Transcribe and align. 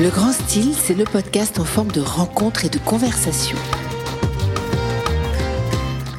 Le 0.00 0.10
Grand 0.10 0.30
Style, 0.30 0.74
c'est 0.80 0.94
le 0.94 1.02
podcast 1.02 1.58
en 1.58 1.64
forme 1.64 1.90
de 1.90 2.00
rencontre 2.00 2.64
et 2.64 2.68
de 2.68 2.78
conversation. 2.78 3.58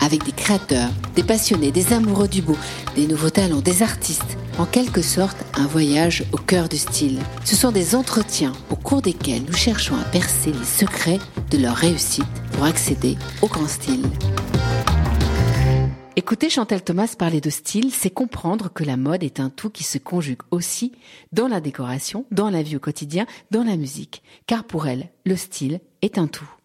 Avec 0.02 0.26
des 0.26 0.34
créateurs, 0.34 0.90
des 1.16 1.24
passionnés, 1.24 1.72
des 1.72 1.94
amoureux 1.94 2.28
du 2.28 2.42
beau, 2.42 2.58
des 2.98 3.08
nouveaux 3.08 3.30
talents, 3.30 3.62
des 3.62 3.82
artistes. 3.82 4.38
En 4.58 4.66
quelque 4.66 5.02
sorte, 5.02 5.38
un 5.58 5.66
voyage 5.66 6.26
au 6.34 6.38
cœur 6.38 6.68
du 6.68 6.78
style. 6.78 7.20
Ce 7.46 7.56
sont 7.56 7.72
des 7.72 7.96
entretiens 7.96 8.52
au 8.70 8.76
cours 8.76 9.02
desquels 9.02 9.44
nous 9.48 9.56
cherchons 9.56 9.96
à 9.96 10.04
percer 10.04 10.52
les 10.52 10.66
secrets 10.66 11.20
de 11.50 11.58
leur 11.58 11.78
réussite 11.78 12.26
pour 12.52 12.66
accéder 12.66 13.18
au 13.42 13.48
grand 13.48 13.70
style. 13.70 14.04
Écouter 16.20 16.50
Chantal 16.50 16.84
Thomas 16.84 17.16
parler 17.18 17.40
de 17.40 17.50
style, 17.50 17.94
c'est 17.94 18.10
comprendre 18.10 18.68
que 18.74 18.84
la 18.84 18.98
mode 18.98 19.24
est 19.24 19.40
un 19.40 19.50
tout 19.50 19.70
qui 19.70 19.86
se 19.86 19.98
conjugue 19.98 20.42
aussi 20.52 20.92
dans 21.32 21.48
la 21.48 21.62
décoration, 21.62 22.26
dans 22.30 22.50
la 22.50 22.62
vie 22.62 22.76
au 22.76 22.80
quotidien, 22.82 23.26
dans 23.52 23.64
la 23.64 23.78
musique. 23.78 24.22
Car 24.46 24.66
pour 24.66 24.88
elle, 24.88 25.12
le 25.26 25.38
style 25.38 25.80
est 26.02 26.18
un 26.18 26.28
tout. 26.28 26.59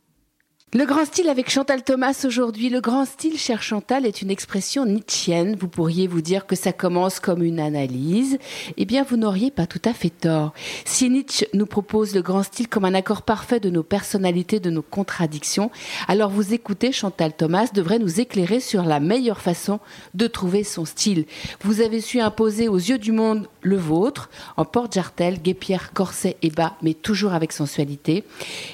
Le 0.77 0.87
grand 0.87 1.05
style 1.05 1.29
avec 1.29 1.51
Chantal 1.51 1.85
Thomas 1.85 2.25
aujourd'hui. 2.27 2.69
Le 2.69 2.81
grand 2.81 3.05
style, 3.05 3.39
cher 3.39 3.63
Chantal, 3.63 4.05
est 4.05 4.23
une 4.23 4.31
expression 4.33 4.85
nietzschienne. 4.85 5.55
Vous 5.55 5.69
pourriez 5.69 6.09
vous 6.09 6.21
dire 6.21 6.47
que 6.47 6.57
ça 6.57 6.73
commence 6.73 7.21
comme 7.21 7.45
une 7.45 7.61
analyse. 7.61 8.39
Eh 8.77 8.85
bien, 8.85 9.05
vous 9.09 9.17
n'auriez 9.17 9.53
pas 9.53 9.69
tout 9.69 9.81
à 9.85 9.93
fait 9.93 10.11
tort. 10.11 10.53
Si 10.85 11.09
Nietzsche 11.09 11.47
nous 11.55 11.67
propose 11.67 12.13
le 12.13 12.23
grand 12.23 12.43
style 12.43 12.67
comme 12.67 12.85
un 12.85 12.95
accord 12.95 13.23
parfait 13.23 13.61
de 13.61 13.71
nos 13.71 13.85
personnalités, 13.85 14.59
de 14.59 14.71
nos 14.71 14.83
contradictions, 14.83 15.71
alors 16.09 16.31
vous 16.31 16.55
écoutez 16.55 16.91
Chantal 16.91 17.35
Thomas 17.35 17.69
devrait 17.73 18.01
nous 18.01 18.21
éclairer 18.21 18.59
sur 18.59 18.83
la 18.83 18.99
meilleure 18.99 19.41
façon 19.41 19.79
de 20.15 20.27
trouver 20.27 20.65
son 20.65 20.85
style. 20.85 21.27
Vous 21.63 21.83
avez 21.83 22.01
su 22.01 22.19
imposer 22.19 22.67
aux 22.67 22.79
yeux 22.79 22.99
du 22.99 23.13
monde 23.13 23.49
le 23.63 23.77
vôtre, 23.77 24.29
en 24.57 24.65
porte-jartel, 24.65 25.41
guépière, 25.41 25.93
corset 25.93 26.37
et 26.43 26.51
bas, 26.51 26.75
mais 26.83 26.95
toujours 26.95 27.33
avec 27.33 27.53
sensualité. 27.53 28.25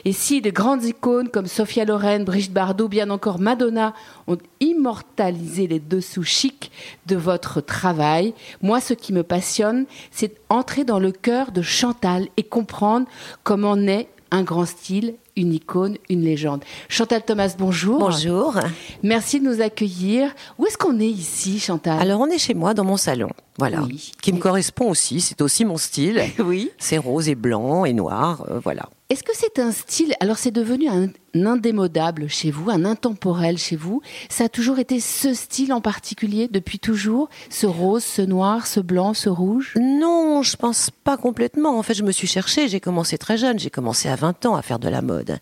Et 0.06 0.14
si 0.14 0.40
de 0.40 0.48
grandes 0.48 0.84
icônes 0.84 1.28
comme 1.28 1.46
Sophia 1.46 1.84
Loren, 1.90 2.22
Brigitte 2.24 2.52
Bardot, 2.52 2.86
bien 2.86 3.10
encore 3.10 3.40
Madonna 3.40 3.94
ont 4.28 4.38
immortalisé 4.60 5.66
les 5.66 5.80
dessous 5.80 6.22
chics 6.22 6.70
de 7.06 7.16
votre 7.16 7.60
travail. 7.60 8.32
Moi, 8.62 8.80
ce 8.80 8.94
qui 8.94 9.12
me 9.12 9.24
passionne, 9.24 9.86
c'est 10.12 10.36
entrer 10.50 10.84
dans 10.84 11.00
le 11.00 11.10
cœur 11.10 11.50
de 11.50 11.62
Chantal 11.62 12.28
et 12.36 12.44
comprendre 12.44 13.08
comment 13.42 13.74
naît 13.74 14.08
un 14.30 14.42
grand 14.42 14.66
style, 14.66 15.14
une 15.36 15.52
icône, 15.52 15.96
une 16.08 16.22
légende. 16.22 16.62
Chantal 16.88 17.24
Thomas, 17.24 17.54
bonjour. 17.58 17.98
Bonjour. 17.98 18.54
Merci 19.02 19.40
de 19.40 19.44
nous 19.46 19.60
accueillir. 19.60 20.32
Où 20.58 20.66
est-ce 20.66 20.78
qu'on 20.78 21.00
est 21.00 21.08
ici, 21.08 21.58
Chantal? 21.58 22.00
Alors, 22.00 22.20
on 22.20 22.26
est 22.26 22.38
chez 22.38 22.54
moi, 22.54 22.74
dans 22.74 22.84
mon 22.84 22.96
salon. 22.96 23.30
Voilà. 23.58 23.82
Qui 24.22 24.32
me 24.32 24.38
correspond 24.38 24.90
aussi. 24.90 25.20
C'est 25.20 25.42
aussi 25.42 25.64
mon 25.64 25.76
style. 25.76 26.22
oui. 26.38 26.70
C'est 26.78 26.98
rose 26.98 27.28
et 27.28 27.34
blanc 27.34 27.84
et 27.84 27.92
noir. 27.92 28.46
Euh, 28.50 28.60
voilà. 28.62 28.88
Est-ce 29.08 29.24
que 29.24 29.32
c'est 29.34 29.58
un 29.58 29.72
style? 29.72 30.14
Alors, 30.20 30.38
c'est 30.38 30.52
devenu 30.52 30.88
un, 30.88 31.08
indémodable 31.34 32.28
chez 32.28 32.50
vous, 32.50 32.70
un 32.70 32.84
intemporel 32.84 33.58
chez 33.58 33.76
vous. 33.76 34.02
Ça 34.28 34.44
a 34.44 34.48
toujours 34.48 34.78
été 34.78 35.00
ce 35.00 35.34
style 35.34 35.72
en 35.72 35.80
particulier 35.80 36.48
depuis 36.50 36.78
toujours 36.78 37.28
Ce 37.48 37.66
rose, 37.66 38.04
ce 38.04 38.22
noir, 38.22 38.66
ce 38.66 38.80
blanc, 38.80 39.14
ce 39.14 39.28
rouge? 39.28 39.74
Non, 39.80 40.42
je 40.42 40.56
pense 40.56 40.90
pas 40.90 41.16
complètement. 41.16 41.78
En 41.78 41.82
fait, 41.82 41.94
je 41.94 42.02
me 42.02 42.12
suis 42.12 42.26
cherchée. 42.26 42.68
J'ai 42.68 42.80
commencé 42.80 43.18
très 43.18 43.36
jeune. 43.36 43.58
J'ai 43.58 43.70
commencé 43.70 44.08
à 44.08 44.16
20 44.16 44.46
ans 44.46 44.54
à 44.56 44.62
faire 44.62 44.78
de 44.78 44.88
la 44.88 45.02
mode. 45.02 45.38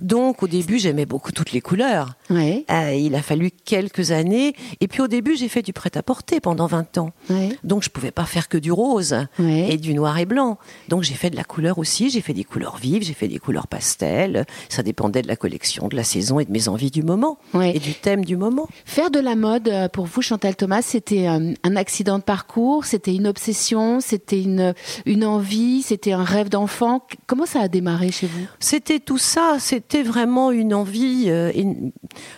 Donc, 0.00 0.42
au 0.42 0.48
début, 0.48 0.78
j'aimais 0.78 1.06
beaucoup 1.06 1.32
toutes 1.32 1.52
les 1.52 1.60
couleurs. 1.60 2.14
Ouais. 2.30 2.64
Euh, 2.70 2.94
il 2.94 3.14
a 3.14 3.22
fallu 3.22 3.50
quelques 3.50 4.10
années. 4.10 4.54
Et 4.80 4.88
puis, 4.88 5.00
au 5.02 5.08
début, 5.08 5.36
j'ai 5.36 5.48
fait 5.48 5.62
du 5.62 5.72
prêt-à-porter 5.72 6.40
pendant 6.40 6.66
20 6.66 6.98
ans. 6.98 7.10
Ouais. 7.30 7.56
Donc, 7.64 7.82
je 7.82 7.90
pouvais 7.90 8.10
pas 8.10 8.24
faire 8.24 8.48
que 8.48 8.58
du 8.58 8.72
rose 8.72 9.16
Ouais. 9.38 9.68
et 9.72 9.76
du 9.76 9.94
noir 9.94 10.18
et 10.18 10.26
blanc. 10.26 10.58
Donc, 10.88 11.02
j'ai 11.02 11.14
fait 11.14 11.30
de 11.30 11.36
la 11.36 11.44
couleur 11.44 11.78
aussi. 11.78 12.10
J'ai 12.10 12.20
fait 12.20 12.34
des 12.34 12.44
couleurs 12.44 12.76
vives. 12.76 13.02
J'ai 13.02 13.14
fait 13.14 13.28
des 13.28 13.38
couleurs 13.38 13.66
pastel. 13.66 14.44
Ça 14.68 14.82
dépendait 14.82 15.22
de 15.24 15.28
la 15.28 15.36
collection, 15.36 15.88
de 15.88 15.96
la 15.96 16.04
saison 16.04 16.38
et 16.38 16.44
de 16.44 16.52
mes 16.52 16.68
envies 16.68 16.90
du 16.90 17.02
moment 17.02 17.38
et 17.74 17.78
du 17.80 17.94
thème 17.94 18.24
du 18.24 18.36
moment. 18.36 18.68
Faire 18.84 19.10
de 19.10 19.18
la 19.18 19.34
mode, 19.34 19.68
euh, 19.68 19.88
pour 19.88 20.06
vous, 20.06 20.22
Chantal 20.22 20.54
Thomas, 20.56 20.82
c'était 20.82 21.26
euh, 21.28 21.52
un 21.62 21.76
accident 21.76 22.18
de 22.18 22.22
parcours, 22.22 22.84
c'était 22.84 23.14
une 23.14 23.26
obsession, 23.26 24.00
c'était 24.00 24.40
une, 24.42 24.74
une 25.06 25.24
envie, 25.24 25.82
c'était 25.82 26.12
un 26.12 26.22
rêve 26.24 26.48
d'enfant. 26.48 27.06
Comment 27.26 27.46
ça 27.46 27.60
a 27.62 27.68
démarré 27.68 28.12
chez 28.12 28.26
vous? 28.26 28.46
C'était 28.60 29.00
tout 29.00 29.18
ça, 29.18 29.56
c'était 29.58 30.02
vraiment 30.02 30.50
une 30.50 30.72
envie 30.74 31.24
euh, 31.28 31.50
une- 31.54 31.92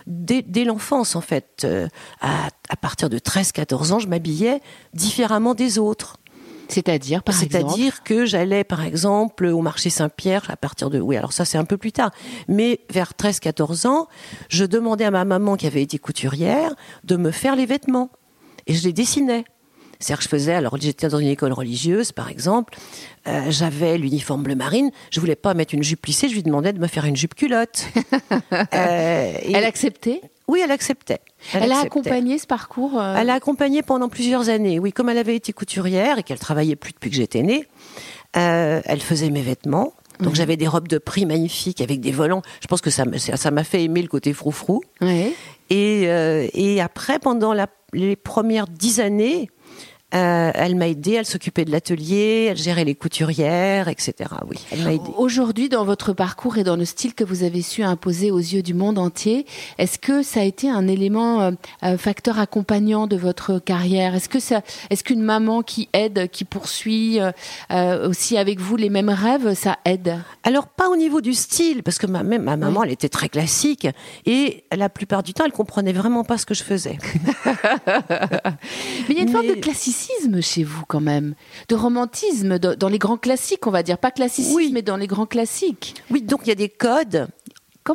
dès, 0.07 0.41
dès 0.41 0.63
l'enfance 0.63 1.15
en 1.15 1.21
fait. 1.21 1.61
Euh, 1.65 1.87
à, 2.21 2.47
à 2.69 2.75
partir 2.75 3.09
de 3.09 3.19
13-14 3.19 3.91
ans, 3.93 3.99
je 3.99 4.07
m'habillais 4.07 4.61
différemment 4.93 5.53
des 5.53 5.77
autres. 5.79 6.17
C'est-à-dire, 6.69 7.23
par 7.23 7.41
exemple 7.41 7.69
C'est-à-dire 7.69 8.03
que 8.03 8.25
j'allais 8.25 8.63
par 8.63 8.83
exemple 8.83 9.45
au 9.45 9.61
marché 9.61 9.89
Saint-Pierre 9.89 10.45
à 10.49 10.57
partir 10.57 10.89
de... 10.89 10.99
Oui, 10.99 11.15
alors 11.15 11.33
ça 11.33 11.45
c'est 11.45 11.57
un 11.57 11.65
peu 11.65 11.77
plus 11.77 11.91
tard. 11.91 12.11
Mais 12.47 12.81
vers 12.89 13.13
13-14 13.17 13.87
ans, 13.87 14.07
je 14.49 14.65
demandais 14.65 15.05
à 15.05 15.11
ma 15.11 15.25
maman 15.25 15.55
qui 15.55 15.67
avait 15.67 15.81
été 15.81 15.97
couturière 15.97 16.75
de 17.03 17.15
me 17.15 17.31
faire 17.31 17.55
les 17.55 17.65
vêtements. 17.65 18.09
Et 18.67 18.73
je 18.73 18.83
les 18.83 18.93
dessinais. 18.93 19.45
C'est-à-dire 19.99 20.17
que 20.19 20.23
je 20.25 20.29
faisais, 20.29 20.53
alors 20.53 20.77
j'étais 20.79 21.07
dans 21.07 21.17
une 21.17 21.27
école 21.29 21.53
religieuse, 21.53 22.11
par 22.11 22.29
exemple, 22.29 22.77
euh, 23.27 23.49
j'avais 23.49 23.97
l'uniforme 23.97 24.43
bleu 24.43 24.53
marine, 24.53 24.91
je 25.09 25.19
voulais 25.19 25.35
pas 25.35 25.55
mettre 25.55 25.73
une 25.73 25.81
jupe 25.81 26.01
plissée, 26.01 26.29
je 26.29 26.35
lui 26.35 26.43
demandais 26.43 26.71
de 26.71 26.79
me 26.79 26.85
faire 26.85 27.05
une 27.05 27.15
jupe 27.15 27.33
culotte. 27.33 27.85
Euh, 28.73 29.33
et- 29.41 29.53
Elle 29.53 29.63
acceptait? 29.65 30.21
Oui, 30.47 30.61
elle 30.63 30.71
acceptait. 30.71 31.19
Elle, 31.53 31.63
a 31.71 31.75
acceptait. 31.79 31.87
accompagné 31.87 32.37
ce 32.37 32.47
parcours 32.47 32.99
euh, 32.99 33.15
Elle 33.17 33.29
a 33.29 33.33
accompagné 33.33 33.81
pendant 33.81 34.07
plusieurs 34.09 34.49
années. 34.49 34.79
Oui, 34.79 34.91
comme 34.93 35.09
elle 35.09 35.17
avait 35.17 35.35
été 35.35 35.51
couturière 35.53 36.19
et 36.19 36.23
qu'elle 36.23 36.39
travaillait 36.39 36.75
plus 36.77 36.93
depuis 36.93 37.09
que 37.09 37.15
j'étais 37.15 37.41
née, 37.43 37.67
euh, 38.37 38.81
elle 38.85 39.01
faisait 39.01 39.29
mes 39.29 39.41
vêtements. 39.41 39.93
Donc 40.19 40.33
j'avais 40.33 40.57
des 40.57 40.67
robes 40.67 40.87
de 40.87 40.97
prix 40.97 41.25
magnifiques 41.27 41.79
avec 41.81 41.99
des 41.99 42.11
volants. 42.11 42.41
Je 42.61 42.67
pense 42.67 42.81
que 42.81 42.89
ça 42.89 43.05
m'a 43.51 43.63
fait 43.63 43.83
aimer 43.83 44.01
le 44.01 44.07
côté 44.07 44.33
froufrou. 44.33 44.81
Et, 45.69 46.03
euh, 46.07 46.47
et 46.53 46.81
après, 46.81 47.19
pendant 47.19 47.53
la- 47.53 47.67
les 47.93 48.15
premières 48.15 48.67
dix 48.67 48.99
années, 48.99 49.49
euh, 50.17 50.51
elle 50.55 50.75
m'a 50.75 50.87
aidée, 50.87 51.13
elle 51.13 51.25
s'occupait 51.25 51.65
de 51.65 51.71
l'atelier, 51.71 52.47
elle 52.49 52.57
gérait 52.57 52.85
les 52.85 52.95
couturières, 52.95 53.87
etc. 53.87 54.13
Oui, 54.49 54.57
elle 54.71 54.83
m'a 54.83 54.93
aidée. 54.93 55.11
Aujourd'hui, 55.17 55.69
dans 55.69 55.85
votre 55.85 56.13
parcours 56.13 56.57
et 56.57 56.63
dans 56.63 56.75
le 56.75 56.85
style 56.85 57.13
que 57.13 57.23
vous 57.23 57.43
avez 57.43 57.61
su 57.61 57.83
imposer 57.83 58.31
aux 58.31 58.39
yeux 58.39 58.63
du 58.63 58.73
monde 58.73 58.97
entier, 58.97 59.45
est-ce 59.77 59.99
que 59.99 60.23
ça 60.23 60.41
a 60.41 60.43
été 60.43 60.69
un 60.69 60.87
élément, 60.87 61.41
euh, 61.41 61.51
un 61.81 61.97
facteur 61.97 62.39
accompagnant 62.39 63.05
de 63.05 63.15
votre 63.15 63.59
carrière? 63.59 64.15
Est-ce 64.15 64.29
que 64.29 64.39
ça, 64.39 64.61
est-ce 64.89 65.03
qu'une 65.03 65.21
maman 65.21 65.61
qui 65.61 65.89
aide, 65.93 66.29
qui 66.31 66.45
poursuit 66.45 67.19
euh, 67.71 68.09
aussi 68.09 68.37
avec 68.37 68.59
vous 68.59 68.75
les 68.75 68.89
mêmes 68.89 69.09
rêves, 69.09 69.53
ça 69.53 69.77
aide? 69.85 70.17
Alors 70.43 70.67
pas 70.67 70.89
au 70.89 70.95
niveau 70.95 71.21
du 71.21 71.33
style, 71.33 71.83
parce 71.83 71.99
que 71.99 72.07
ma, 72.07 72.23
ma 72.23 72.57
maman, 72.57 72.83
elle 72.83 72.91
était 72.91 73.09
très 73.09 73.29
classique, 73.29 73.87
et 74.25 74.63
la 74.75 74.89
plupart 74.89 75.21
du 75.21 75.33
temps, 75.33 75.45
elle 75.45 75.51
comprenait 75.51 75.93
vraiment 75.93 76.23
pas 76.23 76.37
ce 76.37 76.45
que 76.45 76.53
je 76.53 76.63
faisais. 76.63 76.97
Mais 77.85 79.09
il 79.09 79.17
y 79.17 79.19
a 79.19 79.23
une 79.23 79.29
forme 79.29 79.47
de 79.47 79.53
classicisme 79.53 80.06
chez 80.41 80.63
vous 80.63 80.83
quand 80.87 80.99
même, 81.01 81.33
de 81.69 81.75
romantisme 81.75 82.59
dans 82.59 82.89
les 82.89 82.99
grands 82.99 83.17
classiques, 83.17 83.65
on 83.67 83.71
va 83.71 83.83
dire, 83.83 83.97
pas 83.97 84.11
classicisme, 84.11 84.55
Oui. 84.55 84.71
mais 84.73 84.81
dans 84.81 84.97
les 84.97 85.07
grands 85.07 85.25
classiques, 85.25 85.95
Oui, 86.11 86.21
donc 86.21 86.41
il 86.43 86.49
y 86.49 86.51
a 86.51 86.55
des 86.55 86.69
codes 86.69 87.27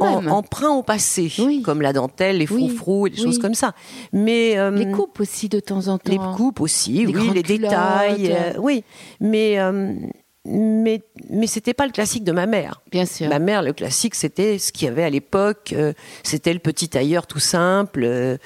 en- 0.00 0.26
emprunts 0.28 0.70
au 0.74 0.82
passé, 0.82 1.30
Oui. 1.38 1.60
comme 1.62 1.82
la 1.82 1.92
dentelle, 1.92 2.38
les 2.38 2.50
Oui, 2.50 2.68
froufrous, 2.68 3.06
et 3.06 3.10
des 3.10 3.18
oui. 3.18 3.24
choses 3.24 3.38
comme 3.38 3.54
ça. 3.54 3.74
Mais 4.12 4.56
euh, 4.58 4.70
les 4.70 4.90
coupes 4.90 5.20
aussi 5.20 5.48
de 5.50 5.60
temps 5.60 5.88
en 5.88 5.98
temps. 5.98 6.10
les 6.10 6.18
coupes 6.36 6.60
aussi, 6.60 7.04
Des 7.04 7.14
oui, 7.14 7.30
les 7.34 7.42
détails, 7.42 8.32
euh, 8.32 8.54
oui. 8.58 8.84
Mais 9.20 9.58
euh, 9.58 9.92
mais 10.44 11.02
mais 11.30 11.46
c'était 11.46 11.74
pas 11.74 11.86
le 11.86 11.92
classique 11.92 12.24
de 12.24 12.32
ma 12.32 12.46
mère. 12.46 12.80
Bien 12.90 13.04
sûr. 13.04 13.28
Ma 13.28 13.38
mère, 13.38 13.62
le 13.62 13.72
classique, 13.74 14.14
c'était 14.14 14.58
ce 14.58 14.72
qu'il 14.72 14.86
y 14.86 14.90
avait 14.90 15.04
à 15.04 15.10
l'époque. 15.10 15.72
euh, 15.76 15.92
c'était 16.24 16.52
le 16.54 16.58
petit 16.58 16.88
tailleur 16.88 17.26
tout 17.26 17.38
simple, 17.38 18.38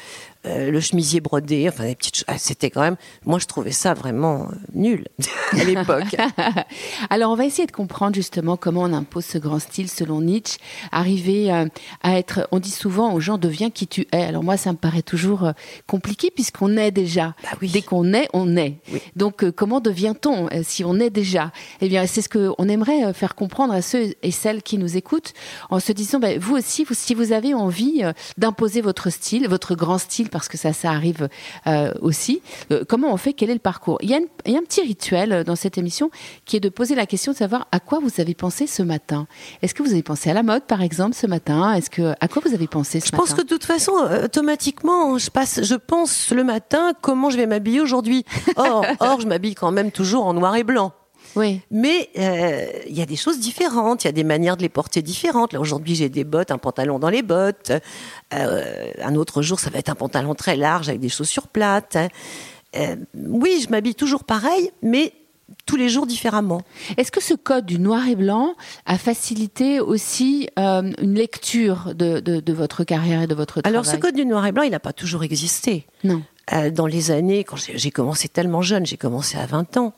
euh, 0.47 0.71
le 0.71 0.81
chemisier 0.81 1.21
brodé, 1.21 1.69
enfin 1.69 1.85
des 1.85 1.95
petites. 1.95 2.17
choses. 2.17 2.25
Ah, 2.29 2.39
c'était 2.39 2.71
quand 2.71 2.81
même. 2.81 2.97
Moi, 3.25 3.39
je 3.39 3.47
trouvais 3.47 3.73
ça 3.73 3.95
vraiment 3.95 4.43
euh, 4.43 4.55
nul 4.75 5.07
à 5.53 5.65
l'époque. 5.65 6.17
Alors, 7.11 7.33
on 7.33 7.37
va 7.37 7.45
essayer 7.45 7.67
de 7.67 7.73
comprendre 7.73 8.15
justement 8.15 8.57
comment 8.57 8.83
on 8.83 8.93
impose 8.93 9.25
ce 9.25 9.39
grand 9.39 9.59
style 9.59 9.89
selon 9.89 10.21
Nietzsche. 10.21 10.59
Arriver 10.93 11.53
euh, 11.53 11.67
à 12.03 12.19
être, 12.19 12.49
on 12.53 12.59
dit 12.59 12.71
souvent 12.71 13.13
aux 13.13 13.21
gens, 13.21 13.39
deviens 13.39 13.71
qui 13.71 13.87
tu 13.87 14.07
es. 14.13 14.23
Alors 14.23 14.43
moi, 14.43 14.57
ça 14.57 14.73
me 14.73 14.77
paraît 14.77 15.03
toujours 15.03 15.53
compliqué 15.87 16.31
puisqu'on 16.31 16.77
est 16.77 16.91
déjà. 16.91 17.35
Bah 17.43 17.51
oui. 17.61 17.71
Dès 17.71 17.83
qu'on 17.83 18.13
est, 18.13 18.29
on 18.33 18.57
est. 18.57 18.77
Oui. 18.93 19.01
Donc, 19.15 19.45
euh, 19.45 19.53
comment 19.53 19.81
devient-on 19.81 20.49
si 20.63 20.85
on 20.85 20.99
est 21.01 21.11
déjà? 21.11 21.53
Eh 21.81 21.89
bien, 21.89 22.07
c'est 22.07 22.23
ce 22.23 22.29
que 22.29 22.53
on 22.59 22.69
aimerait 22.69 23.13
faire 23.13 23.35
comprendre 23.35 23.73
à 23.75 23.83
ceux 23.83 24.15
et 24.23 24.31
celles 24.31 24.63
qui 24.63 24.79
nous 24.79 24.97
écoutent 24.97 25.33
en 25.71 25.81
se 25.81 25.93
disant, 25.93 26.19
ben, 26.19 26.39
vous 26.39 26.57
aussi, 26.57 26.85
vous, 26.85 26.95
si 26.95 27.15
vous 27.15 27.33
avez 27.33 27.55
envie 27.55 28.03
d'imposer 28.39 28.81
votre 28.81 29.11
style, 29.11 29.49
votre 29.49 29.75
grand 29.75 29.99
style, 29.99 30.29
parce 30.39 30.49
que 30.49 30.57
ça, 30.59 30.73
ça 30.73 30.91
arrive 30.91 31.29
euh, 31.67 31.93
aussi, 32.01 32.43
euh, 32.71 32.85
comment 32.89 33.13
on 33.13 33.17
fait? 33.17 33.33
Quel 33.33 33.51
est 33.51 33.55
le 33.55 33.59
parcours? 33.61 33.99
Il 34.03 34.11
y, 34.11 34.15
a 34.15 34.19
une- 34.19 34.27
il 34.45 34.53
y 34.53 34.57
a 34.57 34.59
un 34.59 34.63
petit 34.63 34.83
rituel 34.83 35.33
euh, 35.33 35.45
dans 35.45 35.57
cette 35.57 35.79
émission 35.79 36.11
qui 36.45 36.57
est 36.57 36.61
de 36.61 36.69
poser 36.69 36.95
la 36.95 37.07
question 37.07 37.33
de 37.33 37.37
savoir 37.37 37.67
à 37.73 37.81
quoi 37.81 37.99
vous 38.01 38.21
avez 38.21 38.35
pensé 38.35 38.67
ce 38.67 38.83
matin. 38.83 39.27
Est-ce 39.63 39.75
que 39.75 39.83
vous 39.83 39.93
avez 39.93 40.03
pensé 40.03 40.31
à 40.31 40.35
la 40.35 40.43
mode, 40.43 40.65
par 40.65 40.83
exemple, 40.83 41.15
ce 41.15 41.27
matin? 41.27 41.73
Est-ce 41.75 41.91
que 41.91 42.15
à 42.21 42.29
quoi 42.29 42.43
vous 42.45 42.55
avez 42.55 42.67
pensé 42.67 43.01
ce 43.01 43.07
Je 43.07 43.13
matin? 43.13 43.25
pense 43.25 43.35
que 43.35 43.43
de 43.43 43.49
toute 43.49 43.65
façon, 43.65 43.93
automatiquement, 44.25 45.19
je 45.19 45.31
passe, 45.31 45.63
je 45.63 45.75
pense 45.75 46.31
le 46.31 46.45
matin 46.45 46.93
comment 47.01 47.31
je 47.31 47.37
vais 47.37 47.47
m'habiller 47.47 47.81
aujourd'hui. 47.81 48.25
Or, 48.57 48.85
or, 49.01 49.21
je 49.21 49.27
m'habille 49.27 49.55
quand 49.55 49.73
même 49.73 49.91
toujours 49.91 50.27
en 50.27 50.35
noir 50.35 50.55
et 50.57 50.65
blanc. 50.65 50.93
Oui. 51.37 51.61
Mais 51.71 52.09
euh, 52.19 52.67
il 52.89 52.97
y 52.97 53.03
a 53.03 53.07
des 53.07 53.17
choses 53.17 53.39
différentes, 53.39 54.05
il 54.05 54.07
y 54.07 54.11
a 54.11 54.13
des 54.13 54.25
manières 54.25 54.57
de 54.57 54.63
les 54.63 54.69
porter 54.69 55.03
différentes. 55.03 55.53
Là 55.53 55.61
aujourd'hui 55.61 55.95
j'ai 55.95 56.09
des 56.09 56.25
bottes, 56.25 56.51
un 56.51 56.59
pantalon 56.59 56.99
dans 56.99 57.11
les 57.11 57.23
bottes. 57.23 57.73
Euh, 58.35 58.91
un 59.03 59.15
autre 59.15 59.43
jour 59.43 59.61
ça 59.61 59.71
va 59.71 59.79
être 59.79 59.91
un 59.91 59.95
pantalon 59.95 60.35
très 60.35 60.57
large 60.57 60.89
avec 60.89 61.01
des 61.01 61.09
chaussures 61.09 61.49
plates. 61.49 61.99
Euh, 62.77 62.97
oui, 63.15 63.63
je 63.65 63.71
m'habille 63.71 63.95
toujours 63.95 64.25
pareil, 64.25 64.71
mais 64.83 65.13
tous 65.65 65.77
les 65.77 65.89
jours 65.89 66.07
différemment. 66.07 66.63
Est-ce 66.97 67.13
que 67.13 67.23
ce 67.23 67.35
code 67.35 67.67
du 67.67 67.79
noir 67.79 68.09
et 68.09 68.17
blanc 68.17 68.55
a 68.85 68.99
facilité 68.99 69.81
aussi 69.81 70.49
euh, 70.59 70.93
une 71.01 71.15
lecture 71.15 71.95
de, 71.95 72.21
de, 72.21 72.41
de, 72.41 72.53
votre 72.53 72.85
carrière 72.85 73.23
et 73.23 73.27
de 73.27 73.35
votre 73.35 73.61
travail? 73.61 73.73
Alors 73.73 73.87
ce 73.87 73.97
code 73.97 74.15
du 74.15 74.27
noir 74.27 74.47
et 74.47 74.53
blanc, 74.53 74.63
il 74.63 74.71
n'a 74.71 74.81
pas 74.81 74.93
toujours 74.93 75.23
existé. 75.23 75.87
Non. 76.03 76.23
Euh, 76.53 76.71
dans 76.71 76.87
les 76.87 77.11
années, 77.11 77.43
quand 77.43 77.57
j'ai 77.57 77.91
commencé 77.91 78.29
tellement 78.29 78.63
jeune, 78.63 78.87
j'ai 78.87 78.97
commencé 78.97 79.37
à 79.37 79.47
20 79.47 79.77
ans, 79.79 79.93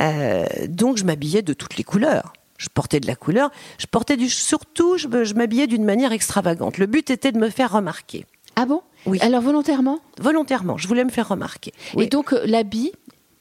euh, 0.00 0.46
donc 0.68 0.96
je 0.96 1.04
m'habillais 1.04 1.42
de 1.42 1.52
toutes 1.52 1.76
les 1.76 1.84
couleurs. 1.84 2.32
Je 2.56 2.68
portais 2.68 2.98
de 2.98 3.06
la 3.06 3.14
couleur, 3.14 3.50
je 3.78 3.86
portais 3.86 4.16
du, 4.16 4.28
surtout, 4.28 4.98
je, 4.98 5.06
je 5.24 5.34
m'habillais 5.34 5.68
d'une 5.68 5.84
manière 5.84 6.10
extravagante. 6.10 6.78
Le 6.78 6.86
but 6.86 7.08
était 7.10 7.30
de 7.30 7.38
me 7.38 7.50
faire 7.50 7.70
remarquer. 7.72 8.26
Ah 8.56 8.66
bon? 8.66 8.82
Oui. 9.06 9.18
Alors 9.20 9.42
volontairement? 9.42 10.00
Volontairement, 10.18 10.76
je 10.76 10.88
voulais 10.88 11.04
me 11.04 11.10
faire 11.10 11.28
remarquer. 11.28 11.72
Oui. 11.94 12.04
Et 12.04 12.06
donc 12.08 12.32
euh, 12.32 12.42
l'habit 12.46 12.90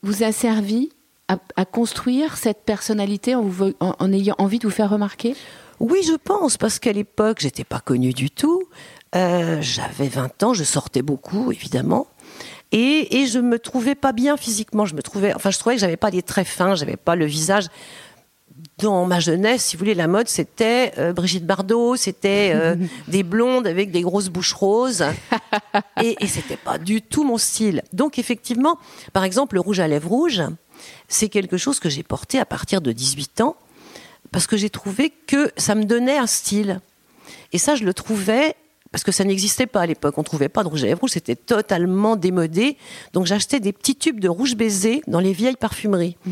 vous 0.03 0.23
a 0.23 0.31
servi 0.31 0.89
à, 1.27 1.39
à, 1.55 1.65
construire 1.65 2.37
cette 2.37 2.63
personnalité 2.63 3.33
en, 3.33 3.41
vous, 3.41 3.73
en, 3.79 3.95
en, 3.97 4.13
ayant 4.13 4.35
envie 4.37 4.59
de 4.59 4.67
vous 4.67 4.73
faire 4.73 4.89
remarquer? 4.91 5.35
Oui, 5.79 6.01
je 6.03 6.13
pense, 6.13 6.57
parce 6.57 6.79
qu'à 6.79 6.91
l'époque, 6.91 7.37
j'étais 7.39 7.63
pas 7.63 7.79
connue 7.79 8.13
du 8.13 8.31
tout. 8.31 8.63
Euh, 9.15 9.57
J'avais 9.61 10.07
20 10.07 10.43
ans, 10.43 10.53
je 10.53 10.63
sortais 10.63 11.01
beaucoup, 11.01 11.51
évidemment. 11.51 12.07
Et, 12.71 13.21
et, 13.21 13.27
je 13.27 13.39
me 13.39 13.59
trouvais 13.59 13.95
pas 13.95 14.11
bien 14.11 14.35
physiquement. 14.35 14.85
Je 14.85 14.95
me 14.95 15.01
trouvais, 15.01 15.33
enfin, 15.33 15.51
je 15.51 15.59
trouvais 15.59 15.75
que 15.75 15.81
j'avais 15.81 15.97
pas 15.97 16.09
les 16.09 16.21
traits 16.21 16.47
fins, 16.47 16.75
j'avais 16.75 16.97
pas 16.97 17.15
le 17.15 17.25
visage. 17.25 17.67
Dans 18.79 19.05
ma 19.05 19.19
jeunesse, 19.19 19.63
si 19.63 19.75
vous 19.75 19.79
voulez, 19.79 19.93
la 19.93 20.07
mode, 20.07 20.27
c'était 20.27 20.93
euh, 20.97 21.13
Brigitte 21.13 21.45
Bardot, 21.45 21.95
c'était 21.95 22.51
euh, 22.53 22.75
des 23.07 23.23
blondes 23.23 23.67
avec 23.67 23.91
des 23.91 24.01
grosses 24.01 24.29
bouches 24.29 24.53
roses, 24.53 25.03
et, 26.03 26.15
et 26.19 26.27
c'était 26.27 26.57
pas 26.57 26.77
du 26.77 27.01
tout 27.01 27.23
mon 27.23 27.37
style. 27.37 27.83
Donc, 27.93 28.19
effectivement, 28.19 28.77
par 29.13 29.23
exemple, 29.23 29.55
le 29.55 29.61
rouge 29.61 29.79
à 29.79 29.87
lèvres 29.87 30.09
rouge, 30.09 30.43
c'est 31.07 31.29
quelque 31.29 31.57
chose 31.57 31.79
que 31.79 31.89
j'ai 31.89 32.03
porté 32.03 32.39
à 32.39 32.45
partir 32.45 32.81
de 32.81 32.91
18 32.91 33.41
ans, 33.41 33.55
parce 34.31 34.47
que 34.47 34.57
j'ai 34.57 34.69
trouvé 34.69 35.11
que 35.27 35.51
ça 35.57 35.75
me 35.75 35.85
donnait 35.85 36.17
un 36.17 36.27
style. 36.27 36.81
Et 37.53 37.57
ça, 37.57 37.75
je 37.75 37.83
le 37.83 37.93
trouvais 37.93 38.55
parce 38.91 39.03
que 39.03 39.11
ça 39.11 39.23
n'existait 39.23 39.67
pas 39.67 39.81
à 39.81 39.85
l'époque. 39.85 40.17
On 40.17 40.23
trouvait 40.23 40.49
pas 40.49 40.63
de 40.63 40.67
rouge 40.67 40.83
à 40.83 40.87
lèvres 40.87 41.01
rouge, 41.01 41.11
c'était 41.11 41.35
totalement 41.35 42.15
démodé. 42.15 42.77
Donc 43.13 43.25
j'achetais 43.25 43.59
des 43.59 43.73
petits 43.73 43.95
tubes 43.95 44.19
de 44.19 44.29
rouge 44.29 44.55
baiser 44.55 45.01
dans 45.07 45.19
les 45.19 45.33
vieilles 45.33 45.55
parfumeries. 45.55 46.17
Mmh. 46.25 46.31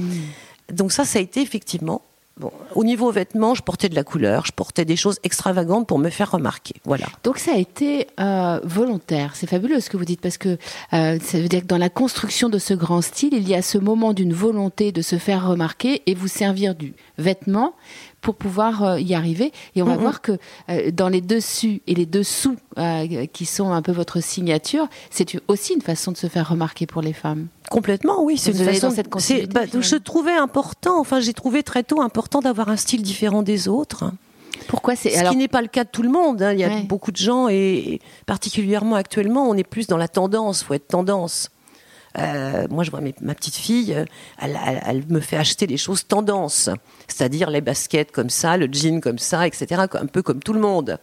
Donc 0.73 0.91
ça, 0.91 1.05
ça 1.05 1.19
a 1.19 1.21
été 1.21 1.41
effectivement. 1.41 2.01
Bon, 2.37 2.51
au 2.73 2.83
niveau 2.83 3.09
vêtements, 3.11 3.55
je 3.55 3.61
portais 3.61 3.87
de 3.87 3.95
la 3.95 4.03
couleur, 4.03 4.45
je 4.45 4.51
portais 4.51 4.83
des 4.83 4.97
choses 4.97 5.19
extravagantes 5.23 5.87
pour 5.87 5.99
me 5.99 6.09
faire 6.09 6.31
remarquer. 6.31 6.75
Voilà. 6.83 7.05
Donc 7.23 7.37
ça 7.37 7.53
a 7.53 7.57
été 7.57 8.07
euh, 8.19 8.59
volontaire. 8.65 9.37
C'est 9.37 9.47
fabuleux 9.47 9.79
ce 9.79 9.89
que 9.89 9.95
vous 9.95 10.03
dites 10.03 10.19
parce 10.19 10.37
que 10.37 10.57
euh, 10.91 11.17
ça 11.21 11.39
veut 11.39 11.47
dire 11.47 11.61
que 11.61 11.67
dans 11.67 11.77
la 11.77 11.89
construction 11.89 12.49
de 12.49 12.57
ce 12.57 12.73
grand 12.73 13.01
style, 13.01 13.33
il 13.33 13.47
y 13.47 13.55
a 13.55 13.61
ce 13.61 13.77
moment 13.77 14.11
d'une 14.11 14.33
volonté 14.33 14.91
de 14.91 15.01
se 15.01 15.17
faire 15.17 15.47
remarquer 15.47 16.01
et 16.07 16.13
vous 16.13 16.27
servir 16.27 16.75
du 16.75 16.93
vêtement 17.17 17.73
pour 18.25 18.33
pouvoir 18.33 18.83
euh, 18.83 18.99
y 18.99 19.13
arriver. 19.13 19.53
Et 19.75 19.83
on 19.83 19.85
va 19.85 19.97
mmh. 19.97 19.99
voir 19.99 20.21
que 20.23 20.31
euh, 20.69 20.89
dans 20.89 21.09
les 21.09 21.21
dessus 21.21 21.83
et 21.85 21.93
les 21.93 22.07
dessous, 22.07 22.55
euh, 22.79 23.27
qui 23.27 23.45
sont 23.45 23.71
un 23.71 23.83
peu 23.83 23.91
votre 23.91 24.19
signature, 24.19 24.87
c'est 25.11 25.39
aussi 25.47 25.75
une 25.75 25.83
façon 25.83 26.11
de 26.11 26.17
se 26.17 26.25
faire 26.25 26.49
remarquer 26.49 26.87
pour 26.87 27.03
les 27.03 27.13
femmes. 27.13 27.45
Complètement, 27.69 28.23
oui. 28.23 28.39
C'est 28.39 28.49
une 28.49 28.65
façon. 28.65 28.89
Cette 28.89 29.53
bah, 29.53 29.61
je 29.71 29.95
trouvais 29.97 30.35
important, 30.35 30.99
enfin, 30.99 31.19
j'ai 31.19 31.33
trouvé 31.33 31.61
très 31.61 31.83
tôt 31.83 32.01
important 32.01 32.39
d'avoir 32.39 32.69
un 32.69 32.77
style 32.77 33.03
différent 33.03 33.43
des 33.43 33.67
autres. 33.67 34.11
Pourquoi 34.67 34.95
c'est 34.95 35.11
Ce 35.11 35.19
alors... 35.19 35.33
qui 35.33 35.37
n'est 35.37 35.47
pas 35.47 35.61
le 35.61 35.67
cas 35.67 35.83
de 35.83 35.89
tout 35.89 36.01
le 36.01 36.09
monde. 36.09 36.41
Hein. 36.41 36.53
Il 36.53 36.59
y 36.59 36.63
a 36.63 36.69
ouais. 36.69 36.81
beaucoup 36.81 37.11
de 37.11 37.17
gens, 37.17 37.47
et 37.47 38.01
particulièrement 38.25 38.95
actuellement, 38.95 39.47
on 39.47 39.53
est 39.53 39.63
plus 39.63 39.85
dans 39.85 39.97
la 39.97 40.07
tendance. 40.07 40.63
Faut 40.63 40.73
être 40.73 40.87
tendance. 40.87 41.51
Euh, 42.17 42.67
moi, 42.69 42.83
je 42.83 42.91
vois 42.91 43.01
ma 43.21 43.35
petite 43.35 43.55
fille, 43.55 43.95
elle, 44.39 44.59
elle, 44.85 45.03
me 45.09 45.19
fait 45.19 45.37
acheter 45.37 45.67
des 45.67 45.77
choses 45.77 46.07
tendance, 46.07 46.69
c'est-à-dire 47.07 47.49
les 47.49 47.61
baskets 47.61 48.11
comme 48.11 48.29
ça, 48.29 48.57
le 48.57 48.67
jean 48.71 49.01
comme 49.01 49.19
ça, 49.19 49.45
etc., 49.47 49.81
un 49.93 50.05
peu 50.05 50.21
comme 50.21 50.39
tout 50.39 50.53
le 50.53 50.61
monde. 50.61 50.97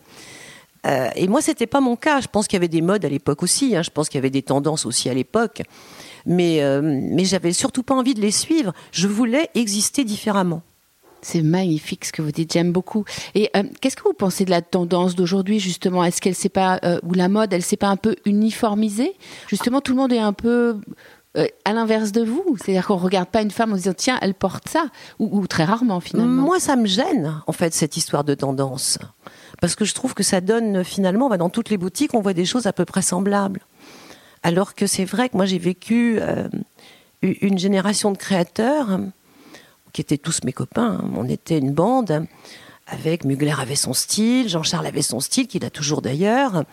Euh, 0.86 1.10
et 1.14 1.28
moi, 1.28 1.40
c'était 1.40 1.66
pas 1.66 1.80
mon 1.80 1.96
cas. 1.96 2.20
Je 2.20 2.28
pense 2.28 2.48
qu'il 2.48 2.56
y 2.56 2.60
avait 2.60 2.68
des 2.68 2.82
modes 2.82 3.04
à 3.04 3.08
l'époque 3.08 3.42
aussi. 3.42 3.76
Hein. 3.76 3.82
Je 3.82 3.90
pense 3.90 4.08
qu'il 4.08 4.18
y 4.18 4.22
avait 4.22 4.30
des 4.30 4.42
tendances 4.42 4.86
aussi 4.86 5.08
à 5.08 5.14
l'époque. 5.14 5.62
Mais, 6.26 6.62
euh, 6.62 6.80
mais 6.82 7.24
j'avais 7.24 7.52
surtout 7.52 7.82
pas 7.82 7.94
envie 7.94 8.14
de 8.14 8.20
les 8.20 8.30
suivre. 8.30 8.72
Je 8.90 9.06
voulais 9.06 9.48
exister 9.54 10.04
différemment. 10.04 10.62
C'est 11.22 11.42
magnifique 11.42 12.04
ce 12.04 12.12
que 12.12 12.20
vous 12.20 12.32
dites, 12.32 12.52
j'aime 12.52 12.72
beaucoup. 12.72 13.04
Et 13.36 13.48
euh, 13.56 13.62
qu'est-ce 13.80 13.96
que 13.96 14.02
vous 14.02 14.12
pensez 14.12 14.44
de 14.44 14.50
la 14.50 14.60
tendance 14.60 15.14
d'aujourd'hui 15.14 15.60
justement? 15.60 16.02
Est-ce 16.02 16.20
qu'elle 16.20 16.34
s'est 16.34 16.48
pas 16.48 16.80
euh, 16.84 16.98
ou 17.04 17.14
la 17.14 17.28
mode, 17.28 17.52
elle 17.52 17.62
s'est 17.62 17.76
pas 17.76 17.86
un 17.86 17.96
peu 17.96 18.16
uniformisée? 18.26 19.14
Justement, 19.48 19.80
tout 19.80 19.92
le 19.92 19.98
monde 19.98 20.12
est 20.12 20.18
un 20.18 20.32
peu 20.32 20.80
euh, 21.38 21.46
à 21.64 21.72
l'inverse 21.72 22.10
de 22.10 22.24
vous, 22.24 22.56
c'est-à-dire 22.58 22.88
qu'on 22.88 22.96
regarde 22.96 23.28
pas 23.28 23.40
une 23.40 23.52
femme 23.52 23.72
en 23.72 23.76
se 23.76 23.82
disant 23.82 23.94
tiens, 23.96 24.18
elle 24.20 24.34
porte 24.34 24.68
ça, 24.68 24.86
ou, 25.20 25.46
très 25.46 25.64
rarement 25.64 26.00
finalement. 26.00 26.42
Moi, 26.42 26.58
ça 26.58 26.74
me 26.74 26.86
gêne 26.86 27.40
en 27.46 27.52
fait 27.52 27.72
cette 27.72 27.96
histoire 27.96 28.24
de 28.24 28.34
tendance, 28.34 28.98
parce 29.60 29.76
que 29.76 29.84
je 29.84 29.94
trouve 29.94 30.14
que 30.14 30.24
ça 30.24 30.40
donne 30.40 30.82
finalement, 30.82 31.28
dans 31.36 31.50
toutes 31.50 31.70
les 31.70 31.78
boutiques, 31.78 32.14
on 32.14 32.20
voit 32.20 32.34
des 32.34 32.46
choses 32.46 32.66
à 32.66 32.72
peu 32.72 32.84
près 32.84 33.02
semblables, 33.02 33.60
alors 34.42 34.74
que 34.74 34.88
c'est 34.88 35.04
vrai 35.04 35.28
que 35.28 35.36
moi 35.36 35.46
j'ai 35.46 35.58
vécu 35.58 36.18
une 37.22 37.58
génération 37.58 38.10
de 38.10 38.18
créateurs 38.18 38.98
qui 39.92 40.00
étaient 40.00 40.18
tous 40.18 40.40
mes 40.44 40.52
copains. 40.52 41.00
Hein. 41.02 41.10
On 41.16 41.28
était 41.28 41.58
une 41.58 41.72
bande. 41.72 42.26
Avec 42.86 43.24
Mugler 43.24 43.54
avait 43.58 43.76
son 43.76 43.94
style, 43.94 44.48
Jean-Charles 44.48 44.86
avait 44.86 45.02
son 45.02 45.20
style, 45.20 45.46
qu'il 45.46 45.64
a 45.64 45.70
toujours 45.70 46.02
d'ailleurs. 46.02 46.64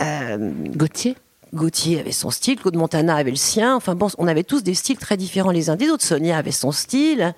Euh, 0.00 0.52
Gauthier? 0.76 1.16
Gauthier 1.52 1.98
avait 1.98 2.12
son 2.12 2.30
style, 2.30 2.60
Claude 2.60 2.76
Montana 2.76 3.16
avait 3.16 3.30
le 3.30 3.36
sien. 3.36 3.74
Enfin 3.74 3.94
bon, 3.94 4.08
on 4.18 4.28
avait 4.28 4.44
tous 4.44 4.62
des 4.62 4.74
styles 4.74 4.98
très 4.98 5.16
différents 5.16 5.50
les 5.50 5.68
uns 5.68 5.76
des 5.76 5.90
autres. 5.90 6.04
Sonia 6.04 6.38
avait 6.38 6.52
son 6.52 6.72
style. 6.72 7.34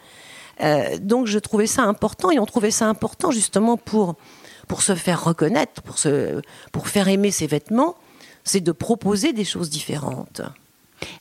Euh, 0.60 0.98
donc 0.98 1.26
je 1.26 1.38
trouvais 1.38 1.66
ça 1.66 1.82
important 1.84 2.30
et 2.30 2.38
on 2.38 2.46
trouvait 2.46 2.70
ça 2.70 2.86
important 2.86 3.30
justement 3.30 3.76
pour, 3.76 4.16
pour 4.68 4.82
se 4.82 4.94
faire 4.94 5.24
reconnaître, 5.24 5.80
pour, 5.82 5.98
se, 5.98 6.42
pour 6.72 6.88
faire 6.88 7.08
aimer 7.08 7.30
ses 7.30 7.46
vêtements, 7.46 7.96
c'est 8.44 8.60
de 8.60 8.72
proposer 8.72 9.32
des 9.32 9.44
choses 9.44 9.70
différentes. 9.70 10.42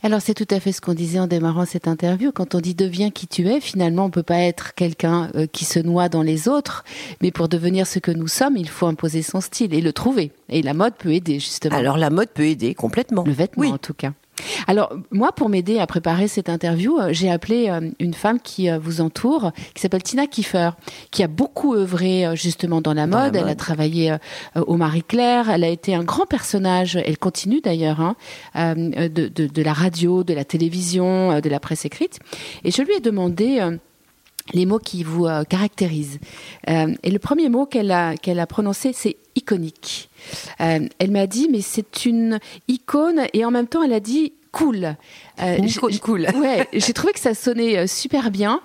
Alors 0.03 0.21
c'est 0.21 0.33
tout 0.33 0.47
à 0.49 0.59
fait 0.59 0.71
ce 0.71 0.81
qu'on 0.81 0.93
disait 0.93 1.19
en 1.19 1.27
démarrant 1.27 1.65
cette 1.65 1.87
interview. 1.87 2.31
Quand 2.31 2.55
on 2.55 2.59
dit 2.59 2.75
deviens 2.75 3.11
qui 3.11 3.27
tu 3.27 3.47
es, 3.47 3.59
finalement 3.59 4.05
on 4.05 4.09
peut 4.09 4.23
pas 4.23 4.39
être 4.39 4.73
quelqu'un 4.73 5.29
euh, 5.35 5.47
qui 5.47 5.65
se 5.65 5.79
noie 5.79 6.09
dans 6.09 6.21
les 6.21 6.47
autres, 6.47 6.83
mais 7.21 7.31
pour 7.31 7.49
devenir 7.49 7.87
ce 7.87 7.99
que 7.99 8.11
nous 8.11 8.27
sommes, 8.27 8.57
il 8.57 8.69
faut 8.69 8.87
imposer 8.87 9.21
son 9.21 9.41
style 9.41 9.73
et 9.73 9.81
le 9.81 9.93
trouver. 9.93 10.31
Et 10.49 10.61
la 10.61 10.73
mode 10.73 10.95
peut 10.95 11.13
aider 11.13 11.39
justement. 11.39 11.75
Alors 11.75 11.97
la 11.97 12.09
mode 12.09 12.29
peut 12.29 12.45
aider 12.45 12.73
complètement. 12.75 13.23
Le 13.25 13.31
vêtement 13.31 13.63
oui. 13.63 13.71
en 13.71 13.77
tout 13.77 13.93
cas. 13.93 14.13
Alors, 14.67 14.93
moi, 15.11 15.31
pour 15.31 15.49
m'aider 15.49 15.79
à 15.79 15.87
préparer 15.87 16.27
cette 16.27 16.49
interview, 16.49 16.99
euh, 16.99 17.09
j'ai 17.11 17.31
appelé 17.31 17.69
euh, 17.69 17.89
une 17.99 18.13
femme 18.13 18.39
qui 18.39 18.69
euh, 18.69 18.77
vous 18.79 19.01
entoure, 19.01 19.51
qui 19.73 19.81
s'appelle 19.81 20.03
Tina 20.03 20.27
Kiefer, 20.27 20.71
qui 21.11 21.23
a 21.23 21.27
beaucoup 21.27 21.75
œuvré 21.75 22.35
justement 22.35 22.81
dans 22.81 22.93
la 22.93 23.07
mode. 23.07 23.09
Dans 23.09 23.17
la 23.17 23.25
mode. 23.25 23.35
Elle 23.35 23.49
a 23.49 23.55
travaillé 23.55 24.15
au 24.55 24.75
Marie-Claire. 24.77 25.49
Elle 25.49 25.63
a 25.63 25.69
été 25.69 25.95
un 25.95 26.03
grand 26.03 26.25
personnage. 26.25 26.95
Elle 26.95 27.17
continue 27.17 27.61
d'ailleurs 27.61 27.99
hein, 28.01 28.15
de, 28.55 29.07
de, 29.07 29.47
de, 29.47 29.61
la 29.61 29.73
radio, 29.73 30.23
de 30.23 30.33
la 30.33 30.45
télévision, 30.45 31.39
de 31.39 31.49
la 31.49 31.59
presse 31.59 31.85
écrite. 31.85 32.19
Et 32.63 32.71
je 32.71 32.81
lui 32.81 32.93
ai 32.93 32.99
demandé 32.99 33.61
les 34.53 34.65
mots 34.65 34.79
qui 34.79 35.03
vous 35.03 35.25
euh, 35.25 35.43
caractérisent. 35.43 36.19
Euh, 36.69 36.93
et 37.03 37.11
le 37.11 37.19
premier 37.19 37.49
mot 37.49 37.65
qu'elle 37.65 37.91
a, 37.91 38.15
qu'elle 38.15 38.39
a 38.39 38.47
prononcé, 38.47 38.91
c'est 38.93 39.17
iconique. 39.35 40.09
Euh, 40.61 40.87
elle 40.99 41.11
m'a 41.11 41.27
dit, 41.27 41.47
mais 41.51 41.61
c'est 41.61 42.05
une 42.05 42.39
icône, 42.67 43.23
et 43.33 43.45
en 43.45 43.51
même 43.51 43.67
temps, 43.67 43.83
elle 43.83 43.93
a 43.93 43.99
dit 43.99 44.33
cool. 44.51 44.95
icône 45.41 45.99
cool. 45.99 46.27
ouais, 46.41 46.67
j'ai 46.73 46.93
trouvé 46.93 47.13
que 47.13 47.19
ça 47.19 47.33
sonnait 47.33 47.87
super 47.87 48.31
bien. 48.31 48.61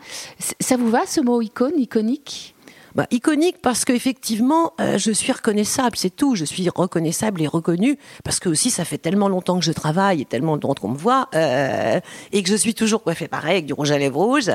Ça 0.61 0.77
vous 0.77 0.91
va, 0.91 1.07
ce 1.07 1.21
mot 1.21 1.43
icône, 1.43 1.79
iconique? 1.79 2.54
Bah, 2.95 3.07
iconique 3.11 3.57
parce 3.61 3.85
qu'effectivement, 3.85 4.73
euh, 4.81 4.99
je 4.99 5.11
suis 5.11 5.33
reconnaissable, 5.33 5.97
c'est 5.97 6.15
tout. 6.15 6.37
Je 6.37 6.45
suis 6.45 6.69
reconnaissable 6.69 7.43
et 7.43 7.47
reconnue 7.47 7.99
parce 8.23 8.39
que 8.39 8.49
aussi 8.49 8.71
ça 8.71 8.85
fait 8.85 8.99
tellement 8.99 9.29
longtemps 9.29 9.59
que 9.59 9.65
je 9.65 9.73
travaille 9.73 10.23
et 10.23 10.25
tellement 10.25 10.53
longtemps 10.53 10.75
qu'on 10.75 10.91
me 10.91 10.97
voit 10.97 11.29
euh, 11.35 12.01
et 12.33 12.43
que 12.43 12.49
je 12.49 12.55
suis 12.55 12.75
toujours 12.75 13.03
coiffée 13.03 13.29
pareil 13.29 13.53
avec 13.53 13.67
du 13.67 13.73
rouge 13.73 13.91
à 13.91 13.99
lèvres 13.99 14.23
rouge 14.23 14.51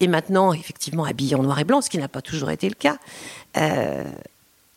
et 0.00 0.08
maintenant 0.08 0.52
effectivement 0.52 1.04
habillée 1.04 1.36
en 1.36 1.42
noir 1.42 1.58
et 1.60 1.64
blanc, 1.64 1.80
ce 1.80 1.90
qui 1.90 1.98
n'a 1.98 2.08
pas 2.08 2.22
toujours 2.22 2.50
été 2.50 2.68
le 2.68 2.74
cas. 2.74 2.96
Euh, 3.56 4.04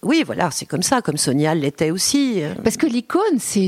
oui, 0.04 0.24
voilà, 0.24 0.52
c'est 0.52 0.68
comme 0.68 0.84
ça, 0.84 1.02
comme 1.02 1.18
Sonia 1.18 1.56
l'était 1.56 1.90
aussi. 1.90 2.42
Parce 2.64 2.78
que 2.78 2.86
l'icône, 2.86 3.40
c'est 3.40 3.68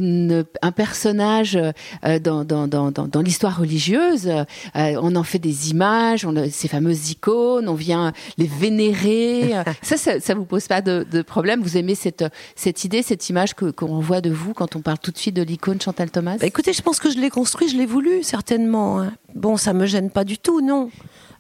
un 0.62 0.72
personnage 0.72 1.58
euh, 2.06 2.20
dans, 2.20 2.46
dans, 2.46 2.68
dans, 2.68 2.92
dans 2.92 3.22
l'histoire 3.22 3.60
religieuse. 3.60 4.28
Euh, 4.28 4.96
on 5.02 5.16
en 5.16 5.24
fait 5.24 5.40
des 5.40 5.72
images, 5.72 6.26
on 6.26 6.36
a 6.36 6.48
ces 6.50 6.68
fameuses 6.68 7.10
icônes, 7.12 7.68
on 7.68 7.74
vient 7.74 8.14
les 8.38 8.46
vénérer. 8.46 9.54
ça, 9.82 9.98
ça, 9.98 10.20
ça 10.20 10.36
vous 10.36 10.46
pose 10.46 10.68
pas 10.68 10.82
de, 10.82 11.06
de, 11.12 11.22
problème? 11.24 11.62
Vous 11.64 11.78
aimez 11.78 11.96
cette, 11.96 12.24
cette 12.56 12.84
idée, 12.84 13.02
cette 13.02 13.28
image 13.30 13.56
que, 13.56 13.72
qu'on 13.72 14.00
voit 14.00 14.22
de 14.22 14.30
vous 14.30 14.54
quand 14.54 14.76
on 14.76 14.82
parle 14.82 15.00
tout 15.00 15.12
de 15.12 15.18
suite 15.18 15.36
de 15.36 15.42
l'icône 15.42 15.82
Chantal 15.82 16.12
Thomas? 16.12 16.38
Bah, 16.38 16.46
Écoutez, 16.46 16.74
je 16.74 16.82
pense 16.84 17.00
que 17.00 17.10
je 17.10 17.18
l'ai 17.18 17.32
construit, 17.32 17.70
je 17.70 17.76
l'ai 17.76 17.88
voulu, 17.88 18.22
certainement. 18.22 19.02
Hein. 19.02 19.14
Bon, 19.34 19.58
ça 19.58 19.74
me 19.74 19.88
gêne 19.88 20.12
pas 20.12 20.24
du 20.24 20.38
tout, 20.38 20.62
non. 20.62 20.92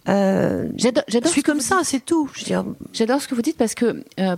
Euh, 0.09 0.67
J'adore. 0.77 1.03
je 1.07 1.27
suis 1.27 1.43
comme 1.43 1.59
ça, 1.59 1.81
c'est 1.83 2.03
tout. 2.03 2.29
J'adore 2.93 3.21
ce 3.21 3.27
que 3.27 3.35
vous 3.35 3.41
dites 3.41 3.57
parce 3.57 3.75
que 3.75 4.03
euh, 4.19 4.35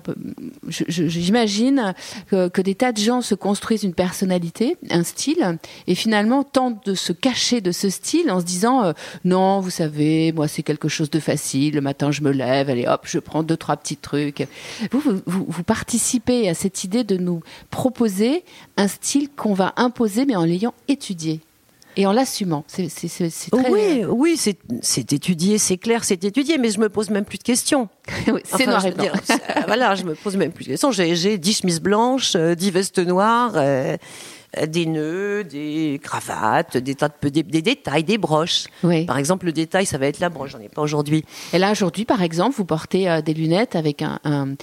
j'imagine 0.68 1.94
que, 2.30 2.50
que, 2.50 2.62
des 2.62 2.76
tas 2.76 2.92
de 2.92 2.98
gens 2.98 3.22
se 3.22 3.36
construisent 3.36 3.84
une 3.84 3.94
personnalité, 3.94 4.76
un 4.90 5.04
style, 5.04 5.58
et 5.88 5.96
finalement 5.96 6.44
tentent 6.44 6.86
de 6.86 6.94
se 6.94 7.14
cacher 7.14 7.62
de 7.62 7.72
ce 7.72 7.90
style 7.90 8.30
en 8.32 8.40
se 8.40 8.46
disant 8.46 8.84
euh, 8.84 8.94
non, 9.24 9.62
vous 9.62 9.70
savez, 9.70 10.34
moi 10.34 10.48
c'est 10.48 10.64
quelque 10.64 10.90
chose 10.90 11.10
de 11.10 11.20
facile. 11.20 11.76
Le 11.76 11.82
matin, 11.82 12.12
je 12.12 12.22
me 12.22 12.32
lève, 12.32 12.70
allez 12.70 12.88
hop, 12.88 13.02
je 13.06 13.20
prends 13.20 13.44
deux 13.44 13.58
trois 13.58 13.78
petits 13.78 13.98
trucs. 13.98 14.48
Vous, 14.92 15.00
vous, 15.00 15.22
vous, 15.26 15.46
vous 15.48 15.64
participez 15.64 16.50
à 16.50 16.54
cette 16.54 16.84
idée 16.84 17.04
de 17.04 17.18
nous 17.18 17.42
proposer 17.70 18.44
un 18.78 18.88
style 18.88 19.30
qu'on 19.30 19.54
va 19.54 19.74
imposer, 19.78 20.26
mais 20.26 20.36
en 20.36 20.44
l'ayant 20.44 20.74
étudié 20.88 21.40
et 21.98 22.06
en 22.06 22.12
l'assumant. 22.12 22.64
C'est 22.68 22.88
très... 22.88 23.70
Oui, 23.70 24.04
oui, 24.08 24.38
c'est 24.38 25.14
étudié, 25.14 25.58
c'est 25.58 25.78
clair, 25.78 26.04
c'est 26.04 26.24
étudié, 26.24 26.58
mais 26.58 26.70
je 26.70 26.80
me 26.80 26.90
pose 26.90 27.10
même 27.10 27.26
plus 27.26 27.38
de 27.38 27.44
questions. 27.44 27.90
c'est 28.46 28.66
noir 28.66 28.86
et 28.86 28.92
blanc. 28.92 29.06
voilà, 29.68 29.96
je 29.96 30.04
me 30.04 30.16
pose 30.16 30.38
même 30.38 30.52
plus 30.52 30.66
de 30.66 30.70
questions. 30.72 30.92
J'ai 30.92 31.38
10 31.38 31.54
chemises 31.54 31.82
blanches, 31.82 32.36
10 32.36 32.38
euh, 32.38 32.72
vestes 32.72 33.00
noires. 33.00 33.54
Euh, 33.56 33.82
euh, 33.82 33.98
des 34.68 34.86
nœuds, 34.86 35.44
des 35.44 36.00
cravates, 36.04 36.78
des 36.78 36.96
tas 36.96 37.08
de 37.10 37.30
des, 37.30 37.44
des 37.44 37.62
détails, 37.62 38.04
des 38.04 38.18
broches. 38.18 38.66
Par 39.08 39.18
exemple, 39.18 39.46
le 39.46 39.54
détail, 39.54 39.86
ça 39.86 39.98
va 39.98 40.08
être 40.08 40.20
la 40.20 40.30
broche. 40.30 40.52
J'en 40.52 40.60
ai 40.60 40.68
pas 40.68 40.82
aujourd'hui. 40.82 41.24
Et 41.54 41.58
là, 41.58 41.72
aujourd'hui, 41.72 42.04
par 42.04 42.22
exemple, 42.22 42.56
vous 42.58 42.66
portez 42.66 43.10
euh, 43.10 43.22
des 43.22 43.34
lunettes 43.34 43.76
avec 43.76 44.02
un, 44.02 44.20
un, 44.26 44.56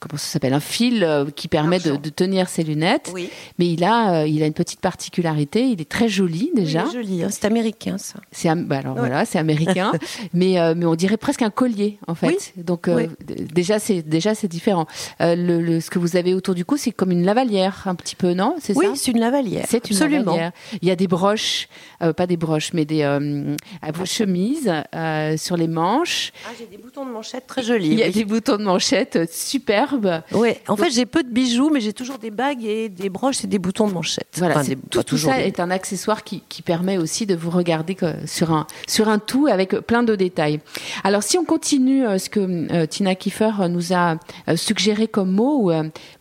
comment 0.00 0.16
ça 0.16 0.26
s'appelle, 0.26 0.54
un 0.54 0.60
fil 0.60 1.04
euh, 1.04 1.26
qui 1.34 1.46
permet 1.46 1.78
de, 1.78 1.96
de, 1.96 2.08
tenir 2.10 2.48
ces 2.48 2.64
lunettes. 2.64 3.10
Oui. 3.14 3.30
Mais 3.58 3.68
il 3.68 3.84
a, 3.84 4.26
il 4.26 4.42
a 4.42 4.46
une 4.46 4.54
petite 4.54 4.80
particularité. 4.80 5.68
Il 5.68 5.80
est 5.80 5.88
très 5.88 6.08
joli 6.08 6.50
déjà. 6.54 6.84
Oui, 6.86 6.92
joli. 6.92 7.22
Hein. 7.22 7.28
C'est 7.30 7.44
américain, 7.44 7.98
ça. 7.98 8.18
C'est 8.32 8.52
bah 8.56 8.78
alors 8.78 8.96
voilà, 8.96 9.24
c'est 9.24 9.38
américain. 9.38 9.92
mais 10.32 10.56
mais 10.74 10.86
on 10.86 10.94
dirait 10.94 11.16
presque 11.16 11.42
un 11.42 11.50
collier 11.50 11.98
en 12.06 12.14
fait. 12.14 12.54
Donc 12.56 12.88
déjà 13.28 13.78
c'est 13.78 14.02
déjà 14.02 14.34
c'est 14.34 14.48
différent. 14.48 14.86
Le, 15.20 15.80
ce 15.80 15.90
que 15.90 15.98
vous 15.98 16.16
avez 16.16 16.34
autour 16.34 16.54
du 16.54 16.64
cou, 16.64 16.76
c'est 16.76 16.92
comme 16.92 17.10
une 17.10 17.24
lavalière 17.24 17.82
un 17.86 17.94
petit 17.94 18.16
peu, 18.16 18.32
non? 18.32 18.56
C'est 18.60 18.74
ça? 18.74 18.95
C'est 18.96 19.10
une 19.10 19.20
lavalière. 19.20 19.66
C'est 19.68 19.90
une 19.90 19.98
lavalière. 19.98 20.52
Il 20.82 20.88
y 20.88 20.90
a 20.90 20.96
des 20.96 21.06
broches, 21.06 21.68
euh, 22.02 22.12
pas 22.12 22.26
des 22.26 22.36
broches, 22.36 22.72
mais 22.72 22.84
des 22.84 23.02
euh, 23.02 23.56
chemises 24.04 24.72
euh, 24.94 25.36
sur 25.36 25.56
les 25.56 25.68
manches. 25.68 26.32
Ah, 26.46 26.50
j'ai 26.58 26.66
des 26.66 26.78
boutons 26.78 27.04
de 27.04 27.10
manchette 27.10 27.46
très 27.46 27.62
jolis. 27.62 27.88
Il 27.88 27.98
y 27.98 28.02
a 28.02 28.10
des 28.10 28.24
boutons 28.24 28.56
de 28.56 28.64
manchette 28.64 29.30
superbes. 29.32 30.22
Oui, 30.32 30.50
en 30.68 30.76
fait, 30.76 30.90
j'ai 30.90 31.06
peu 31.06 31.22
de 31.22 31.28
bijoux, 31.28 31.70
mais 31.70 31.80
j'ai 31.80 31.92
toujours 31.92 32.18
des 32.18 32.30
bagues 32.30 32.64
et 32.64 32.88
des 32.88 33.08
broches 33.08 33.44
et 33.44 33.46
des 33.46 33.58
boutons 33.58 33.88
de 33.88 33.92
manchette. 33.92 34.28
Voilà, 34.36 34.62
tout, 34.90 35.18
ça 35.18 35.40
est 35.40 35.60
un 35.60 35.70
accessoire 35.70 36.24
qui, 36.24 36.42
permet 36.64 36.98
aussi 36.98 37.26
de 37.26 37.36
vous 37.36 37.50
regarder 37.50 37.96
sur 38.24 38.50
un, 38.50 38.66
sur 38.88 39.08
un 39.08 39.20
tout 39.20 39.46
avec 39.46 39.70
plein 39.80 40.02
de 40.02 40.16
détails. 40.16 40.60
Alors, 41.04 41.22
si 41.22 41.38
on 41.38 41.44
continue 41.44 42.02
ce 42.18 42.28
que 42.28 42.84
Tina 42.86 43.14
Kiefer 43.14 43.68
nous 43.68 43.92
a 43.92 44.16
suggéré 44.56 45.06
comme 45.06 45.30
mot 45.30 45.70
ou, 45.70 45.72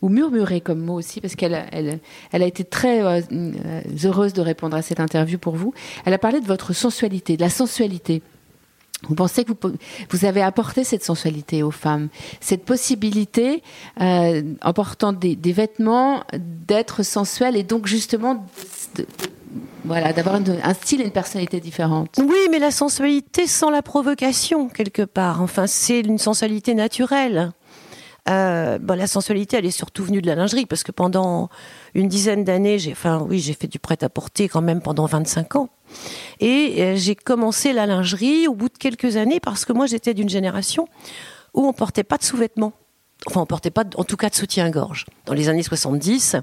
ou 0.01 0.10
murmuré 0.10 0.62
comme 0.62 0.82
mot 0.82 0.94
aussi, 0.94 1.20
parce 1.20 1.36
qu'elle 1.36 1.65
elle, 1.72 2.00
elle 2.32 2.44
a 2.44 2.46
été 2.46 2.63
très 2.69 3.01
euh, 3.01 3.22
euh, 3.31 3.81
heureuse 4.03 4.34
de 4.34 4.41
répondre 4.41 4.75
à 4.75 4.81
cette 4.81 5.00
interview 5.00 5.38
pour 5.38 5.55
vous. 5.55 5.74
Elle 6.05 6.13
a 6.13 6.17
parlé 6.17 6.39
de 6.39 6.45
votre 6.45 6.74
sensualité, 6.74 7.38
de 7.38 7.41
la 7.41 7.50
sensualité. 7.50 8.22
Vous 9.07 9.15
pensez 9.15 9.43
que 9.43 9.51
vous, 9.51 9.74
vous, 10.10 10.25
avez 10.25 10.41
apporté 10.41 10.84
cette 10.84 11.03
sensualité 11.03 11.63
aux 11.63 11.72
femmes, 11.72 12.07
cette 12.39 12.63
possibilité, 12.63 13.62
euh, 14.01 14.41
en 14.62 14.74
portant 14.74 15.13
des, 15.13 15.36
vêtements, 15.36 16.24
d'être 16.34 17.03
sensuelle 17.03 17.55
et 17.55 17.63
donc 17.63 17.88
justement, 17.88 18.45
voilà, 19.84 20.13
d'avoir 20.13 20.36
un 20.36 20.74
style 20.74 21.01
et 21.01 21.03
une 21.03 21.12
personnalité 21.12 21.60
différente. 21.60 22.10
Oui, 22.17 22.38
mais 22.50 22.57
la 22.57 22.72
sensualité 22.72 23.48
sans 23.48 23.69
la 23.69 23.81
provocation 23.81 24.69
quelque 24.69 25.03
part. 25.03 25.41
Enfin, 25.41 25.67
c'est 25.67 26.00
une 26.00 26.17
sensualité 26.17 26.74
naturelle. 26.74 27.51
Euh, 28.27 28.79
bon, 28.79 28.98
la 28.98 29.08
sensualité, 29.08 29.58
elle 29.58 29.65
est 29.65 29.72
surtout 29.72 30.03
venue 30.03 30.22
de 30.22 30.27
la 30.27 30.36
lingerie 30.36 30.65
parce 30.65 30.84
que 30.84 30.91
pendant 30.91 31.50
une 31.94 32.08
dizaine 32.08 32.44
d'années, 32.44 32.79
j'ai, 32.79 32.91
enfin 32.91 33.25
oui, 33.29 33.39
j'ai 33.39 33.53
fait 33.53 33.67
du 33.67 33.77
prêt-à-porter 33.77 34.50
quand 34.50 34.62
même 34.62 34.82
pendant 34.82 35.05
25 35.05 35.55
ans. 35.58 35.70
Et 36.39 36.75
euh, 36.79 36.96
j'ai 36.96 37.15
commencé 37.15 37.72
la 37.72 37.86
lingerie 37.86 38.48
au 38.48 38.55
bout 38.55 38.70
de 38.70 38.77
quelques 38.77 39.17
années 39.17 39.39
parce 39.39 39.65
que 39.65 39.74
moi 39.74 39.86
j'étais 39.86 40.15
d'une 40.15 40.29
génération 40.29 40.88
où 41.53 41.67
on 41.67 41.74
portait 41.74 42.03
pas 42.03 42.17
de 42.17 42.24
sous-vêtements. 42.24 42.74
Enfin, 43.27 43.41
on 43.41 43.46
portait 43.46 43.72
pas, 43.72 43.84
en 43.96 44.03
tout 44.03 44.17
cas, 44.17 44.29
de 44.29 44.36
soutien-gorge. 44.36 45.05
Dans 45.25 45.34
les 45.34 45.50
années 45.50 45.63
70, 45.63 46.36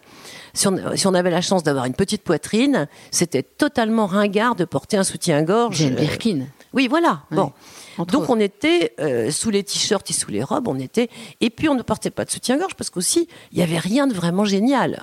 si 0.54 0.68
on, 0.68 0.96
si 0.96 1.06
on 1.06 1.14
avait 1.14 1.30
la 1.30 1.42
chance 1.42 1.62
d'avoir 1.62 1.84
une 1.84 1.94
petite 1.94 2.22
poitrine, 2.22 2.88
c'était 3.10 3.42
totalement 3.42 4.06
ringard 4.06 4.56
de 4.56 4.64
porter 4.64 4.96
un 4.96 5.04
soutien-gorge. 5.04 5.76
J'ai 5.76 5.90
Birkin. 5.90 6.46
Oui, 6.72 6.88
voilà. 6.88 7.22
Bon. 7.30 7.52
Donc 7.98 8.30
on 8.30 8.40
était 8.40 8.94
euh, 9.00 9.30
sous 9.30 9.50
les 9.50 9.62
t-shirts 9.62 10.08
et 10.10 10.12
sous 10.12 10.30
les 10.30 10.42
robes, 10.42 10.68
on 10.68 10.78
était. 10.78 11.08
Et 11.40 11.50
puis 11.50 11.68
on 11.68 11.74
ne 11.74 11.82
portait 11.82 12.10
pas 12.10 12.24
de 12.24 12.30
soutien-gorge 12.30 12.74
parce 12.74 12.90
qu'aussi 12.90 13.28
il 13.52 13.58
n'y 13.58 13.64
avait 13.64 13.78
rien 13.78 14.06
de 14.06 14.14
vraiment 14.14 14.44
génial. 14.44 15.02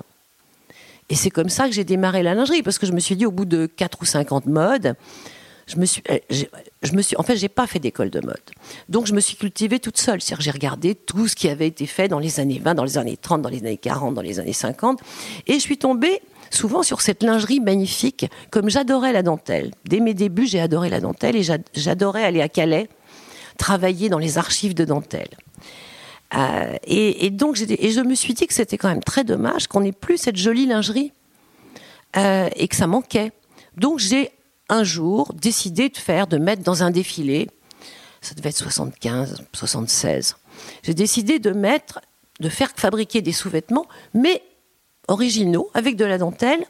Et 1.08 1.14
c'est 1.14 1.30
comme 1.30 1.48
ça 1.48 1.66
que 1.66 1.72
j'ai 1.72 1.84
démarré 1.84 2.22
la 2.22 2.34
lingerie 2.34 2.62
parce 2.62 2.78
que 2.78 2.86
je 2.86 2.92
me 2.92 3.00
suis 3.00 3.16
dit 3.16 3.26
au 3.26 3.32
bout 3.32 3.44
de 3.44 3.66
4 3.66 3.98
ou 4.00 4.04
50 4.04 4.46
modes, 4.46 4.94
je 5.70 5.76
me 5.76 5.86
suis, 5.86 6.02
euh, 6.10 6.18
je 6.82 6.92
me 6.92 7.02
suis, 7.02 7.16
en 7.16 7.22
fait, 7.22 7.36
j'ai 7.36 7.48
pas 7.48 7.66
fait 7.66 7.78
d'école 7.78 8.10
de 8.10 8.20
mode. 8.20 8.40
Donc, 8.88 9.06
je 9.06 9.14
me 9.14 9.20
suis 9.20 9.36
cultivée 9.36 9.78
toute 9.78 9.98
seule. 9.98 10.20
C'est-à-dire, 10.20 10.42
j'ai 10.42 10.50
regardé 10.50 10.94
tout 10.94 11.28
ce 11.28 11.36
qui 11.36 11.48
avait 11.48 11.68
été 11.68 11.86
fait 11.86 12.08
dans 12.08 12.18
les 12.18 12.40
années 12.40 12.60
20, 12.62 12.74
dans 12.74 12.84
les 12.84 12.98
années 12.98 13.16
30, 13.16 13.42
dans 13.42 13.48
les 13.48 13.60
années 13.60 13.76
40, 13.76 14.14
dans 14.14 14.22
les 14.22 14.40
années 14.40 14.52
50. 14.52 15.00
Et 15.46 15.54
je 15.54 15.58
suis 15.58 15.78
tombée 15.78 16.20
souvent 16.50 16.82
sur 16.82 17.00
cette 17.00 17.22
lingerie 17.22 17.60
magnifique, 17.60 18.26
comme 18.50 18.68
j'adorais 18.68 19.12
la 19.12 19.22
dentelle. 19.22 19.72
Dès 19.84 20.00
mes 20.00 20.14
débuts, 20.14 20.46
j'ai 20.46 20.60
adoré 20.60 20.90
la 20.90 21.00
dentelle 21.00 21.36
et 21.36 21.42
j'adorais 21.74 22.24
aller 22.24 22.42
à 22.42 22.48
Calais, 22.48 22.88
travailler 23.56 24.08
dans 24.08 24.18
les 24.18 24.36
archives 24.36 24.74
de 24.74 24.84
dentelle. 24.84 25.30
Euh, 26.34 26.76
et, 26.84 27.30
donc, 27.30 27.56
je 27.56 28.00
me 28.02 28.14
suis 28.14 28.34
dit 28.34 28.46
que 28.46 28.54
c'était 28.54 28.78
quand 28.78 28.88
même 28.88 29.02
très 29.02 29.24
dommage 29.24 29.66
qu'on 29.66 29.80
n'ait 29.80 29.92
plus 29.92 30.18
cette 30.18 30.36
jolie 30.36 30.66
lingerie 30.66 31.12
euh, 32.16 32.48
et 32.54 32.68
que 32.68 32.76
ça 32.76 32.86
manquait. 32.86 33.32
Donc, 33.76 33.98
j'ai 33.98 34.30
un 34.68 34.84
jour 34.84 35.32
décidé 35.34 35.88
de 35.88 35.96
faire, 35.96 36.26
de 36.26 36.38
mettre 36.38 36.62
dans 36.62 36.82
un 36.82 36.90
défilé, 36.90 37.48
ça 38.20 38.34
devait 38.34 38.50
être 38.50 38.56
75, 38.56 39.42
76. 39.52 40.36
J'ai 40.82 40.94
décidé 40.94 41.38
de 41.38 41.50
mettre, 41.50 42.00
de 42.38 42.48
faire 42.48 42.70
fabriquer 42.76 43.22
des 43.22 43.32
sous-vêtements, 43.32 43.86
mais 44.14 44.42
originaux, 45.08 45.70
avec 45.74 45.96
de 45.96 46.04
la 46.04 46.18
dentelle, 46.18 46.64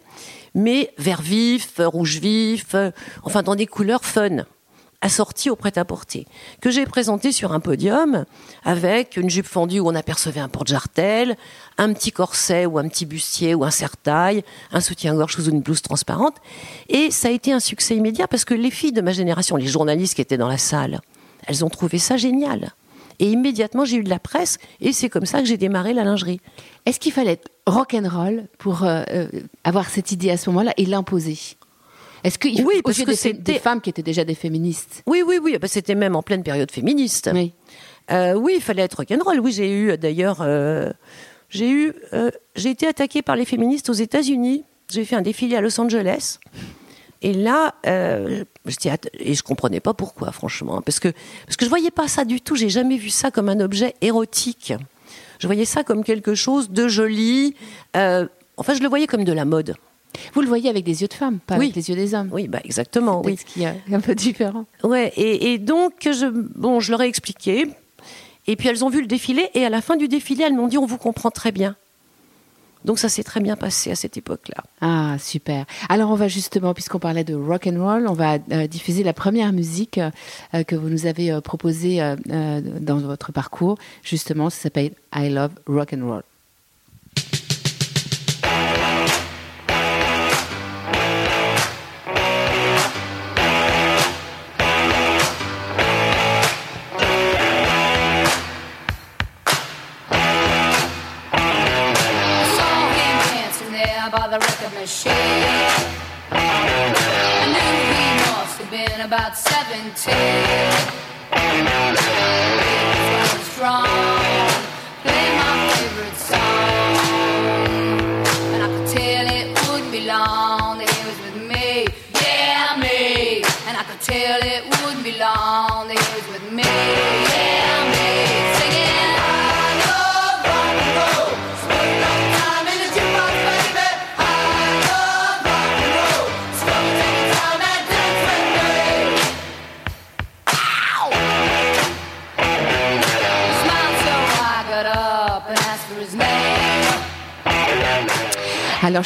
mais 0.54 0.92
vert 0.98 1.22
vif, 1.22 1.74
rouge 1.78 2.18
vif, 2.18 2.74
enfin 3.22 3.42
dans 3.42 3.54
des 3.54 3.66
couleurs 3.66 4.04
fun 4.04 4.44
assorties 5.00 5.50
au 5.50 5.56
prêt-à-porter, 5.56 6.26
que 6.60 6.70
j'ai 6.70 6.84
présenté 6.84 7.32
sur 7.32 7.52
un 7.52 7.60
podium 7.60 8.24
avec 8.64 9.16
une 9.16 9.30
jupe 9.30 9.46
fendue 9.46 9.80
où 9.80 9.88
on 9.88 9.94
apercevait 9.94 10.40
un 10.40 10.48
porte-jartel, 10.48 11.36
un 11.78 11.92
petit 11.92 12.12
corset 12.12 12.66
ou 12.66 12.78
un 12.78 12.86
petit 12.88 13.06
bustier 13.06 13.54
ou 13.54 13.64
un 13.64 13.70
serre-taille, 13.70 14.44
un 14.72 14.80
soutien-gorge 14.80 15.34
sous 15.34 15.48
une 15.48 15.60
blouse 15.60 15.82
transparente. 15.82 16.36
Et 16.88 17.10
ça 17.10 17.28
a 17.28 17.30
été 17.30 17.52
un 17.52 17.60
succès 17.60 17.96
immédiat 17.96 18.28
parce 18.28 18.44
que 18.44 18.54
les 18.54 18.70
filles 18.70 18.92
de 18.92 19.00
ma 19.00 19.12
génération, 19.12 19.56
les 19.56 19.66
journalistes 19.66 20.14
qui 20.14 20.20
étaient 20.20 20.36
dans 20.36 20.48
la 20.48 20.58
salle, 20.58 21.00
elles 21.46 21.64
ont 21.64 21.70
trouvé 21.70 21.98
ça 21.98 22.16
génial. 22.16 22.74
Et 23.20 23.30
immédiatement, 23.30 23.84
j'ai 23.84 23.98
eu 23.98 24.02
de 24.02 24.08
la 24.08 24.18
presse 24.18 24.58
et 24.80 24.92
c'est 24.92 25.10
comme 25.10 25.26
ça 25.26 25.40
que 25.40 25.44
j'ai 25.44 25.58
démarré 25.58 25.92
la 25.92 26.04
lingerie. 26.04 26.40
Est-ce 26.86 26.98
qu'il 26.98 27.12
fallait 27.12 27.32
être 27.32 27.50
rock'n'roll 27.66 28.48
pour 28.58 28.82
euh, 28.82 29.02
euh, 29.10 29.28
avoir 29.62 29.90
cette 29.90 30.10
idée 30.10 30.30
à 30.30 30.38
ce 30.38 30.48
moment-là 30.50 30.72
et 30.78 30.86
l'imposer? 30.86 31.38
Est-ce 32.24 32.38
que 32.38 32.48
oui, 32.48 32.80
parce 32.82 33.02
que 33.02 33.14
c'était 33.14 33.52
des 33.52 33.58
femmes 33.58 33.82
qui 33.82 33.90
étaient 33.90 34.02
déjà 34.02 34.24
des 34.24 34.34
féministes? 34.34 35.02
Oui, 35.06 35.22
oui, 35.24 35.38
oui. 35.40 35.58
Bah, 35.60 35.68
c'était 35.68 35.94
même 35.94 36.16
en 36.16 36.22
pleine 36.22 36.42
période 36.42 36.70
féministe. 36.70 37.30
Oui. 37.32 37.52
Euh, 38.10 38.34
oui, 38.34 38.54
il 38.56 38.62
fallait 38.62 38.82
être 38.82 38.94
rock'n'roll. 38.94 39.38
Oui, 39.40 39.52
j'ai 39.52 39.70
eu 39.70 39.96
d'ailleurs, 39.98 40.44
j'ai 41.50 41.70
eu, 41.70 41.92
j'ai 42.56 42.70
été 42.70 42.86
attaquée 42.86 43.22
par 43.22 43.36
les 43.36 43.44
féministes 43.44 43.90
aux 43.90 43.94
États-Unis. 43.94 44.64
J'ai 44.90 45.04
fait 45.04 45.16
un 45.16 45.22
défilé 45.22 45.56
à 45.56 45.60
Los 45.60 45.78
Angeles. 45.80 46.38
Et 47.22 47.34
là, 47.34 47.74
euh, 47.86 48.44
je, 48.66 48.76
et 49.18 49.34
je 49.34 49.42
comprenais 49.42 49.80
pas 49.80 49.94
pourquoi, 49.94 50.32
franchement, 50.32 50.80
parce 50.80 51.00
que 51.00 51.08
parce 51.44 51.56
que 51.56 51.64
je 51.64 51.70
voyais 51.70 51.90
pas 51.90 52.08
ça 52.08 52.24
du 52.24 52.40
tout. 52.40 52.56
J'ai 52.56 52.70
jamais 52.70 52.96
vu 52.96 53.10
ça 53.10 53.30
comme 53.30 53.48
un 53.48 53.60
objet 53.60 53.94
érotique. 54.00 54.72
Je 55.38 55.46
voyais 55.46 55.64
ça 55.64 55.84
comme 55.84 56.04
quelque 56.04 56.34
chose 56.34 56.70
de 56.70 56.88
joli. 56.88 57.54
Euh, 57.96 58.26
enfin, 58.56 58.74
je 58.74 58.82
le 58.82 58.88
voyais 58.88 59.06
comme 59.06 59.24
de 59.24 59.32
la 59.32 59.44
mode. 59.44 59.74
Vous 60.34 60.40
le 60.40 60.48
voyez 60.48 60.68
avec 60.68 60.84
des 60.84 61.02
yeux 61.02 61.08
de 61.08 61.14
femme, 61.14 61.38
pas 61.38 61.54
avec 61.54 61.74
les 61.74 61.88
yeux 61.88 61.94
des 61.94 62.14
hommes. 62.14 62.30
Oui, 62.32 62.48
bah 62.48 62.60
exactement. 62.64 63.22
Oui. 63.24 63.36
Ce 63.36 63.44
qui 63.44 63.62
est 63.62 63.74
un 63.92 64.00
peu 64.00 64.14
différent. 64.14 64.66
Ouais, 64.82 65.12
et, 65.16 65.52
et, 65.52 65.58
donc 65.58 65.92
je, 66.02 66.26
bon, 66.26 66.80
je 66.80 66.90
leur 66.90 67.02
ai 67.02 67.06
expliqué. 67.06 67.66
Et 68.46 68.56
puis 68.56 68.68
elles 68.68 68.84
ont 68.84 68.88
vu 68.88 69.00
le 69.00 69.06
défilé, 69.06 69.48
et 69.54 69.64
à 69.64 69.68
la 69.68 69.80
fin 69.80 69.96
du 69.96 70.08
défilé, 70.08 70.44
elles 70.44 70.54
m'ont 70.54 70.68
dit 70.68 70.78
on 70.78 70.86
vous 70.86 70.98
comprend 70.98 71.30
très 71.30 71.52
bien. 71.52 71.76
Donc 72.84 72.98
ça 72.98 73.08
s'est 73.08 73.22
très 73.22 73.40
bien 73.40 73.56
passé 73.56 73.90
à 73.90 73.94
cette 73.94 74.16
époque-là. 74.16 74.62
Ah 74.80 75.16
super. 75.18 75.66
Alors 75.88 76.10
on 76.10 76.14
va 76.14 76.28
justement, 76.28 76.74
puisqu'on 76.74 76.98
parlait 76.98 77.24
de 77.24 77.34
rock 77.34 77.66
and 77.66 77.82
roll, 77.82 78.06
on 78.08 78.14
va 78.14 78.38
euh, 78.52 78.66
diffuser 78.66 79.02
la 79.02 79.12
première 79.12 79.52
musique 79.52 79.98
euh, 80.54 80.62
que 80.64 80.76
vous 80.76 80.88
nous 80.88 81.06
avez 81.06 81.30
euh, 81.30 81.40
proposée 81.40 82.00
dans 82.26 82.98
votre 82.98 83.32
parcours. 83.32 83.78
Justement, 84.02 84.50
ça 84.50 84.62
s'appelle 84.62 84.92
I 85.14 85.28
Love 85.30 85.52
Rock 85.66 85.92
and 85.92 86.06
Roll. 86.06 86.22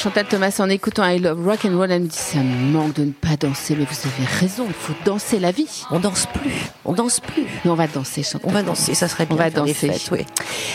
Chantal 0.05 0.27
Thomas, 0.27 0.55
en 0.59 0.69
écoutant 0.69 1.09
I 1.09 1.19
Love 1.19 1.43
Rock 1.47 1.65
and 1.65 1.79
Roll, 1.79 1.91
elle 1.91 2.03
me 2.03 2.09
dit 2.09 2.15
ça 2.15 2.39
me 2.41 2.73
manque 2.73 2.93
de 2.93 3.05
ne 3.05 3.13
pas 3.13 3.39
danser, 3.41 3.75
mais 3.75 3.87
vous 3.87 4.07
avez 4.07 4.27
raison, 4.39 4.67
il 4.69 4.75
faut 4.75 4.93
danser 5.07 5.39
la 5.39 5.51
vie. 5.51 5.87
On 5.91 5.99
danse 5.99 6.27
plus, 6.27 6.67
on 6.85 6.93
danse 6.93 7.21
plus. 7.21 7.47
Mais 7.65 7.71
on 7.71 7.75
va 7.75 7.87
danser, 7.87 8.23
Chantal. 8.23 8.51
On 8.51 8.53
va 8.53 8.63
danser, 8.63 8.93
ça 8.93 9.09
serait 9.09 9.25
bien. 9.25 9.35
On 9.35 9.39
va 9.39 9.49
danser. 9.49 9.73
fêtes, 9.73 10.11
oui. 10.13 10.27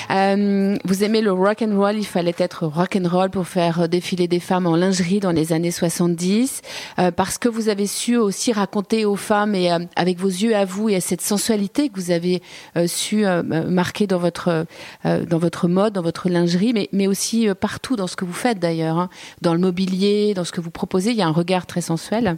Euh, 0.09 0.75
vous 0.83 1.03
aimez 1.03 1.21
le 1.21 1.31
rock 1.31 1.61
and 1.61 1.77
roll, 1.77 1.95
il 1.95 2.07
fallait 2.07 2.33
être 2.39 2.65
rock 2.65 2.97
and 2.99 3.07
roll 3.07 3.29
pour 3.29 3.47
faire 3.47 3.87
défiler 3.87 4.27
des 4.27 4.39
femmes 4.39 4.65
en 4.65 4.75
lingerie 4.75 5.19
dans 5.19 5.31
les 5.31 5.53
années 5.53 5.69
70, 5.69 6.61
euh, 6.97 7.11
parce 7.11 7.37
que 7.37 7.49
vous 7.49 7.69
avez 7.69 7.85
su 7.85 8.17
aussi 8.17 8.51
raconter 8.51 9.05
aux 9.05 9.15
femmes 9.15 9.53
et 9.53 9.71
euh, 9.71 9.77
avec 9.95 10.17
vos 10.17 10.27
yeux 10.27 10.55
à 10.55 10.65
vous 10.65 10.89
et 10.89 10.95
à 10.95 11.01
cette 11.01 11.21
sensualité 11.21 11.89
que 11.89 11.99
vous 11.99 12.09
avez 12.09 12.41
su 12.87 13.25
marquer 13.45 14.07
dans 14.07 14.17
votre 14.17 14.65
dans 15.03 15.37
votre 15.37 15.67
mode, 15.67 15.93
dans 15.93 16.01
votre 16.01 16.29
lingerie, 16.29 16.73
mais 16.73 16.89
mais 16.93 17.05
aussi 17.05 17.47
partout 17.59 17.95
dans 17.95 18.07
ce 18.07 18.15
que 18.15 18.25
vous 18.25 18.33
faites 18.33 18.57
d'ailleurs, 18.57 18.97
hein, 18.97 19.09
dans 19.41 19.53
le 19.53 19.59
mobilier, 19.59 20.33
dans 20.33 20.43
ce 20.43 20.51
que 20.51 20.61
vous 20.61 20.71
proposez, 20.71 21.11
il 21.11 21.17
y 21.17 21.21
a 21.21 21.27
un 21.27 21.31
regard 21.31 21.65
très 21.65 21.81
sensuel. 21.81 22.37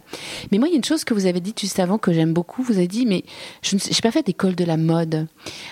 Mais 0.50 0.58
moi, 0.58 0.68
il 0.68 0.72
y 0.72 0.74
a 0.74 0.76
une 0.76 0.84
chose 0.84 1.04
que 1.04 1.14
vous 1.14 1.26
avez 1.26 1.40
dit 1.40 1.54
juste 1.58 1.78
avant 1.80 1.98
que 1.98 2.12
j'aime 2.12 2.32
beaucoup. 2.32 2.62
Vous 2.62 2.76
avez 2.78 2.88
dit, 2.88 3.06
mais 3.06 3.24
je 3.62 3.76
n'ai 3.76 3.82
pas 4.02 4.10
fait 4.10 4.24
d'école 4.26 4.54
de 4.54 4.64
la 4.64 4.76
mode. 4.76 5.26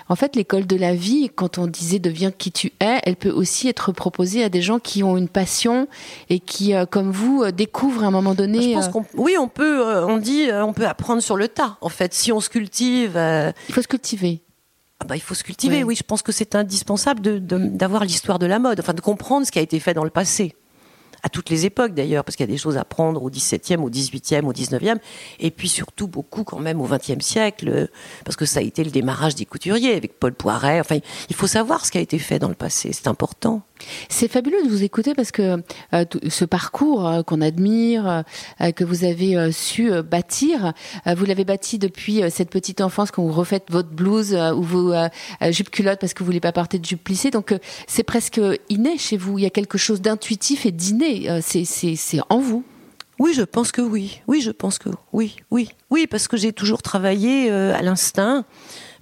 En 0.08 0.16
fait, 0.16 0.36
l'école 0.36 0.66
de 0.66 0.76
la 0.76 0.94
vie, 0.94 1.30
quand 1.34 1.58
on 1.58 1.66
disait 1.66 1.98
deviens 1.98 2.30
qui 2.30 2.52
tu 2.52 2.72
es, 2.80 3.00
elle 3.04 3.16
peut 3.16 3.30
aussi 3.30 3.68
être 3.68 3.92
proposée 3.92 4.44
à 4.44 4.48
des 4.48 4.62
gens 4.62 4.78
qui 4.78 5.02
ont 5.02 5.16
une 5.16 5.28
passion 5.28 5.88
et 6.28 6.38
qui, 6.40 6.74
euh, 6.74 6.86
comme 6.86 7.10
vous, 7.10 7.42
euh, 7.42 7.52
découvrent 7.52 8.04
à 8.04 8.06
un 8.06 8.10
moment 8.10 8.34
donné. 8.34 8.62
Je 8.62 8.72
pense 8.74 8.86
euh, 8.86 8.90
qu'on, 8.90 9.04
oui, 9.14 9.36
on 9.38 9.48
peut, 9.48 9.86
euh, 9.86 10.06
on 10.06 10.18
dit, 10.18 10.50
euh, 10.50 10.64
on 10.64 10.72
peut 10.72 10.86
apprendre 10.86 11.22
sur 11.22 11.36
le 11.36 11.48
tas. 11.48 11.76
En 11.80 11.88
fait, 11.88 12.14
si 12.14 12.32
on 12.32 12.40
se 12.40 12.48
cultive, 12.48 13.12
il 13.68 13.74
faut 13.74 13.82
se 13.82 13.88
cultiver. 13.88 14.40
ah 15.00 15.04
bah, 15.06 15.16
il 15.16 15.20
faut 15.20 15.34
se 15.34 15.42
cultiver. 15.44 15.82
Oui, 15.84 15.94
je 15.96 16.02
pense 16.02 16.22
que 16.22 16.32
c'est 16.32 16.54
indispensable 16.54 17.20
de, 17.20 17.38
de- 17.38 17.58
d'avoir 17.68 18.04
l'histoire 18.04 18.38
de 18.38 18.46
la 18.46 18.58
mode, 18.58 18.80
enfin 18.80 18.92
de 18.94 19.00
comprendre 19.00 19.46
ce 19.46 19.50
qui 19.52 19.58
a 19.58 19.62
été 19.62 19.80
fait 19.80 19.94
dans 19.94 20.04
le 20.04 20.10
passé. 20.10 20.54
À 21.22 21.28
toutes 21.28 21.50
les 21.50 21.66
époques 21.66 21.94
d'ailleurs, 21.94 22.24
parce 22.24 22.36
qu'il 22.36 22.44
y 22.46 22.48
a 22.48 22.52
des 22.52 22.58
choses 22.58 22.76
à 22.76 22.84
prendre 22.84 23.22
au 23.22 23.30
XVIIe, 23.30 23.76
au 23.76 23.90
XVIIIe, 23.90 24.44
au 24.44 24.52
XIXe, 24.52 25.00
et 25.38 25.50
puis 25.50 25.68
surtout 25.68 26.08
beaucoup 26.08 26.44
quand 26.44 26.58
même 26.58 26.80
au 26.80 26.86
XXe 26.86 27.24
siècle, 27.24 27.68
euh, 27.68 27.86
parce 28.24 28.36
que 28.36 28.44
ça 28.44 28.60
a 28.60 28.62
été 28.62 28.84
le 28.84 28.90
démarrage 28.90 29.34
des 29.34 29.44
couturiers 29.44 29.94
avec 29.94 30.18
Paul 30.18 30.32
Poiret. 30.32 30.80
Enfin, 30.80 30.98
il 31.28 31.36
faut 31.36 31.46
savoir 31.46 31.84
ce 31.84 31.90
qui 31.90 31.98
a 31.98 32.00
été 32.00 32.18
fait 32.18 32.38
dans 32.38 32.48
le 32.48 32.54
passé, 32.54 32.92
c'est 32.92 33.08
important. 33.08 33.62
C'est 34.08 34.28
fabuleux 34.28 34.62
de 34.64 34.68
vous 34.68 34.82
écouter 34.82 35.14
parce 35.14 35.30
que 35.30 35.62
euh, 35.94 36.04
ce 36.28 36.44
parcours 36.44 37.06
euh, 37.06 37.22
qu'on 37.22 37.40
admire, 37.40 38.24
euh, 38.60 38.72
que 38.72 38.84
vous 38.84 39.04
avez 39.04 39.52
su 39.52 39.90
bâtir, 40.02 40.72
vous 41.06 41.24
l'avez 41.24 41.44
bâti 41.44 41.78
depuis 41.78 42.22
cette 42.30 42.50
petite 42.50 42.80
enfance 42.80 43.10
quand 43.10 43.22
vous 43.22 43.32
refaites 43.32 43.64
votre 43.70 43.90
blouse 43.90 44.34
ou 44.34 44.62
vos 44.62 44.94
jupes 45.50 45.70
culottes 45.70 46.00
parce 46.00 46.14
que 46.14 46.20
vous 46.20 46.26
voulez 46.26 46.40
pas 46.40 46.52
porter 46.52 46.78
de 46.78 46.84
jupe 46.84 47.02
plissée. 47.02 47.30
Donc 47.30 47.54
c'est 47.86 48.02
presque 48.02 48.40
inné 48.68 48.98
chez 48.98 49.16
vous. 49.16 49.38
Il 49.38 49.42
y 49.42 49.46
a 49.46 49.50
quelque 49.50 49.78
chose 49.78 50.00
d'intuitif 50.00 50.66
et 50.66 50.72
d'inné. 50.72 51.40
C'est 51.42 52.20
en 52.28 52.38
vous. 52.38 52.64
Oui, 53.18 53.32
je 53.34 53.42
pense 53.42 53.72
que 53.72 53.82
oui. 53.82 54.22
Oui, 54.26 54.40
je 54.40 54.50
pense 54.50 54.78
que 54.78 54.88
oui, 55.12 55.36
oui, 55.50 55.70
oui, 55.90 56.06
parce 56.06 56.26
que 56.26 56.36
j'ai 56.36 56.52
toujours 56.52 56.82
travaillé 56.82 57.50
à 57.50 57.82
l'instinct, 57.82 58.44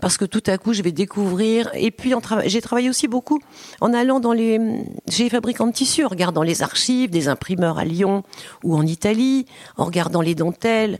parce 0.00 0.16
que 0.16 0.24
tout 0.24 0.42
à 0.46 0.58
coup 0.58 0.72
je 0.72 0.82
vais 0.82 0.92
découvrir. 0.92 1.70
Et 1.74 1.90
puis 1.90 2.12
j'ai 2.46 2.60
travaillé 2.60 2.88
aussi 2.88 3.08
beaucoup 3.08 3.40
en 3.80 3.92
allant 3.92 4.20
dans 4.20 4.32
les 4.32 4.60
chez 5.08 5.24
les 5.24 5.30
fabricants 5.30 5.66
de 5.66 5.72
tissus, 5.72 6.04
en 6.04 6.08
regardant 6.08 6.42
les 6.42 6.62
archives 6.62 7.10
des 7.10 7.28
imprimeurs 7.28 7.78
à 7.78 7.84
Lyon 7.84 8.22
ou 8.64 8.76
en 8.76 8.86
Italie, 8.86 9.46
en 9.76 9.84
regardant 9.84 10.20
les 10.20 10.34
dentelles 10.34 10.98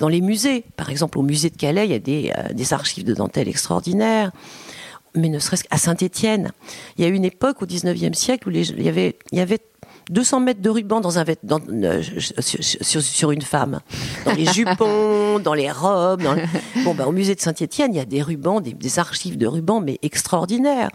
dans 0.00 0.08
les 0.08 0.20
musées. 0.20 0.64
Par 0.76 0.90
exemple, 0.90 1.18
au 1.18 1.22
musée 1.22 1.50
de 1.50 1.56
Calais, 1.56 1.86
il 1.86 1.90
y 1.90 1.94
a 1.94 1.98
des, 1.98 2.32
euh, 2.36 2.74
archives 2.74 3.04
de 3.04 3.14
dentelles 3.14 3.48
extraordinaires. 3.48 4.30
Mais 5.16 5.28
ne 5.28 5.40
serait-ce 5.40 5.64
qu'à 5.64 5.76
Saint-Étienne, 5.76 6.52
il 6.96 7.04
y 7.04 7.06
a 7.06 7.10
eu 7.10 7.14
une 7.14 7.24
époque 7.24 7.62
au 7.62 7.66
19e 7.66 8.14
siècle 8.14 8.48
où 8.48 8.52
il 8.52 8.82
y 8.82 9.40
avait 9.40 9.58
200 10.10 10.40
mètres 10.40 10.60
de 10.60 10.68
ruban 10.70 11.00
dans 11.00 11.18
un 11.18 11.24
dans, 11.42 11.60
euh, 11.70 12.02
sur, 12.40 13.30
une 13.30 13.42
femme, 13.42 13.80
dans 14.24 14.32
les 14.32 14.44
jupons, 14.46 15.38
dans 15.38 15.54
les 15.54 15.70
robes. 15.70 16.22
dans 16.22 16.34
le- 16.34 16.42
Bon, 16.84 16.94
bah, 16.94 17.06
au 17.06 17.12
musée 17.12 17.34
de 17.34 17.40
Saint-Étienne, 17.40 17.94
il 17.94 17.96
y 17.96 18.00
a 18.00 18.04
des 18.04 18.22
rubans, 18.22 18.60
des, 18.60 18.72
des 18.72 18.98
archives 18.98 19.38
de 19.38 19.46
rubans, 19.46 19.80
mais 19.80 19.98
extraordinaires. 20.02 20.90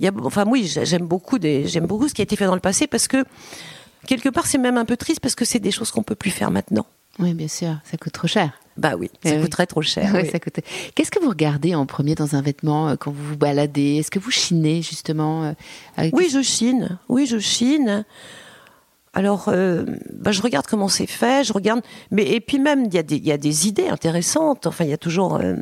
Il 0.00 0.04
y 0.06 0.08
a, 0.08 0.12
enfin, 0.24 0.44
oui, 0.46 0.64
j'ai- 0.66 0.84
j'aime 0.86 1.06
beaucoup, 1.06 1.38
des, 1.38 1.66
j'aime 1.68 1.86
beaucoup 1.86 2.08
ce 2.08 2.14
qui 2.14 2.22
a 2.22 2.24
été 2.24 2.36
fait 2.36 2.46
dans 2.46 2.54
le 2.54 2.60
passé 2.60 2.86
parce 2.86 3.06
que 3.06 3.24
quelque 4.06 4.28
part, 4.28 4.46
c'est 4.46 4.58
même 4.58 4.76
un 4.78 4.84
peu 4.84 4.96
triste 4.96 5.20
parce 5.20 5.34
que 5.34 5.44
c'est 5.44 5.60
des 5.60 5.70
choses 5.70 5.90
qu'on 5.90 6.02
peut 6.02 6.14
plus 6.16 6.30
faire 6.30 6.50
maintenant. 6.50 6.86
Oui, 7.20 7.32
bien 7.32 7.46
sûr. 7.48 7.76
Ça 7.88 7.96
coûte 7.96 8.12
trop 8.12 8.26
cher. 8.26 8.50
Bah 8.76 8.94
oui, 8.98 9.08
ça 9.22 9.30
Eh 9.30 9.36
oui. 9.36 9.42
coûterait 9.42 9.66
trop 9.66 9.82
cher. 9.82 10.10
Ouais, 10.14 10.22
oui. 10.24 10.30
ça 10.32 10.40
coûte. 10.40 10.56
Qu'est-ce 10.96 11.12
que 11.12 11.20
vous 11.22 11.28
regardez 11.28 11.76
en 11.76 11.86
premier 11.86 12.16
dans 12.16 12.34
un 12.34 12.42
vêtement 12.42 12.88
euh, 12.88 12.96
quand 12.98 13.12
vous 13.12 13.22
vous 13.24 13.36
baladez? 13.36 13.98
Est-ce 13.98 14.10
que 14.10 14.18
vous 14.18 14.32
chinez 14.32 14.82
justement 14.82 15.44
euh, 15.44 15.52
avec- 15.96 16.16
Oui, 16.16 16.28
je 16.32 16.42
chine. 16.42 16.98
Oui, 17.08 17.26
je 17.26 17.38
chine. 17.38 18.04
Alors, 19.14 19.44
euh, 19.48 19.84
bah, 20.12 20.32
je 20.32 20.42
regarde 20.42 20.66
comment 20.66 20.88
c'est 20.88 21.06
fait, 21.06 21.44
je 21.44 21.52
regarde. 21.52 21.82
Mais 22.10 22.24
et 22.24 22.40
puis 22.40 22.58
même, 22.58 22.86
il 22.86 22.94
y, 22.94 22.98
a 22.98 23.02
des- 23.38 23.68
idées 23.68 23.88
intéressantes. 23.88 24.66
Enfin, 24.66 24.84
il 24.84 24.90
y 24.90 24.94
a 24.94 24.98
toujours 24.98 25.36
euh, 25.36 25.54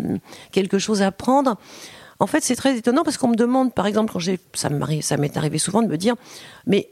quelque 0.53 0.79
chose 0.79 1.03
à 1.03 1.09
apprendre. 1.09 1.57
En 2.19 2.27
fait, 2.27 2.43
c'est 2.43 2.57
très 2.57 2.79
étonnant 2.79 3.05
parce 3.05 3.19
qu'on 3.19 3.29
me 3.29 3.37
demande, 3.37 3.75
par 3.75 3.87
exemple, 3.87 4.12
quand 4.12 4.19
j'ai, 4.19 4.41
ça 4.55 4.71
m'est 4.71 5.37
arrivé 5.37 5.59
souvent 5.59 5.83
de 5.83 5.88
me 5.88 5.99
dire, 5.99 6.15
mais 6.67 6.91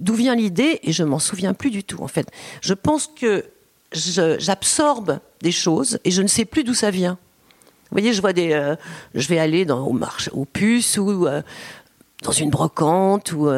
d'où 0.00 0.14
vient 0.14 0.34
l'idée 0.34 0.80
Et 0.82 0.92
je 0.92 1.02
m'en 1.02 1.18
souviens 1.18 1.54
plus 1.54 1.70
du 1.70 1.82
tout. 1.82 2.02
En 2.02 2.08
fait, 2.08 2.28
je 2.60 2.74
pense 2.74 3.06
que 3.06 3.46
j'absorbe 3.92 5.18
des 5.40 5.52
choses 5.52 5.98
et 6.04 6.10
je 6.10 6.20
ne 6.20 6.28
sais 6.28 6.44
plus 6.44 6.62
d'où 6.62 6.74
ça 6.74 6.90
vient. 6.90 7.16
Vous 7.90 7.98
voyez, 7.98 8.12
je 8.12 8.20
vois 8.20 8.34
des, 8.34 8.52
euh, 8.52 8.76
je 9.14 9.28
vais 9.28 9.38
aller 9.38 9.64
dans, 9.64 9.86
au 9.86 9.92
marché, 9.92 10.30
aux 10.34 10.44
puces 10.44 10.98
ou 10.98 11.26
dans 12.22 12.32
une 12.32 12.50
brocante 12.50 13.32
ou 13.32 13.50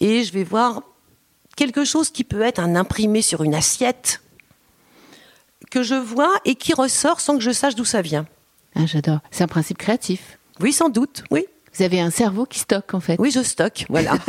et 0.00 0.24
je 0.24 0.32
vais 0.32 0.44
voir 0.44 0.82
quelque 1.56 1.84
chose 1.84 2.10
qui 2.10 2.22
peut 2.24 2.42
être 2.42 2.60
un 2.60 2.76
imprimé 2.76 3.22
sur 3.22 3.42
une 3.42 3.54
assiette 3.54 4.20
que 5.70 5.82
je 5.82 5.94
vois 5.94 6.32
et 6.44 6.54
qui 6.54 6.72
ressort 6.74 7.20
sans 7.20 7.36
que 7.36 7.42
je 7.42 7.50
sache 7.50 7.74
d'où 7.74 7.84
ça 7.84 8.02
vient. 8.02 8.26
Ah, 8.76 8.86
J'adore. 8.86 9.18
C'est 9.30 9.42
un 9.44 9.48
principe 9.48 9.78
créatif. 9.78 10.38
Oui, 10.60 10.72
sans 10.72 10.88
doute. 10.90 11.24
Oui, 11.30 11.44
Vous 11.74 11.82
avez 11.82 12.00
un 12.00 12.10
cerveau 12.10 12.44
qui 12.46 12.58
stocke 12.60 12.94
en 12.94 13.00
fait. 13.00 13.16
oui, 13.18 13.30
je 13.30 13.42
stocke. 13.42 13.86
Voilà. 13.88 14.12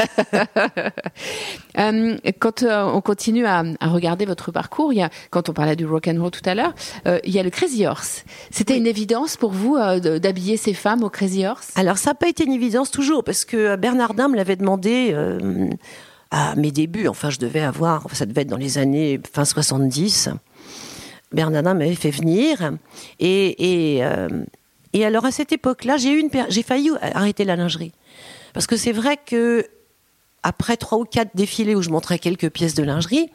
Euh, 1.77 2.17
quand 2.39 2.63
euh, 2.63 2.83
on 2.85 3.01
continue 3.01 3.45
à, 3.45 3.63
à 3.79 3.87
regarder 3.89 4.25
votre 4.25 4.51
parcours, 4.51 4.93
il 4.93 4.97
y 4.97 5.01
a, 5.03 5.11
quand 5.29 5.47
on 5.49 5.53
parlait 5.53 5.75
du 5.75 5.85
rock 5.85 6.07
and 6.07 6.19
roll 6.19 6.31
tout 6.31 6.41
à 6.49 6.55
l'heure, 6.55 6.73
euh, 7.05 7.19
il 7.23 7.31
y 7.31 7.37
a 7.39 7.43
le 7.43 7.51
Crazy 7.51 7.85
Horse. 7.85 8.23
C'était 8.49 8.75
une 8.77 8.87
évidence 8.87 9.37
pour 9.37 9.51
vous 9.51 9.77
d'habiller 9.99 10.57
ces 10.57 10.73
femmes 10.73 11.03
au 11.03 11.09
Crazy 11.11 11.45
Horse? 11.45 11.69
Alors 11.75 11.99
ça 11.99 12.11
n'a 12.11 12.15
pas 12.15 12.29
été 12.29 12.45
une 12.45 12.51
évidence 12.53 12.89
toujours 12.89 13.23
parce 13.23 13.45
que 13.45 13.75
Bernardin 13.75 14.27
me 14.27 14.35
l'avait 14.35 14.55
demandé 14.55 15.15
à 16.31 16.55
mes 16.55 16.71
débuts. 16.71 17.07
Enfin, 17.07 17.29
je 17.29 17.39
devais 17.39 17.61
avoir, 17.61 18.07
ça 18.13 18.25
devait 18.25 18.41
être 18.41 18.49
dans 18.49 18.57
les 18.57 18.77
années 18.77 19.19
fin 19.31 19.45
70. 19.45 20.29
Bernardin 21.31 21.73
m'avait 21.73 21.95
fait 21.95 22.11
venir 22.11 22.71
et 23.19 23.95
et, 23.95 24.05
euh, 24.05 24.29
et 24.93 25.05
alors 25.05 25.25
à 25.25 25.31
cette 25.31 25.51
époque-là, 25.51 25.97
j'ai 25.97 26.11
eu 26.11 26.19
une, 26.19 26.29
j'ai 26.49 26.63
failli 26.63 26.89
arrêter 27.01 27.43
la 27.43 27.55
lingerie 27.55 27.91
parce 28.53 28.65
que 28.65 28.77
c'est 28.77 28.93
vrai 28.93 29.17
que 29.17 29.65
après 30.43 30.77
trois 30.77 30.97
ou 30.97 31.03
quatre 31.03 31.35
défilés 31.35 31.75
où 31.75 31.81
je 31.81 31.89
montrais 31.89 32.19
quelques 32.19 32.49
pièces 32.49 32.75
de 32.75 32.83
lingerie, 32.83 33.29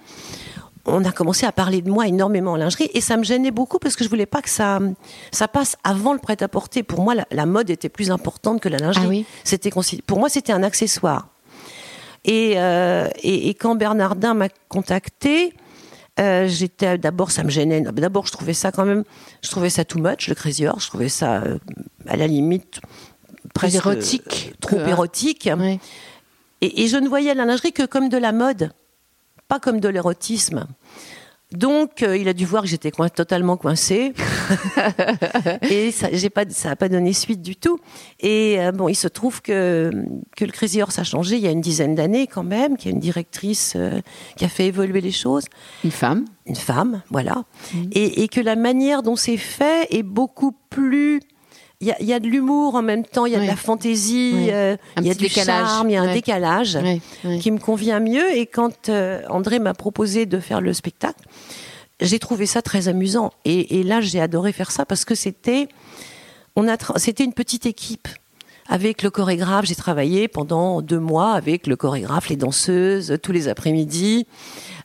on 0.86 1.04
a 1.04 1.12
commencé 1.12 1.46
à 1.46 1.52
parler 1.52 1.82
de 1.82 1.90
moi 1.90 2.08
énormément 2.08 2.52
en 2.52 2.56
lingerie 2.56 2.90
et 2.94 3.00
ça 3.00 3.16
me 3.16 3.24
gênait 3.24 3.50
beaucoup 3.50 3.78
parce 3.78 3.94
que 3.94 4.04
je 4.04 4.08
voulais 4.08 4.26
pas 4.26 4.42
que 4.42 4.48
ça, 4.50 4.80
ça 5.30 5.46
passe 5.46 5.76
avant 5.84 6.12
le 6.12 6.18
prêt-à-porter. 6.18 6.82
Pour 6.82 7.02
moi, 7.02 7.14
la, 7.14 7.26
la 7.30 7.46
mode 7.46 7.70
était 7.70 7.88
plus 7.88 8.10
importante 8.10 8.60
que 8.60 8.68
la 8.68 8.78
lingerie. 8.78 9.04
Ah 9.04 9.08
oui 9.08 9.26
C'était 9.44 9.70
pour 10.06 10.18
moi, 10.18 10.28
c'était 10.28 10.52
un 10.52 10.62
accessoire. 10.62 11.28
Et, 12.24 12.54
euh, 12.56 13.08
et, 13.22 13.48
et 13.48 13.54
quand 13.54 13.74
Bernardin 13.74 14.34
m'a 14.34 14.48
contacté, 14.68 15.54
euh, 16.20 16.46
j'étais 16.46 16.98
d'abord 16.98 17.30
ça 17.30 17.42
me 17.42 17.50
gênait. 17.50 17.80
D'abord, 17.80 18.26
je 18.26 18.32
trouvais 18.32 18.54
ça 18.54 18.70
quand 18.70 18.84
même, 18.84 19.02
je 19.42 19.50
trouvais 19.50 19.70
ça 19.70 19.84
too 19.84 19.98
much 19.98 20.28
le 20.28 20.34
Crazy 20.34 20.66
Horse. 20.66 20.84
Je 20.84 20.88
trouvais 20.88 21.08
ça 21.08 21.42
euh, 21.42 21.58
à 22.06 22.16
la 22.16 22.26
limite 22.26 22.80
presque 23.54 23.74
érotique 23.76 24.54
trop 24.60 24.76
que- 24.76 24.88
érotique. 24.88 25.48
Et 26.60 26.86
je 26.86 26.96
ne 26.96 27.08
voyais 27.08 27.34
la 27.34 27.44
lingerie 27.44 27.72
que 27.72 27.84
comme 27.84 28.08
de 28.08 28.18
la 28.18 28.30
mode, 28.30 28.70
pas 29.48 29.58
comme 29.58 29.80
de 29.80 29.88
l'érotisme. 29.88 30.66
Donc, 31.52 32.02
euh, 32.02 32.16
il 32.16 32.28
a 32.28 32.32
dû 32.32 32.44
voir 32.44 32.62
que 32.62 32.68
j'étais 32.68 32.90
coin- 32.90 33.08
totalement 33.08 33.56
coincée. 33.56 34.12
et 35.70 35.90
ça 35.90 36.10
n'a 36.10 36.30
pas, 36.30 36.44
ça 36.48 36.70
a 36.70 36.76
pas 36.76 36.88
donné 36.88 37.12
suite 37.12 37.42
du 37.42 37.56
tout. 37.56 37.78
Et 38.20 38.56
euh, 38.60 38.72
bon, 38.72 38.88
il 38.88 38.94
se 38.94 39.08
trouve 39.08 39.42
que, 39.42 39.90
que 40.36 40.44
le 40.44 40.52
Crazy 40.52 40.82
Horse 40.82 40.98
a 40.98 41.04
changé 41.04 41.36
il 41.36 41.42
y 41.42 41.46
a 41.46 41.50
une 41.50 41.60
dizaine 41.60 41.94
d'années 41.94 42.26
quand 42.26 42.42
même, 42.44 42.76
qu'il 42.76 42.90
y 42.90 42.92
a 42.92 42.94
une 42.94 43.00
directrice 43.00 43.74
euh, 43.76 44.00
qui 44.36 44.44
a 44.44 44.48
fait 44.48 44.66
évoluer 44.66 45.00
les 45.00 45.10
choses 45.12 45.44
Une 45.84 45.90
femme. 45.90 46.24
une 46.46 46.56
femme, 46.56 47.02
voilà, 47.10 47.44
et, 47.92 48.22
et 48.22 48.28
que 48.28 48.40
la 48.40 48.56
manière 48.56 49.02
dont 49.02 49.16
c'est 49.16 49.36
fait 49.36 49.86
est 49.90 50.02
beaucoup 50.02 50.52
plus. 50.70 51.20
Il 51.82 51.88
y 51.88 51.90
a, 51.92 51.96
il 52.00 52.06
y 52.06 52.12
a 52.14 52.20
de 52.20 52.28
l'humour 52.28 52.76
en 52.76 52.82
même 52.82 53.04
temps, 53.04 53.26
il 53.26 53.32
y 53.32 53.34
a 53.34 53.38
Oui. 53.40 53.44
de 53.44 53.50
la 53.50 53.56
fantaisie, 53.56 54.32
Oui. 54.34 54.50
euh, 54.52 54.76
il 54.98 55.06
y 55.06 55.10
a 55.10 55.14
du 55.14 55.24
décalage. 55.24 55.66
charme, 55.66 55.90
il 55.90 55.92
y 55.92 55.96
a 55.96 56.02
un 56.02 56.14
décalage 56.14 56.76
Ouais, 56.76 57.38
qui 57.40 57.50
me 57.50 57.58
convient 57.58 57.98
mieux. 57.98 58.34
Et 58.36 58.46
quand 58.46 58.88
euh, 58.88 59.20
André 59.28 59.58
m'a 59.58 59.74
proposé 59.74 60.24
de 60.24 60.38
faire 60.38 60.60
le 60.60 60.72
spectacle, 60.72 61.18
j'ai 62.00 62.18
trouvé 62.20 62.46
ça 62.46 62.62
très 62.62 62.86
amusant. 62.88 63.32
Et, 63.44 63.80
et 63.80 63.82
là, 63.82 64.00
j'ai 64.00 64.20
adoré 64.20 64.52
faire 64.52 64.70
ça 64.70 64.86
parce 64.86 65.04
que 65.04 65.14
c'était, 65.16 65.66
on 66.56 66.68
a, 66.68 66.76
c'était 66.96 67.24
une 67.24 67.32
petite 67.34 67.66
équipe. 67.66 68.06
Avec 68.68 69.02
le 69.02 69.10
chorégraphe, 69.10 69.66
j'ai 69.66 69.74
travaillé 69.74 70.28
pendant 70.28 70.82
deux 70.82 71.00
mois 71.00 71.32
avec 71.32 71.66
le 71.66 71.76
chorégraphe, 71.76 72.28
les 72.28 72.36
danseuses, 72.36 73.18
tous 73.22 73.32
les 73.32 73.48
après-midi, 73.48 74.26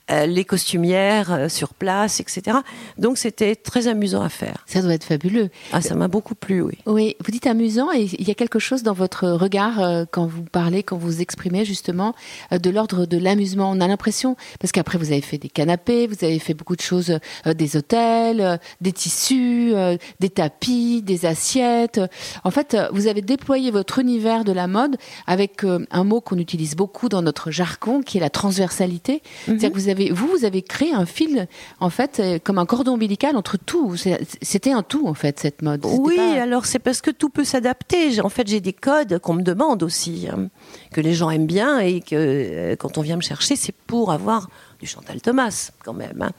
euh, 0.09 0.25
les 0.25 0.45
costumières 0.45 1.33
euh, 1.33 1.49
sur 1.49 1.73
place, 1.73 2.21
etc. 2.21 2.59
Donc 2.97 3.17
c'était 3.17 3.57
très 3.57 3.87
amusant 3.87 4.21
à 4.21 4.29
faire. 4.29 4.63
Ça 4.65 4.81
doit 4.81 4.93
être 4.93 5.03
fabuleux. 5.03 5.49
Ah, 5.73 5.81
ça 5.81 5.95
m'a 5.95 6.07
beaucoup 6.07 6.33
plu, 6.33 6.61
oui. 6.61 6.77
Oui, 6.85 7.17
vous 7.19 7.29
dites 7.29 7.45
amusant 7.45 7.91
et 7.91 8.03
il 8.17 8.25
y 8.25 8.31
a 8.31 8.33
quelque 8.33 8.57
chose 8.57 8.83
dans 8.83 8.93
votre 8.93 9.27
regard 9.27 9.81
euh, 9.81 10.05
quand 10.09 10.25
vous 10.25 10.43
parlez, 10.43 10.81
quand 10.81 10.95
vous 10.95 11.19
exprimez 11.19 11.65
justement 11.65 12.15
de 12.51 12.69
l'ordre 12.69 13.05
de 13.05 13.17
l'amusement. 13.17 13.69
On 13.69 13.81
a 13.81 13.87
l'impression, 13.89 14.37
parce 14.61 14.71
qu'après 14.71 14.97
vous 14.97 15.11
avez 15.11 15.19
fait 15.19 15.39
des 15.39 15.49
canapés, 15.49 16.07
vous 16.07 16.23
avez 16.23 16.39
fait 16.39 16.53
beaucoup 16.53 16.77
de 16.77 16.81
choses, 16.81 17.19
des 17.45 17.75
hôtels, 17.75 18.61
des 18.79 18.93
tissus, 18.93 19.73
des 20.21 20.29
tapis, 20.29 21.01
des 21.01 21.25
assiettes. 21.25 21.99
En 22.45 22.51
fait, 22.51 22.77
vous 22.93 23.07
avez 23.07 23.21
déployé 23.21 23.66
votre 23.71 23.99
univers 23.99 24.43
de 24.43 24.51
la 24.51 24.67
mode 24.67 24.97
avec 25.27 25.63
euh, 25.63 25.85
un 25.91 26.03
mot 26.03 26.21
qu'on 26.21 26.37
utilise 26.37 26.75
beaucoup 26.75 27.09
dans 27.09 27.21
notre 27.21 27.51
jargon, 27.51 28.01
qui 28.01 28.17
est 28.17 28.21
la 28.21 28.29
transversalité. 28.29 29.21
C'est-à-dire 29.45 29.71
que 29.71 29.77
vous 29.77 29.89
avez, 29.89 30.11
vous, 30.11 30.27
vous 30.27 30.45
avez 30.45 30.61
créé 30.61 30.93
un 30.93 31.05
fil, 31.05 31.47
en 31.79 31.89
fait, 31.89 32.19
euh, 32.19 32.39
comme 32.43 32.57
un 32.57 32.65
cordon 32.65 32.93
ombilical 32.93 33.35
entre 33.35 33.57
tout. 33.57 33.95
C'était 34.41 34.71
un 34.71 34.83
tout, 34.83 35.07
en 35.07 35.13
fait, 35.13 35.39
cette 35.39 35.61
mode. 35.61 35.85
Oui, 35.85 36.15
pas- 36.15 36.41
alors 36.41 36.65
c'est 36.65 36.79
parce 36.79 37.01
que 37.01 37.11
tout 37.11 37.29
peut 37.29 37.43
s'adapter. 37.43 38.19
En 38.21 38.29
fait, 38.29 38.47
j'ai 38.47 38.61
des 38.61 38.73
codes 38.73 39.19
qu'on 39.19 39.33
me 39.33 39.43
demande 39.43 39.83
aussi, 39.83 40.27
hein, 40.31 40.49
que 40.93 41.01
les 41.01 41.13
gens 41.13 41.29
aiment 41.29 41.47
bien 41.47 41.79
et 41.79 42.01
que 42.01 42.15
euh, 42.15 42.75
quand 42.75 42.97
on 42.97 43.01
vient 43.01 43.15
me 43.17 43.21
chercher, 43.21 43.55
c'est 43.55 43.73
pour 43.87 44.11
avoir 44.11 44.49
du 44.79 44.85
Chantal 44.85 45.21
Thomas 45.21 45.71
quand 45.83 45.93
même. 45.93 46.21
hein. 46.21 46.31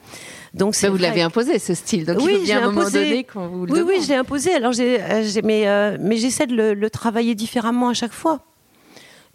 Donc 0.53 0.75
vous 0.75 0.97
l'avez 0.97 1.21
imposé 1.21 1.59
ce 1.59 1.73
style, 1.73 2.05
donc 2.05 2.17
Oui, 2.21 2.31
il 2.33 2.37
faut 2.39 2.43
bien 2.43 2.59
je 2.59 2.63
à 2.63 2.67
un 2.67 2.71
moment 2.71 2.89
donné 2.89 3.23
qu'on 3.23 3.47
vous 3.47 3.65
le 3.65 3.71
Oui, 3.73 3.79
demande. 3.79 3.93
oui, 3.93 4.01
je 4.03 4.07
l'ai 4.09 4.15
imposé. 4.15 4.53
Alors, 4.53 4.71
j'ai, 4.73 4.99
euh, 5.01 5.23
j'ai- 5.23 5.41
mais, 5.43 5.67
euh, 5.67 5.97
mais 6.01 6.17
j'essaie 6.17 6.47
de 6.47 6.55
le, 6.55 6.73
le 6.73 6.89
travailler 6.89 7.35
différemment 7.35 7.89
à 7.89 7.93
chaque 7.93 8.13
fois. 8.13 8.39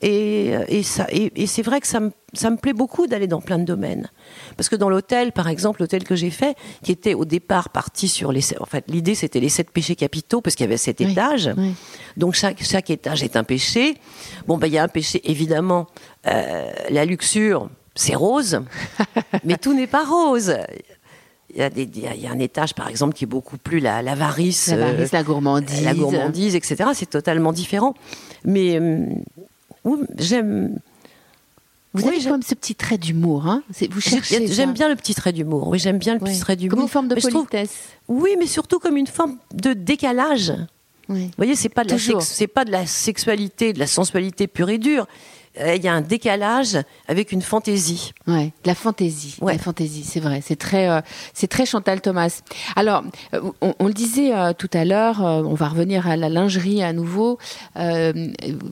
Et, 0.03 0.55
euh, 0.55 0.65
et, 0.69 0.83
ça, 0.83 1.07
et, 1.11 1.31
et 1.37 1.47
c'est 1.47 1.63
vrai 1.63 1.81
que 1.81 1.87
ça 1.87 2.01
me, 2.01 2.11
ça 2.35 2.51
me 2.51 2.57
plaît 2.57 2.73
beaucoup 2.75 3.07
d'aller 3.07 3.29
dans 3.29 3.41
plein 3.41 3.59
de 3.59 3.65
domaines. 3.65 4.11
Parce 4.57 4.69
que 4.69 4.77
dans 4.77 4.91
l'hôtel, 4.91 5.31
par 5.33 5.49
exemple, 5.49 5.81
l'hôtel 5.81 6.03
que 6.05 6.17
j'ai 6.17 6.31
fait, 6.31 6.57
qui 6.83 6.91
était 6.93 7.15
au 7.15 7.25
départ 7.25 7.71
parti 7.71 8.09
sur 8.09 8.33
les. 8.33 8.43
En 8.61 8.67
fait, 8.67 8.85
l'idée, 8.89 9.15
c'était 9.15 9.41
les 9.41 9.49
sept 9.49 9.71
péchés 9.71 9.95
capitaux, 9.95 10.41
parce 10.41 10.57
qu'il 10.57 10.65
y 10.65 10.67
avait 10.69 10.77
sept 10.77 10.99
Oui, 11.01 11.13
étages. 11.13 11.49
oui. 11.57 11.75
Donc, 12.17 12.35
chaque, 12.35 12.63
chaque 12.63 12.91
étage 12.91 13.23
est 13.23 13.37
un 13.37 13.45
péché. 13.45 13.95
Bon, 14.49 14.59
ben, 14.59 14.67
il 14.67 14.73
y 14.75 14.79
a 14.79 14.83
un 14.83 14.89
péché, 14.89 15.21
évidemment, 15.31 15.87
euh, 16.27 16.71
la 16.91 17.05
luxure, 17.05 17.71
c'est 17.95 18.17
rose. 18.17 18.61
mais 19.45 19.57
tout 19.57 19.73
n'est 19.75 19.87
pas 19.87 20.05
rose. 20.05 20.55
Il 21.55 21.61
y, 21.61 21.63
a 21.63 21.71
des, 21.71 21.83
il 21.85 22.01
y 22.01 22.07
a- 22.09 22.15
il 22.17 22.21
y 22.21 22.27
a 22.27 22.33
un 22.33 22.39
étage, 22.41 22.75
par 22.75 22.89
exemple, 22.89 23.15
qui 23.15 23.25
est 23.25 23.29
beaucoup 23.29 23.59
plus 23.59 23.79
la- 23.79 24.03
l'avarice. 24.03 24.69
L'avarice, 24.69 25.13
euh, 25.15 25.17
la 25.17 25.23
gourmandise. 25.23 25.85
la 25.85 25.95
gourmandise, 25.95 26.57
etc. 26.57 26.91
C'est 26.95 27.09
totalement 27.09 27.53
différent. 27.53 27.95
Mais 28.45 28.77
euh, 28.81 29.07
oui, 29.85 29.99
j'aime. 30.19 30.79
Vous 31.93 32.03
Oui, 32.03 32.09
avez 32.09 32.17
j'aime- 32.19 32.25
quand 32.33 32.39
même 32.39 32.43
ce 32.43 32.55
petit 32.57 32.75
trait 32.75 32.99
d'humour, 32.99 33.47
hein 33.47 33.63
C'est- 33.73 33.87
Vous 33.93 34.01
cherchez. 34.01 34.49
j'ai-. 34.49 34.53
J'aime 34.53 34.73
bien 34.73 34.89
le 34.89 34.97
petit 34.97 35.15
trait 35.15 35.33
d'humour. 35.33 35.69
Oui, 35.69 35.79
j'aime 35.79 35.99
bien 35.99 36.15
le 36.15 36.21
Ouais. 36.23 36.31
petit 36.31 36.41
trait 36.41 36.57
d'humour. 36.57 36.71
Comme 36.77 36.83
une 36.83 36.89
forme 36.89 37.07
de 37.09 37.15
Mais 37.15 37.21
trouve- 37.21 37.47
politesse. 37.47 37.71
Oui, 38.09 38.31
mais 38.37 38.47
surtout 38.49 38.81
comme 38.81 38.97
une 38.97 39.07
forme 39.07 39.37
de 39.53 39.75
décalage. 39.75 40.53
Oui. 41.09 41.27
Vous 41.27 41.31
voyez, 41.37 41.55
c'est 41.55 41.69
pas 41.69 41.85
de 41.85 41.91
la 41.91 41.99
sex- 41.99 42.25
c'est 42.27 42.49
pas 42.49 42.65
de 42.65 42.73
la 42.73 42.85
sexualité, 42.87 43.73
de 43.73 43.79
la 43.79 43.87
sensualité 43.87 44.49
pure 44.49 44.71
et 44.71 44.79
dure. 44.79 45.07
Euh, 45.61 45.75
Il 45.77 45.83
y 45.85 45.89
a 45.89 45.93
un 45.95 46.01
décalage 46.01 46.79
avec 47.09 47.31
une 47.33 47.43
fantaisie. 47.43 48.13
Ouais, 48.27 48.53
la 48.65 48.75
fantaisie, 48.75 49.37
Ouais. 49.41 49.53
la 49.53 49.59
fantaisie, 49.59 50.03
c'est 50.05 50.21
vrai, 50.21 50.41
c'est 50.45 50.57
très, 50.57 50.89
euh, 50.89 51.01
c'est 51.33 51.47
très 51.47 51.65
Chantal 51.67 52.01
Thomas. 52.01 52.41
Alors, 52.77 53.05
euh, 53.35 53.41
on, 53.61 53.75
on 53.79 53.87
le 53.87 53.93
disait 53.93 54.35
euh, 54.35 54.53
tout 54.53 54.71
à 54.73 54.85
l'heure, 54.85 55.25
euh, 55.25 55.43
on 55.45 55.55
va 55.55 55.69
revenir 55.69 56.09
à 56.09 56.17
la 56.17 56.29
lingerie 56.29 56.83
à 56.83 56.93
nouveau, 56.93 57.39
euh, 57.77 58.13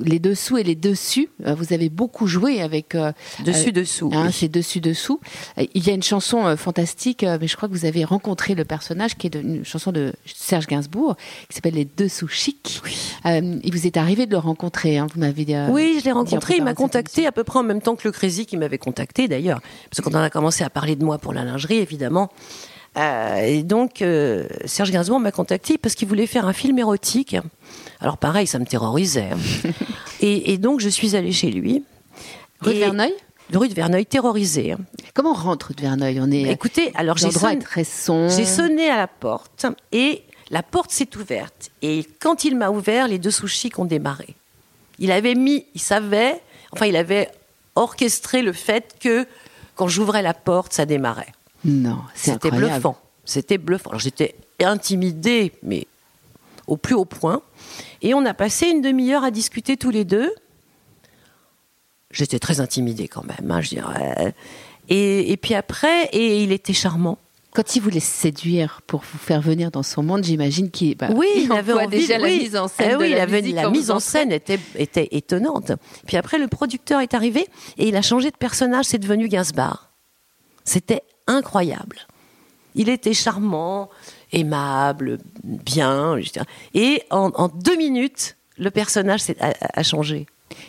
les 0.04 0.18
dessous 0.18 0.58
et 0.58 0.62
les 0.64 0.74
dessus. 0.74 1.28
vous 1.44 1.72
avez 1.72 1.88
beaucoup 1.88 2.26
joué 2.26 2.60
avec 2.60 2.94
euh, 2.94 3.12
Dessus, 3.44 3.72
dessous. 3.72 4.10
hein, 4.12 4.24
oui. 4.26 4.32
c'est 4.32 4.48
dessus 4.48 4.80
dessous. 4.80 5.20
Il 5.74 5.86
y 5.86 5.90
a 5.90 5.94
une 5.94 6.02
chanson 6.02 6.56
fantastique, 6.56 7.22
euh, 7.22 7.38
mais 7.40 7.46
je 7.46 7.56
crois 7.56 7.68
que 7.68 7.74
vous 7.74 7.84
avez 7.84 8.04
rencontré 8.04 8.54
le 8.54 8.64
personnage 8.64 9.16
qui 9.16 9.28
est 9.28 9.30
de- 9.30 9.40
une 9.40 9.64
chanson 9.64 9.92
de 9.92 10.12
Serge 10.26 10.66
Gainsbourg 10.66 11.16
qui 11.48 11.54
s'appelle 11.54 11.74
Les 11.74 11.88
Dessous 11.96 12.28
Chic. 12.28 12.80
Euh, 13.26 13.58
il 13.62 13.72
vous 13.72 13.86
est 13.86 13.96
arrivé 13.96 14.26
de 14.26 14.32
le 14.32 14.38
rencontrer, 14.38 14.98
hein, 14.98 15.06
vous 15.14 15.20
m'avez 15.20 15.46
euh, 15.50 15.68
Oui, 15.70 15.96
je 16.00 16.04
l'ai 16.04 16.12
en 16.12 16.16
rencontré. 16.16 16.54
Il 16.56 16.64
m'a 16.72 16.76
contacté 16.76 17.26
à 17.26 17.32
peu 17.32 17.44
près 17.44 17.58
en 17.58 17.62
même 17.62 17.80
temps 17.80 17.96
que 17.96 18.06
le 18.06 18.12
Crazy 18.12 18.46
qui 18.46 18.56
m'avait 18.56 18.78
contacté 18.78 19.28
d'ailleurs. 19.28 19.60
Parce 19.90 19.98
que 20.00 20.02
quand 20.10 20.14
on 20.18 20.22
a 20.22 20.30
commencé 20.30 20.64
à 20.64 20.70
parler 20.70 20.96
de 20.96 21.04
moi 21.04 21.18
pour 21.18 21.32
la 21.32 21.44
lingerie, 21.44 21.78
évidemment. 21.78 22.30
euh, 22.98 23.36
et 23.36 23.62
donc, 23.62 24.02
euh, 24.02 24.46
Serge 24.66 24.90
Gainsbourg 24.90 25.20
m'a 25.20 25.32
contacté 25.32 25.78
parce 25.78 25.94
qu'il 25.94 26.08
voulait 26.08 26.26
faire 26.26 26.46
un 26.46 26.52
film 26.52 26.78
érotique. 26.78 27.36
Alors, 28.00 28.18
pareil, 28.18 28.46
ça 28.46 28.58
me 28.58 28.66
terrorisait. 28.66 29.30
hein. 29.32 29.70
et, 30.20 30.52
et 30.52 30.58
donc, 30.58 30.80
je 30.80 30.88
suis 30.88 31.16
allée 31.16 31.32
chez 31.32 31.50
lui. 31.50 31.84
Rue 32.60 32.74
de 32.74 32.78
Verneuil? 32.78 33.12
Rue 33.52 33.68
de 33.68 33.74
Verneuil, 33.74 34.06
terrorisé. 34.06 34.72
hein. 34.72 34.78
Comment 35.14 35.30
on 35.30 35.34
rentre 35.34 35.74
de 35.74 35.80
Verneuil? 35.82 36.18
On 36.20 36.30
est 36.30 36.50
Écoutez, 36.50 36.90
alors 36.94 37.16
j'ai 37.18 37.30
sonné, 37.30 37.58
j'ai 38.30 38.44
sonné 38.46 38.88
à 38.90 38.96
la 38.96 39.06
porte 39.06 39.66
et 39.90 40.22
la 40.50 40.62
porte 40.62 40.90
s'est 40.90 41.16
ouverte. 41.16 41.70
Et 41.82 42.06
quand 42.20 42.44
il 42.44 42.56
m'a 42.56 42.70
ouvert, 42.70 43.08
les 43.08 43.18
deux 43.18 43.30
sushis 43.30 43.70
ont 43.78 43.84
démarré. 43.84 44.34
Il 44.98 45.10
avait 45.12 45.34
mis, 45.34 45.66
il 45.74 45.80
savait, 45.80 46.40
enfin, 46.72 46.86
il 46.86 46.96
avait 46.96 47.30
orchestré 47.74 48.42
le 48.42 48.52
fait 48.52 48.96
que 49.00 49.26
quand 49.74 49.88
j'ouvrais 49.88 50.22
la 50.22 50.34
porte, 50.34 50.72
ça 50.72 50.86
démarrait. 50.86 51.32
Non, 51.64 51.98
C'était 52.14 52.50
bluffant. 52.50 52.98
C'était 53.24 53.58
bluffant. 53.58 53.90
Alors 53.90 54.00
j'étais 54.00 54.34
intimidée, 54.60 55.52
mais 55.62 55.86
au 56.66 56.76
plus 56.76 56.94
haut 56.94 57.04
point. 57.04 57.42
Et 58.02 58.14
on 58.14 58.24
a 58.26 58.34
passé 58.34 58.66
une 58.66 58.82
demi-heure 58.82 59.24
à 59.24 59.30
discuter 59.30 59.76
tous 59.76 59.90
les 59.90 60.04
deux. 60.04 60.32
J'étais 62.10 62.38
très 62.38 62.60
intimidée 62.60 63.08
quand 63.08 63.24
même, 63.24 63.50
hein, 63.50 63.60
je 63.60 63.70
dirais. 63.70 64.34
Et, 64.88 65.32
et 65.32 65.36
puis 65.36 65.54
après, 65.54 66.06
et 66.12 66.42
il 66.42 66.52
était 66.52 66.72
charmant. 66.72 67.18
Quand 67.54 67.76
il 67.76 67.82
voulait 67.82 68.00
séduire 68.00 68.80
pour 68.86 69.00
vous 69.00 69.18
faire 69.18 69.42
venir 69.42 69.70
dans 69.70 69.82
son 69.82 70.02
monde, 70.02 70.24
j'imagine 70.24 70.70
qu'il 70.70 70.96
bah, 70.96 71.08
Oui, 71.14 71.26
il 71.36 71.42
il 71.44 71.52
avait 71.52 71.74
envie. 71.74 71.88
déjà 71.88 72.16
la 72.16 72.24
oui. 72.24 72.38
mise 72.38 72.56
en 72.56 72.66
scène. 72.66 72.88
Eh 72.90 72.92
de 72.94 72.98
oui, 72.98 73.10
la 73.10 73.22
avait- 73.22 73.42
la 73.42 73.68
mise 73.68 73.90
en 73.90 74.00
scène 74.00 74.32
était, 74.32 74.58
était 74.76 75.08
étonnante. 75.12 75.72
Puis 76.06 76.16
après, 76.16 76.38
le 76.38 76.48
producteur 76.48 77.00
est 77.00 77.12
arrivé 77.12 77.46
et 77.76 77.88
il 77.88 77.96
a 77.96 78.00
changé 78.02 78.30
de 78.30 78.36
personnage. 78.36 78.86
C'est 78.86 78.98
devenu 78.98 79.28
Gainsbourg. 79.28 79.88
C'était 80.64 81.02
incroyable. 81.26 81.98
Il 82.74 82.88
était 82.88 83.12
charmant, 83.12 83.90
aimable, 84.32 85.18
bien. 85.44 86.16
Et 86.72 87.02
en, 87.10 87.32
en 87.34 87.48
deux 87.48 87.76
minutes, 87.76 88.36
le 88.56 88.70
personnage 88.70 89.20
s'est- 89.20 89.36
a, 89.42 89.52
a 89.74 89.82
changé. 89.82 90.24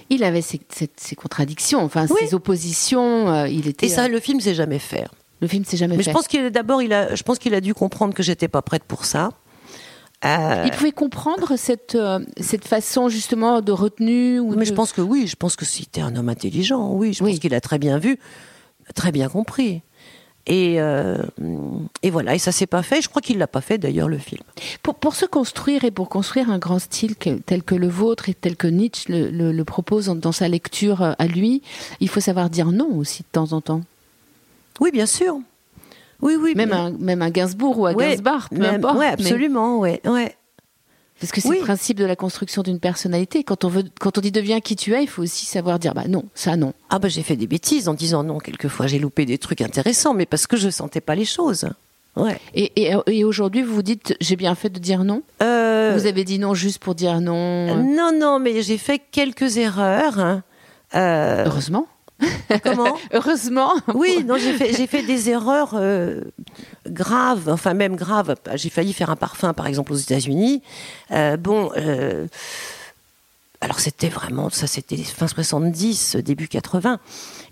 Il 0.10 0.24
avait 0.26 0.42
ses, 0.42 0.60
ses- 0.70 0.90
ses 0.98 1.16
contradictions, 1.16 1.82
enfin 1.82 2.08
Oui. 2.10 2.18
ses 2.20 2.34
oppositions. 2.34 3.30
euh, 3.30 3.48
il 3.48 3.68
était. 3.70 3.86
Et 3.86 3.90
ça, 3.90 4.06
euh, 4.06 4.08
le 4.10 4.20
film 4.20 4.42
s'est 4.42 4.54
jamais 4.56 4.80
fait. 4.80 5.06
Le 5.42 5.48
film 5.48 5.66
s'est 5.66 5.78
jamais 5.78 5.98
Mais 5.98 6.04
fait. 6.04 6.10
je 6.12 6.16
pense 6.16 6.28
qu'il 6.28 6.50
d'abord, 6.52 6.82
il 6.82 6.94
a, 6.94 7.16
je 7.16 7.24
pense 7.24 7.40
qu'il 7.40 7.54
a 7.54 7.62
dû 7.62 7.74
comprendre 7.74 8.14
que 8.14 8.24
j'étais 8.24 8.48
pas 8.48 8.62
prête 8.62 8.84
pour 8.84 9.06
ça. 9.06 9.30
Euh, 10.26 10.64
Il 10.66 10.72
pouvait 10.72 10.94
comprendre 10.94 11.58
cette 11.58 11.96
euh, 11.96 12.20
cette 12.40 12.66
façon 12.66 13.10
justement 13.10 13.60
de 13.62 13.74
retenue 13.74 14.40
ou 14.40 14.52
Mais 14.52 14.58
de- 14.62 14.64
je 14.66 14.74
pense 14.74 14.94
que 14.94 15.02
oui, 15.02 15.28
je 15.28 15.36
pense 15.36 15.58
que 15.58 15.66
c'était 15.66 16.00
un 16.02 16.16
homme 16.16 16.30
intelligent, 16.30 16.92
oui, 16.94 17.12
je 17.14 17.24
Oui. 17.24 17.32
pense 17.32 17.40
qu'il 17.40 17.54
a 17.54 17.60
très 17.60 17.78
bien 17.78 17.98
vu, 17.98 18.18
très 18.96 19.12
bien 19.12 19.28
compris. 19.28 19.82
Et, 20.46 20.76
euh, 20.82 21.18
et 22.02 22.10
voilà, 22.10 22.36
et 22.36 22.38
ça 22.38 22.52
s'est 22.52 22.68
pas 22.68 22.84
fait, 22.84 23.02
je 23.02 23.08
crois 23.08 23.22
qu'il 23.22 23.38
l'a 23.38 23.48
pas 23.48 23.62
fait 23.62 23.78
d'ailleurs 23.78 24.10
le 24.10 24.18
film. 24.18 24.42
Pour, 24.82 24.96
pour 24.96 25.16
se 25.16 25.26
construire 25.26 25.86
et 25.86 25.92
pour 25.92 26.10
construire 26.10 26.50
un 26.50 26.58
grand 26.58 26.80
style 26.80 27.16
que- 27.16 27.38
tel 27.40 27.64
que 27.64 27.76
le 27.76 27.88
vôtre 27.88 28.28
et 28.28 28.34
tel 28.34 28.58
que 28.58 28.68
Nietzsche 28.68 29.06
le, 29.10 29.30
le- 29.30 29.54
le 29.54 29.64
propose 29.66 30.08
dans 30.08 30.34
sa 30.34 30.50
lecture 30.50 31.16
à 31.18 31.28
lui, 31.28 31.62
il 32.02 32.10
faut 32.10 32.20
savoir 32.20 32.50
dire 32.50 32.72
non 32.72 32.90
aussi 32.98 33.24
de 33.24 33.28
temps 33.32 33.54
en 33.54 33.62
temps. 33.62 33.82
Oui, 34.80 34.92
bien 34.92 35.06
sûr. 35.06 35.38
Oui, 36.22 36.36
oui. 36.40 36.54
Même 36.56 36.70
bien- 36.70 36.86
un, 36.86 36.90
même 36.92 37.22
un 37.22 37.30
Gainsbourg 37.30 37.80
ou 37.80 37.86
un 37.88 37.94
Ouais, 37.94 38.12
Gainsbar, 38.12 38.50
peu 38.50 38.58
même- 38.58 38.76
importe. 38.76 38.98
Ouais, 38.98 39.08
mais- 39.08 39.14
absolument, 39.24 39.80
ouais, 39.80 40.02
ouais. 40.06 40.36
Parce 41.20 41.32
que 41.32 41.40
c'est 41.42 41.50
Oui. 41.50 41.58
le 41.60 41.64
principe 41.64 41.98
de 41.98 42.06
la 42.06 42.16
construction 42.18 42.64
d'une 42.64 42.80
personnalité. 42.80 43.44
Quand 43.44 43.64
on 43.64 43.70
veut, 43.70 43.84
quand 44.00 44.18
on 44.18 44.22
dit 44.22 44.32
deviens 44.32 44.60
qui 44.60 44.76
tu 44.76 44.94
es, 44.94 45.04
il 45.04 45.08
faut 45.08 45.22
aussi 45.22 45.46
savoir 45.46 45.80
dire 45.80 45.94
bah 45.94 46.04
non, 46.10 46.26
ça 46.34 46.58
non. 46.58 46.74
Ah 46.90 47.00
bah 47.00 47.08
j'ai 47.08 47.24
fait 47.24 47.36
des 47.38 47.48
bêtises 47.48 47.88
en 47.88 47.94
disant 47.94 48.24
non. 48.24 48.40
Quelquefois 48.40 48.88
j'ai 48.88 49.00
loupé 49.00 49.26
des 49.26 49.38
trucs 49.38 49.62
intéressants, 49.62 50.14
mais 50.14 50.26
parce 50.26 50.48
que 50.48 50.58
je 50.58 50.70
sentais 50.70 51.00
pas 51.02 51.16
les 51.16 51.24
choses. 51.26 51.70
Ouais. 52.18 52.38
Et, 52.56 52.72
et, 52.76 52.94
et 53.08 53.24
aujourd'hui, 53.24 53.62
vous 53.62 53.74
vous 53.76 53.84
dites 53.84 54.16
j'ai 54.22 54.36
bien 54.36 54.54
fait 54.56 54.70
de 54.70 54.80
dire 54.80 55.04
non? 55.06 55.22
Euh, 55.42 55.94
Vous 55.96 56.08
avez 56.08 56.24
dit 56.26 56.40
non 56.40 56.54
juste 56.56 56.80
pour 56.80 56.94
dire 56.96 57.22
non. 57.22 57.76
Non, 57.84 58.12
non, 58.14 58.40
mais 58.40 58.62
j'ai 58.62 58.78
fait 58.78 59.00
quelques 59.12 59.58
erreurs. 59.58 60.20
hein. 60.20 60.44
Euh, 60.96 61.46
Heureusement. 61.48 61.88
comment 62.64 62.98
Heureusement. 63.12 63.74
Oui, 63.94 64.24
non, 64.28 64.38
j'ai 64.38 64.88
fait, 64.88 65.04
des 65.04 65.30
erreurs 65.30 65.74
euh, 65.74 66.22
graves, 66.88 67.50
enfin 67.50 67.74
même 67.74 67.96
graves. 67.96 68.36
J'ai 68.56 68.70
failli 68.70 68.94
faire 68.94 69.10
un 69.10 69.16
parfum, 69.16 69.54
par 69.54 69.68
exemple, 69.68 69.94
aux 69.94 69.98
États-Unis. 69.98 70.62
Euh, 71.12 71.38
bon, 71.38 71.72
euh, 71.78 72.28
alors 73.62 73.80
c'était 73.80 74.10
vraiment, 74.10 74.50
ça 74.50 74.68
c'était 74.68 74.98
fin 74.98 75.28
70, 75.28 76.18
début 76.18 76.48
80. 76.48 77.00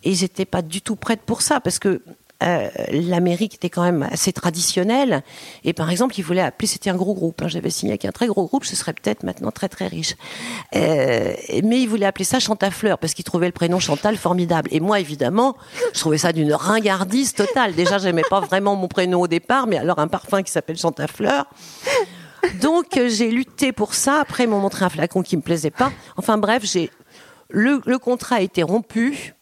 Et 0.04 0.14
j'étais 0.16 0.46
pas 0.46 0.62
du 0.62 0.82
tout 0.82 0.96
prête 0.96 1.22
pour 1.22 1.42
ça, 1.42 1.60
parce 1.60 1.80
que 1.80 2.02
euh, 2.42 2.70
l'Amérique 2.92 3.56
était 3.56 3.70
quand 3.70 3.84
même 3.84 4.08
assez 4.12 4.34
traditionnelle. 4.34 5.24
Et 5.64 5.74
par 5.74 5.90
exemple, 5.90 6.16
ils 6.18 6.24
voulaient 6.24 6.42
appeler, 6.42 6.68
c'était 6.68 6.90
un 6.90 6.96
gros 6.96 7.14
groupe. 7.14 7.42
hein, 7.42 7.48
J'avais 7.48 7.70
signé 7.70 7.92
avec 7.92 8.06
un 8.06 8.12
très 8.12 8.28
gros 8.28 8.46
groupe, 8.46 8.66
ce 8.66 8.76
serait 8.76 8.94
peut-être 8.94 9.24
maintenant 9.24 9.52
très 9.52 9.70
très 9.70 9.88
riche. 9.88 10.16
Euh, 10.76 11.34
mais 11.64 11.82
ils 11.82 11.88
voulaient 11.88 12.06
appeler 12.06 12.26
ça 12.26 12.40
Chantafleur 12.40 12.98
parce 12.98 13.14
qu'ils 13.14 13.26
trouvaient 13.26 13.48
le 13.48 13.52
prénom 13.54 13.80
Chantal 13.80 14.18
formidable. 14.18 14.70
Et 14.72 14.80
moi, 14.80 15.00
évidemment, 15.00 15.56
je 15.94 16.00
trouvais 16.00 16.18
ça 16.18 16.32
d'une 16.34 16.54
ringardise 16.54 17.34
totale. 17.34 17.74
Déjà, 17.74 17.98
j'aimais 17.98 18.24
pas 18.30 18.40
vraiment 18.40 18.76
mon 18.76 18.88
prénom 18.88 19.22
au 19.22 19.28
départ, 19.28 19.68
mais 19.68 19.78
alors 19.78 20.00
un 20.00 20.08
parfum 20.08 20.44
qui 20.44 20.52
s'appelle 20.52 20.78
Chantafleur. 20.78 21.46
Donc 22.62 22.98
euh, 22.98 23.08
j'ai 23.08 23.30
lutté 23.30 23.72
pour 23.72 23.94
ça. 23.94 24.20
Après, 24.20 24.46
ils 24.46 24.50
m'ont 24.50 24.60
montré 24.60 24.84
un 24.84 24.90
flacon 24.90 25.22
qui 25.22 25.38
me 25.38 25.42
plaisait 25.44 25.70
pas. 25.70 25.92
Enfin 26.18 26.38
bref, 26.40 26.64
j'ai 26.66 26.90
le, 27.50 27.82
le 27.86 28.00
contrat 28.00 28.38
a 28.38 28.42
été 28.42 28.64
rompu. 28.64 29.36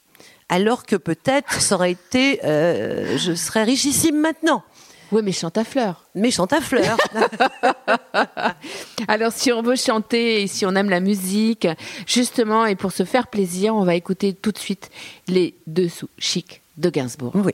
Alors 0.50 0.86
que 0.86 0.96
peut-être 0.96 1.62
ça 1.62 1.76
aurait 1.76 1.92
été, 1.92 2.40
euh, 2.44 3.18
je 3.18 3.34
serais 3.34 3.64
richissime 3.64 4.20
maintenant. 4.20 4.64
Oui, 5.12 5.22
mais 5.24 5.32
chante 5.32 5.58
à 5.58 5.64
fleurs. 5.64 6.06
Mais 6.14 6.30
chante 6.30 6.54
à 6.54 6.62
fleurs. 6.62 6.98
Alors, 9.08 9.32
si 9.32 9.52
on 9.52 9.64
veut 9.64 9.76
chanter 9.76 10.44
et 10.44 10.48
si 10.48 10.66
on 10.66 10.76
aime 10.76 10.90
la 10.90 11.00
musique, 11.00 11.68
justement, 12.06 12.66
et 12.66 12.76
pour 12.76 12.92
se 12.92 13.04
faire 13.06 13.28
plaisir, 13.28 13.76
on 13.76 13.84
va 13.84 13.96
écouter 13.96 14.34
tout 14.34 14.52
de 14.52 14.60
suite 14.60 14.92
les 15.28 15.56
dessous 15.66 16.10
chic 16.20 16.62
de 16.78 16.90
Gainsbourg. 16.90 17.34
oui. 17.36 17.54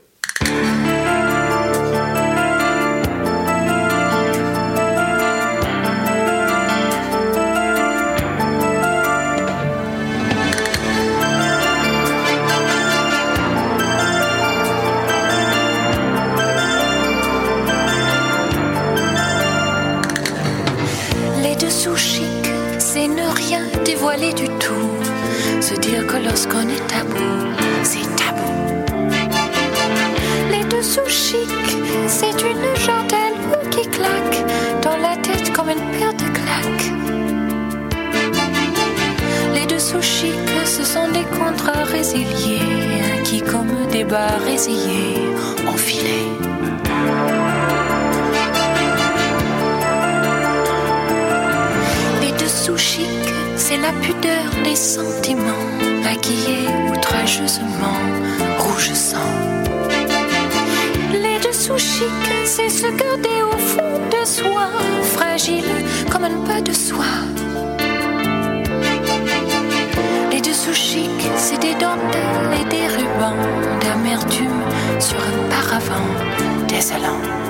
Dévoiler 24.06 24.32
du 24.32 24.46
tout. 24.58 25.60
Se 25.60 25.74
dire 25.74 26.06
que 26.06 26.16
lorsqu'on 26.24 26.68
est 26.68 26.86
tabou, 26.86 27.34
c'est 27.82 28.06
tabou. 28.16 28.84
Les 30.50 30.64
dessous 30.64 31.08
chics, 31.08 31.76
c'est 32.06 32.40
une 32.42 32.66
jantelle 32.86 33.38
qui 33.70 33.88
claque 33.88 34.44
dans 34.82 34.96
la 34.96 35.16
tête 35.16 35.52
comme 35.52 35.70
une 35.70 35.90
paire 35.98 36.12
de 36.12 36.28
claques. 36.38 36.92
Les 39.54 39.66
dessous 39.66 40.02
chics, 40.02 40.34
ce 40.64 40.84
sont 40.84 41.08
des 41.08 41.24
contrats 41.38 41.84
résiliés 41.84 42.60
qui, 43.24 43.42
comme 43.42 43.86
des 43.90 44.04
bas 44.04 44.36
résillés, 44.44 45.18
ont 45.66 45.76
filé. 45.76 46.22
Les 52.20 52.32
dessous 52.44 52.78
chics, 52.78 53.32
c'est 53.68 53.78
la 53.78 53.90
pudeur 54.00 54.48
des 54.62 54.76
sentiments, 54.76 55.66
maquillés 56.04 56.68
outrageusement, 56.88 57.98
rouge 58.58 58.92
sang. 58.92 59.32
Les 61.10 61.38
dessous 61.44 61.76
chics, 61.76 62.32
c'est 62.44 62.68
se 62.68 62.86
garder 62.86 63.38
au 63.52 63.58
fond 63.58 63.98
de 64.14 64.24
soi, 64.24 64.68
fragile 65.02 65.64
comme 66.12 66.26
un 66.26 66.38
pas 66.46 66.60
de 66.60 66.72
soie. 66.72 67.18
Les 70.30 70.40
dessous 70.40 70.74
chics, 70.74 71.28
c'est 71.36 71.60
des 71.60 71.74
dentelles 71.74 72.52
et 72.60 72.66
des 72.70 72.86
rubans 72.86 73.42
d'amertume 73.80 74.62
sur 75.00 75.18
un 75.18 75.38
paravent 75.50 76.14
désolant. 76.68 77.45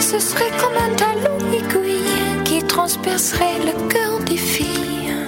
Ce 0.00 0.18
serait 0.18 0.50
comme 0.60 0.74
un 0.76 0.94
talon 0.94 1.38
aiguille 1.52 2.44
qui 2.44 2.62
transpercerait 2.66 3.58
le 3.60 3.88
cœur 3.88 4.20
des 4.20 4.36
filles. 4.36 4.70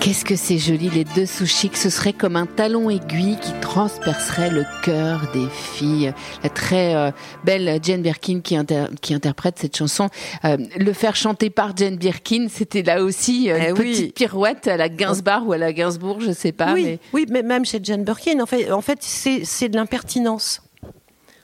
Qu'est-ce 0.01 0.25
que 0.25 0.37
c'est 0.37 0.59
joli, 0.59 0.89
les 0.91 1.03
dessous 1.05 1.47
chics. 1.47 1.77
Ce 1.77 1.91
serait 1.91 2.13
comme 2.13 2.37
un 2.37 2.47
talon 2.47 2.89
aiguille 2.91 3.39
qui 3.43 3.51
transpercerait 3.61 4.51
le 4.51 4.65
cœur 4.85 5.23
des 5.35 5.49
filles. 5.49 6.13
La 6.45 6.49
très 6.49 6.95
euh, 6.95 7.11
belle 7.45 7.81
Jane 7.83 8.03
Birkin 8.03 8.41
qui, 8.41 8.57
inter- 8.57 8.87
qui 9.01 9.15
interprète 9.15 9.59
cette 9.59 9.77
chanson. 9.77 10.09
Euh, 10.45 10.59
le 10.79 10.93
faire 10.93 11.17
chanter 11.17 11.51
par 11.51 11.77
Jane 11.77 11.97
Birkin, 11.97 12.47
c'était 12.49 12.83
là 12.85 13.03
aussi 13.03 13.51
euh, 13.51 13.57
une 13.59 13.65
Eh 13.65 13.73
oui. 13.73 13.79
petite 13.93 14.15
pirouette 14.15 14.69
à 14.69 14.77
la 14.77 14.89
Gainsbourg 14.89 15.43
ou 15.47 15.53
à 15.55 15.59
la 15.59 15.73
Gainsbourg, 15.73 16.21
je 16.21 16.31
sais 16.31 16.53
pas. 16.53 16.73
oui, 16.73 16.85
mais- 16.85 16.99
oui, 17.13 17.27
mais 17.29 17.43
même 17.43 17.65
chez 17.65 17.81
Jane 17.83 18.05
Birkin, 18.05 18.39
en 18.41 18.47
fait, 18.47 18.71
en 18.71 18.83
fait 18.83 18.99
c'est 19.01 19.41
c'est 19.45 19.69
de 19.69 19.77
l'impertinence. 19.77 20.61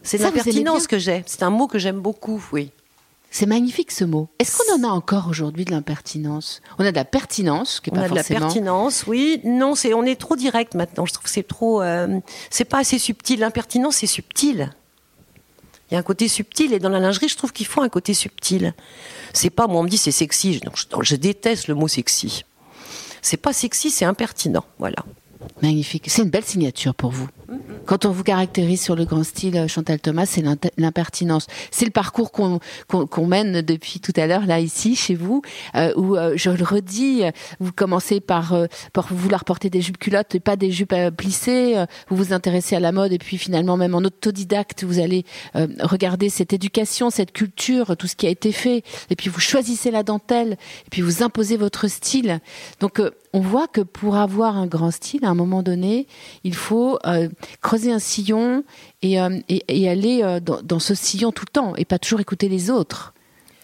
C'est 0.03 0.19
de 0.19 0.23
l'impertinence 0.25 0.79
bien 0.81 0.87
que 0.87 0.99
j'ai. 0.99 1.23
C'est 1.27 1.43
un 1.43 1.51
mot 1.51 1.67
que 1.67 1.79
j'aime 1.79 2.01
beaucoup, 2.01 2.43
oui. 2.53 2.71
C'est 3.31 3.47
magnifique 3.47 3.93
ce 3.93 4.05
mot. 4.05 4.29
Est-ce 4.39 4.59
qu'on 4.59 4.75
en 4.85 4.85
a 4.87 4.93
encore 4.93 5.29
aujourd'hui 5.29 5.65
de 5.65 5.71
l'impertinence? 5.71 6.61
On 6.79 6.85
a 6.85 6.91
de 6.91 6.97
la 6.97 7.07
pertinence, 7.07 7.81
qui 7.81 7.89
est 7.89 7.93
On 7.95 7.97
pas 7.97 8.03
a 8.03 8.09
de 8.11 8.15
la 8.15 8.25
pertinence, 8.25 9.05
oui. 9.07 9.41
Non, 9.45 9.75
c'est 9.75 9.95
on 9.95 10.03
est 10.05 10.21
trop 10.21 10.37
direct 10.37 10.75
maintenant. 10.75 11.07
Je 11.07 11.15
trouve 11.15 11.25
que 11.25 11.31
c'est 11.31 11.47
trop. 11.47 11.81
euh, 11.83 12.21
c'est 12.51 12.67
pas 12.67 12.79
assez 12.81 12.99
subtil. 12.99 13.41
L'impertinence, 13.41 13.97
c'est 13.97 14.07
subtil. 14.07 14.71
Il 15.91 15.95
y 15.95 15.97
a 15.97 16.01
un 16.01 16.03
côté 16.03 16.29
subtil 16.29 16.73
et 16.75 16.79
dans 16.79 16.89
la 16.91 17.01
lingerie, 17.01 17.29
je 17.29 17.37
trouve 17.37 17.53
qu'il 17.53 17.67
faut 17.67 17.81
un 17.83 17.89
côté 17.89 18.13
subtil. 18.13 18.75
C'est 19.33 19.51
pas 19.51 19.67
moi 19.67 19.81
on 19.81 19.85
me 19.85 19.89
dit 19.89 19.99
c'est 19.99 20.11
sexy. 20.13 20.55
Je- 20.75 21.01
je 21.03 21.17
déteste 21.17 21.69
le 21.69 21.75
mot 21.75 21.89
sexy. 21.89 22.45
C'est 23.23 23.37
pas 23.39 23.53
sexy, 23.55 23.91
c'est 23.91 24.05
impertinent. 24.05 24.65
Voilà. 24.79 24.97
Magnifique. 25.63 26.05
C'est 26.09 26.23
une 26.23 26.31
belle 26.31 26.45
signature 26.45 26.95
pour 26.95 27.11
vous. 27.13 27.29
Quand 27.87 28.07
on 28.07 28.11
vous 28.11 28.23
caractérise 28.23 28.83
sur 28.83 28.97
le 28.97 29.05
grand 29.05 29.25
style, 29.25 29.57
euh, 29.57 29.69
Chantal 29.69 30.01
Thomas, 30.01 30.27
c'est 30.27 30.43
l'impertinence. 30.77 31.47
C'est 31.71 31.85
le 31.85 31.91
parcours 31.91 32.33
qu'on 32.33 32.61
qu'on 32.89 33.27
mène 33.27 33.63
depuis 33.63 34.01
tout 34.01 34.13
à 34.17 34.27
l'heure, 34.27 34.47
là, 34.47 34.61
ici, 34.61 34.97
chez 34.97 35.15
vous, 35.15 35.43
euh, 35.75 35.93
où, 35.97 36.17
euh, 36.17 36.35
je 36.37 36.51
le 36.51 36.65
redis, 36.65 37.23
vous 37.61 37.73
commencez 37.73 38.21
par, 38.21 38.53
euh, 38.53 38.67
par 38.93 39.13
vouloir 39.13 39.45
porter 39.45 39.71
des 39.71 39.81
jupes 39.81 39.99
culottes 39.99 40.35
et 40.35 40.41
pas 40.41 40.57
des 40.57 40.71
jupes 40.71 40.95
plissées. 41.17 41.85
Vous 42.09 42.17
vous 42.17 42.33
intéressez 42.33 42.77
à 42.77 42.81
la 42.81 42.93
mode 42.93 43.13
et 43.13 43.19
puis 43.19 43.39
finalement, 43.39 43.77
même 43.77 43.95
en 43.95 43.99
autodidacte, 43.99 44.85
vous 44.85 44.99
allez 44.99 45.25
regarder 45.81 46.29
cette 46.29 46.53
éducation, 46.53 47.11
cette 47.11 47.33
culture, 47.33 47.97
tout 47.97 48.07
ce 48.07 48.17
qui 48.17 48.27
a 48.27 48.31
été 48.31 48.53
fait. 48.53 48.83
Et 49.11 49.17
puis 49.17 49.29
vous 49.31 49.41
choisissez 49.41 49.91
la 49.91 50.03
dentelle 50.03 50.53
et 50.53 50.91
puis 50.91 51.03
vous 51.03 51.23
imposez 51.23 51.57
votre 51.57 51.89
style. 51.89 52.41
Donc, 52.81 53.01
on 53.33 53.41
voit 53.41 53.67
que 53.67 53.81
pour 53.81 54.17
avoir 54.17 54.57
un 54.59 54.67
grand 54.67 54.91
style, 54.91 55.25
à 55.25 55.29
un 55.29 55.35
moment 55.35 55.63
donné, 55.63 56.07
il 56.45 56.55
faut 56.55 56.99
creuser 57.61 57.93
un 57.93 57.99
sillon 57.99 58.65
et, 59.03 59.21
euh, 59.21 59.39
et, 59.49 59.65
et 59.69 59.89
aller 59.89 60.23
euh, 60.23 60.41
dans, 60.41 60.61
dans 60.63 60.79
ce 60.79 60.95
sillon 60.95 61.33
tout 61.33 61.45
le 61.47 61.53
temps 61.53 61.75
et 61.77 61.85
pas 61.85 61.99
toujours 61.99 62.21
écouter 62.21 62.49
les 62.49 62.71
autres. 62.71 63.13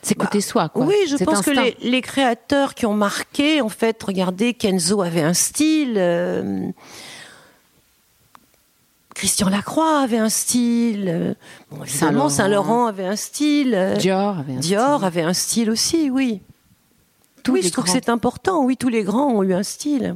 S'écouter 0.01 0.41
soi, 0.41 0.69
quoi. 0.69 0.85
Oui, 0.87 0.95
je 1.09 1.17
pense 1.17 1.43
que 1.43 1.51
les, 1.51 1.77
les 1.83 2.01
créateurs 2.03 2.75
qui 2.75 2.87
ont 2.87 2.95
marqué, 2.95 3.61
en 3.61 3.69
fait, 3.69 4.01
regardez, 4.03 4.55
Kenzo 4.55 5.03
avait 5.03 5.23
un 5.23 5.35
style. 5.35 5.95
euh, 5.97 6.69
Christian 9.15 9.49
Lacroix 9.49 9.99
avait 10.01 10.19
un 10.19 10.29
style. 10.29 11.35
bon, 11.71 11.85
Saint-Laurent. 12.29 12.87
Avait 12.87 13.07
un 13.07 13.17
style. 13.17 13.97
Dior 13.99 14.39
avait 14.39 14.55
un 14.55 14.61
Dior 14.61 14.95
style. 14.99 15.07
avait 15.07 15.23
un 15.23 15.33
style 15.35 15.71
aussi, 15.71 16.11
oui. 16.11 16.41
Tous 17.43 17.53
oui, 17.53 17.63
je 17.63 17.71
trouve 17.71 17.85
que 17.85 17.91
c'est 17.91 18.09
important. 18.09 18.63
Oui, 18.65 18.77
tous 18.77 18.89
les 18.89 19.03
grands 19.03 19.33
ont 19.33 19.43
eu 19.43 19.53
un 19.55 19.65
style. 19.65 20.15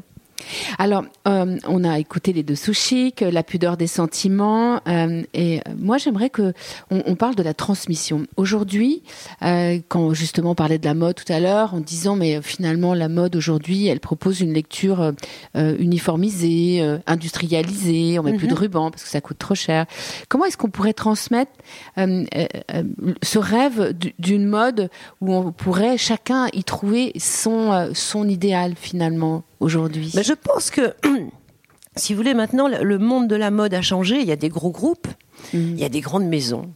Alors, 0.78 1.04
euh, 1.28 1.58
on 1.66 1.84
a 1.84 1.98
écouté 1.98 2.32
les 2.32 2.42
deux 2.42 2.54
sous 2.54 2.72
chic, 2.74 3.20
la 3.20 3.42
pudeur 3.42 3.76
des 3.76 3.86
sentiments, 3.86 4.80
euh, 4.88 5.22
et 5.34 5.60
moi 5.78 5.98
j'aimerais 5.98 6.30
que 6.30 6.52
on, 6.90 7.02
on 7.06 7.14
parle 7.14 7.34
de 7.34 7.42
la 7.42 7.54
transmission. 7.54 8.26
Aujourd'hui, 8.36 9.02
euh, 9.42 9.78
quand 9.88 10.14
justement 10.14 10.50
on 10.52 10.54
parlait 10.54 10.78
de 10.78 10.84
la 10.84 10.94
mode 10.94 11.14
tout 11.16 11.32
à 11.32 11.40
l'heure, 11.40 11.74
en 11.74 11.80
disant 11.80 12.16
mais 12.16 12.40
finalement 12.42 12.94
la 12.94 13.08
mode 13.08 13.36
aujourd'hui, 13.36 13.86
elle 13.86 14.00
propose 14.00 14.40
une 14.40 14.52
lecture 14.52 15.12
uniformisée, 15.54 16.82
industrialisée, 17.06 18.18
on 18.18 18.22
met 18.22 18.32
plus 18.34 18.46
de 18.48 18.54
ruban 18.54 18.90
parce 18.90 19.04
que 19.04 19.08
ça 19.08 19.20
coûte 19.20 19.38
trop 19.38 19.54
cher. 19.54 19.86
Comment 20.28 20.44
est-ce 20.46 20.56
qu'on 20.56 20.70
pourrait 20.70 20.92
transmettre 20.94 21.52
ce 21.96 23.38
rêve 23.38 23.92
du- 23.92 24.14
d'une 24.18 24.46
mode 24.46 24.90
où 25.20 25.32
on 25.34 25.52
pourrait 25.52 25.98
chacun 25.98 26.48
y 26.52 26.64
trouver 26.64 27.12
son 27.18 27.90
son 27.94 28.28
idéal 28.28 28.74
finalement? 28.76 29.42
Aujourd'hui? 29.62 30.10
Mais 30.14 30.22
je 30.22 30.32
pense 30.34 30.70
que, 30.70 30.94
si 31.96 32.12
vous 32.12 32.18
voulez, 32.18 32.34
maintenant, 32.34 32.68
le 32.68 32.98
monde 32.98 33.28
de 33.28 33.36
la 33.36 33.50
mode 33.50 33.74
a 33.74 33.82
changé. 33.82 34.20
Il 34.20 34.26
y 34.26 34.32
a 34.32 34.36
des 34.36 34.48
gros 34.48 34.70
groupes, 34.70 35.08
il 35.52 35.78
y 35.78 35.84
a 35.84 35.88
des 35.88 36.00
grandes 36.00 36.26
maisons. 36.26 36.70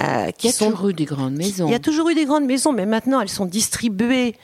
euh, 0.00 0.30
Il 0.42 0.46
y 0.46 0.48
a 0.48 0.52
sont 0.52 0.70
toujours 0.70 0.88
eu 0.88 0.94
des 0.94 1.04
grandes 1.04 1.36
maisons. 1.36 1.66
Il 1.66 1.72
y 1.72 1.74
a 1.74 1.78
toujours 1.80 2.08
eu 2.10 2.14
des 2.14 2.24
grandes 2.24 2.44
maisons, 2.46 2.72
mais 2.72 2.86
maintenant 2.86 3.20
elles 3.20 3.28
sont 3.28 3.46
distribuées. 3.46 4.34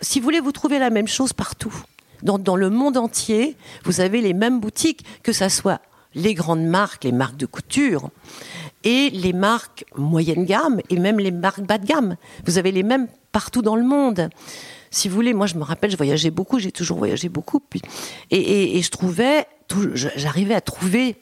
Si 0.00 0.20
vous 0.20 0.24
voulez, 0.24 0.40
vous 0.40 0.52
trouvez 0.52 0.78
la 0.78 0.90
même 0.90 1.08
chose 1.08 1.32
partout. 1.32 1.74
Dans, 2.22 2.38
dans 2.38 2.56
le 2.56 2.70
monde 2.70 2.96
entier, 2.96 3.56
vous 3.84 4.00
avez 4.00 4.20
les 4.20 4.32
mêmes 4.34 4.58
boutiques, 4.60 5.04
que 5.22 5.32
ça 5.32 5.48
soit 5.48 5.80
les 6.14 6.34
grandes 6.34 6.64
marques, 6.64 7.04
les 7.04 7.12
marques 7.12 7.36
de 7.36 7.46
couture, 7.46 8.10
et 8.84 9.10
les 9.10 9.32
marques 9.32 9.84
moyenne 9.96 10.44
gamme, 10.44 10.80
et 10.90 10.98
même 10.98 11.18
les 11.18 11.30
marques 11.32 11.62
bas 11.62 11.78
de 11.78 11.86
gamme. 11.86 12.16
Vous 12.46 12.56
avez 12.58 12.70
les 12.72 12.82
mêmes 12.82 13.08
partout 13.32 13.62
dans 13.62 13.76
le 13.76 13.82
monde. 13.84 14.30
Si 14.94 15.08
vous 15.08 15.16
voulez, 15.16 15.34
moi 15.34 15.46
je 15.46 15.56
me 15.56 15.64
rappelle, 15.64 15.90
je 15.90 15.96
voyageais 15.96 16.30
beaucoup, 16.30 16.60
j'ai 16.60 16.70
toujours 16.70 16.98
voyagé 16.98 17.28
beaucoup, 17.28 17.58
puis, 17.58 17.82
et, 18.30 18.80
je 18.80 18.90
trouvais, 18.90 19.46
j'arrivais 19.94 20.54
à 20.54 20.60
trouver 20.60 21.16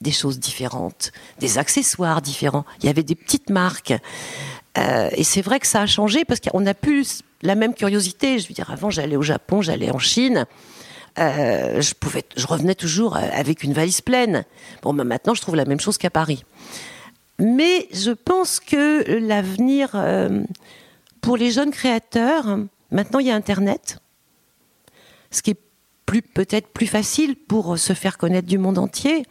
des 0.00 0.12
choses 0.12 0.38
différentes, 0.38 1.10
des 1.40 1.58
accessoires 1.58 2.22
différents. 2.22 2.64
Il 2.80 2.86
y 2.86 2.88
avait 2.88 3.02
des 3.02 3.16
petites 3.16 3.50
marques. 3.50 3.94
Euh, 4.78 5.08
et 5.12 5.24
c'est 5.24 5.40
vrai 5.40 5.58
que 5.58 5.66
ça 5.66 5.80
a 5.80 5.86
changé 5.86 6.24
parce 6.24 6.38
qu'on 6.38 6.60
n'a 6.60 6.74
plus 6.74 7.22
la 7.42 7.56
même 7.56 7.74
curiosité. 7.74 8.38
Je 8.38 8.46
veux 8.46 8.54
dire, 8.54 8.70
avant, 8.70 8.90
j'allais 8.90 9.16
au 9.16 9.22
Japon, 9.22 9.60
j'allais 9.60 9.90
en 9.90 9.98
Chine. 9.98 10.46
Euh, 11.18 11.80
je 11.80 11.94
pouvais, 11.94 12.24
je 12.36 12.46
revenais 12.46 12.74
toujours 12.74 13.16
euh, 13.16 13.22
avec 13.32 13.64
une 13.64 13.72
valise 13.72 14.02
pleine. 14.02 14.44
Bon, 14.82 14.92
ben 14.92 15.04
maintenant, 15.04 15.34
je 15.34 15.40
trouve 15.40 15.56
la 15.56 15.64
même 15.64 15.80
chose 15.80 15.98
qu'à 15.98 16.10
Paris. 16.10 16.44
Mais 17.38 17.88
je 17.92 18.12
pense 18.12 18.60
que 18.60 19.18
l'avenir 19.18 19.96
pour 21.20 21.36
les 21.36 21.50
jeunes 21.50 21.70
créateurs, 21.70 22.58
maintenant 22.90 23.18
il 23.18 23.26
y 23.26 23.30
a 23.30 23.34
Internet, 23.34 23.98
ce 25.30 25.42
qui 25.42 25.50
est 25.50 25.60
plus 26.06 26.22
peut-être 26.22 26.68
plus 26.68 26.86
facile 26.86 27.36
pour 27.36 27.78
se 27.78 27.92
faire 27.92 28.16
connaître 28.18 28.46
du 28.48 28.58
monde 28.58 28.78
entier. 28.78 29.24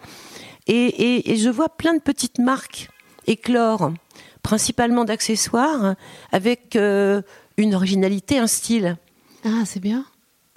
Et, 0.67 0.73
et- 0.73 1.31
et 1.31 1.35
je 1.37 1.49
vois 1.49 1.69
plein 1.69 1.93
de 1.93 2.01
petites 2.01 2.39
marques 2.39 2.89
éclore, 3.27 3.91
principalement 4.43 5.05
d'accessoires, 5.05 5.95
avec 6.31 6.75
euh, 6.75 7.21
une 7.57 7.73
originalité, 7.75 8.37
un 8.39 8.47
style. 8.47 8.97
Ah, 9.45 9.63
c'est 9.65 9.79
bien. 9.79 10.05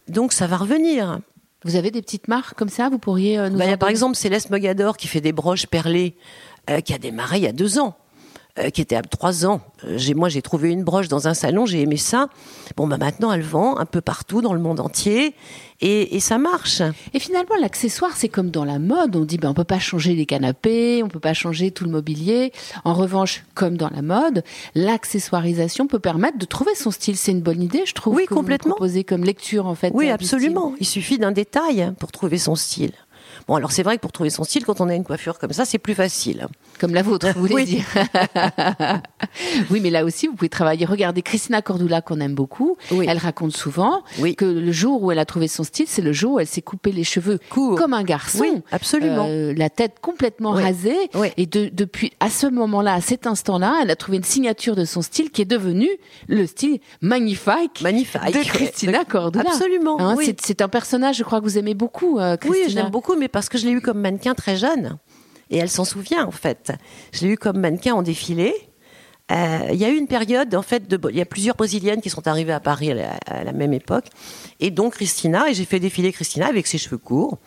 Donc 0.08 0.32
ça 0.32 0.46
va 0.46 0.56
revenir. 0.56 1.20
Vous 1.64 1.76
avez 1.76 1.90
des 1.90 2.02
petites 2.02 2.28
marques 2.28 2.56
comme 2.56 2.68
ça 2.68 2.88
Vous 2.88 2.98
pourriez 2.98 3.38
euh, 3.38 3.48
nous 3.50 3.58
Bah, 3.58 3.64
Il 3.66 3.70
y 3.70 3.72
a 3.72 3.76
par 3.76 3.88
exemple 3.90 4.16
Céleste 4.16 4.50
Mogador 4.50 4.96
qui 4.96 5.08
fait 5.08 5.20
des 5.20 5.32
broches 5.32 5.66
perlées, 5.66 6.16
euh, 6.70 6.80
qui 6.80 6.94
a 6.94 6.98
démarré 6.98 7.38
il 7.38 7.44
y 7.44 7.46
a 7.48 7.52
deux 7.52 7.78
ans, 7.78 7.96
euh, 8.58 8.70
qui 8.70 8.80
était 8.80 8.96
à 8.96 9.02
trois 9.02 9.46
ans. 9.46 9.60
Euh, 9.84 9.94
j'ai, 9.96 10.14
moi, 10.14 10.28
j'ai 10.28 10.42
trouvé 10.42 10.70
une 10.70 10.84
broche 10.84 11.08
dans 11.08 11.28
un 11.28 11.34
salon, 11.34 11.66
j'ai 11.66 11.80
aimé 11.82 11.96
ça. 11.96 12.28
Bon, 12.76 12.86
bah 12.86 12.98
maintenant, 12.98 13.32
elle 13.32 13.42
vend 13.42 13.78
un 13.78 13.86
peu 13.86 14.00
partout 14.00 14.40
dans 14.40 14.52
le 14.52 14.60
monde 14.60 14.80
entier, 14.80 15.34
et, 15.80 16.16
et 16.16 16.20
ça 16.20 16.38
marche. 16.38 16.82
Et 17.14 17.20
finalement, 17.20 17.54
l'accessoire, 17.60 18.16
c'est 18.16 18.28
comme 18.28 18.50
dans 18.50 18.64
la 18.64 18.78
mode. 18.78 19.14
On 19.16 19.24
dit, 19.24 19.38
ben, 19.38 19.50
on 19.50 19.54
peut 19.54 19.64
pas 19.64 19.78
changer 19.78 20.14
les 20.14 20.26
canapés, 20.26 21.02
on 21.04 21.08
peut 21.08 21.20
pas 21.20 21.34
changer 21.34 21.70
tout 21.70 21.84
le 21.84 21.90
mobilier. 21.90 22.52
En 22.84 22.94
revanche, 22.94 23.44
comme 23.54 23.76
dans 23.76 23.90
la 23.90 24.02
mode, 24.02 24.42
l'accessoirisation 24.74 25.86
peut 25.86 26.00
permettre 26.00 26.38
de 26.38 26.44
trouver 26.44 26.74
son 26.74 26.90
style. 26.90 27.16
C'est 27.16 27.32
une 27.32 27.42
bonne 27.42 27.62
idée, 27.62 27.84
je 27.86 27.94
trouve. 27.94 28.16
Oui, 28.16 28.24
que 28.26 28.30
vous 28.34 28.40
complètement. 28.40 28.74
proposez 28.74 29.04
comme 29.04 29.24
lecture, 29.24 29.66
en 29.66 29.74
fait. 29.74 29.92
Oui, 29.94 30.10
absolument. 30.10 30.74
Il 30.80 30.86
suffit 30.86 31.18
d'un 31.18 31.32
détail 31.32 31.92
pour 31.98 32.10
trouver 32.12 32.38
son 32.38 32.56
style. 32.56 32.92
Bon, 33.48 33.54
alors 33.56 33.72
c'est 33.72 33.82
vrai 33.82 33.96
que 33.96 34.02
pour 34.02 34.12
trouver 34.12 34.30
son 34.30 34.44
style, 34.44 34.64
quand 34.64 34.80
on 34.82 34.88
a 34.88 34.94
une 34.94 35.04
coiffure 35.04 35.38
comme 35.38 35.52
ça, 35.52 35.64
c'est 35.64 35.78
plus 35.78 35.94
facile. 35.94 36.46
Comme 36.78 36.92
la 36.94 37.02
vôtre, 37.02 37.28
vous 37.34 37.40
voulez 37.40 37.54
Oui. 37.54 37.64
dire. 37.64 37.84
oui, 39.70 39.80
mais 39.80 39.90
là 39.90 40.04
aussi, 40.04 40.26
vous 40.26 40.34
pouvez 40.34 40.48
travailler. 40.48 40.84
Regardez 40.86 41.22
Christina 41.22 41.62
Cordula, 41.62 42.00
qu'on 42.00 42.20
aime 42.20 42.34
beaucoup. 42.34 42.76
Oui. 42.90 43.06
Elle 43.08 43.18
raconte 43.18 43.56
souvent 43.56 44.02
Oui. 44.18 44.34
que 44.36 44.44
le 44.44 44.72
jour 44.72 45.02
où 45.02 45.10
elle 45.12 45.18
a 45.18 45.24
trouvé 45.24 45.48
son 45.48 45.64
style, 45.64 45.86
c'est 45.88 46.02
le 46.02 46.12
jour 46.12 46.34
où 46.34 46.40
elle 46.40 46.46
s'est 46.46 46.62
coupé 46.62 46.92
les 46.92 47.04
cheveux 47.04 47.38
Court. 47.50 47.76
comme 47.78 47.94
un 47.94 48.02
garçon. 48.04 48.40
Oui, 48.40 48.62
absolument. 48.70 49.26
Euh, 49.28 49.54
la 49.56 49.70
tête 49.70 49.96
complètement 50.00 50.52
Oui. 50.54 50.62
rasée. 50.62 50.96
Oui. 51.14 51.28
Et 51.36 51.46
de- 51.46 51.70
depuis, 51.72 52.12
à 52.20 52.30
ce 52.30 52.46
moment-là, 52.46 52.94
à 52.94 53.00
cet 53.00 53.26
instant-là, 53.26 53.80
elle 53.82 53.90
a 53.90 53.96
trouvé 53.96 54.18
une 54.18 54.24
signature 54.24 54.76
de 54.76 54.84
son 54.84 55.02
style 55.02 55.30
qui 55.30 55.42
est 55.42 55.46
devenu 55.46 55.88
le 56.28 56.46
style 56.46 56.80
magnifique, 57.00 57.80
Magnifique. 57.82 58.20
de 58.34 58.42
Christina 58.46 59.04
Cordula. 59.04 59.44
Absolument, 59.50 59.98
Hein, 60.00 60.14
oui. 60.18 60.34
c'est- 60.42 60.58
un 60.60 60.68
personnage, 60.68 61.16
je 61.16 61.22
crois 61.22 61.38
que 61.38 61.44
vous 61.44 61.56
aimez 61.56 61.74
beaucoup, 61.74 62.18
euh, 62.18 62.36
Oui, 62.44 62.50
Christina. 62.50 62.82
j'aime 62.82 62.90
beaucoup, 62.90 63.14
mais 63.16 63.28
parce 63.38 63.48
que 63.48 63.58
je 63.58 63.66
l'ai 63.66 63.72
eu 63.72 63.80
comme 63.80 64.00
mannequin 64.00 64.34
très 64.34 64.56
jeune. 64.56 64.98
Et 65.50 65.56
elle 65.58 65.70
s'en 65.70 65.84
souvient, 65.84 66.26
en 66.26 66.30
fait. 66.30 66.72
Je 67.12 67.24
l'ai 67.24 67.32
eu 67.32 67.36
comme 67.38 67.58
mannequin 67.58 67.94
en 67.94 68.02
défilé. 68.02 68.52
Euh, 69.30 69.58
Il 69.72 69.78
y 69.78 69.84
a 69.84 69.90
eu 69.90 69.96
une 69.96 70.06
période, 70.08 70.54
en 70.54 70.62
fait, 70.62 70.88
de, 70.88 70.98
il 71.10 71.16
y 71.16 71.20
a 71.20 71.24
plusieurs 71.26 71.54
Brésiliennes 71.54 72.00
qui 72.00 72.10
sont 72.10 72.26
arrivées 72.26 72.52
à 72.52 72.60
Paris 72.60 72.90
à 72.90 72.94
la, 72.94 73.10
à 73.26 73.44
la 73.44 73.52
même 73.52 73.72
époque. 73.72 74.06
Et 74.60 74.70
donc 74.70 74.94
Christina, 74.94 75.48
et 75.48 75.54
j'ai 75.54 75.64
fait 75.66 75.80
défiler 75.80 76.12
Christina 76.12 76.46
avec 76.46 76.66
ses 76.66 76.78
cheveux 76.78 76.98
courts. 76.98 77.38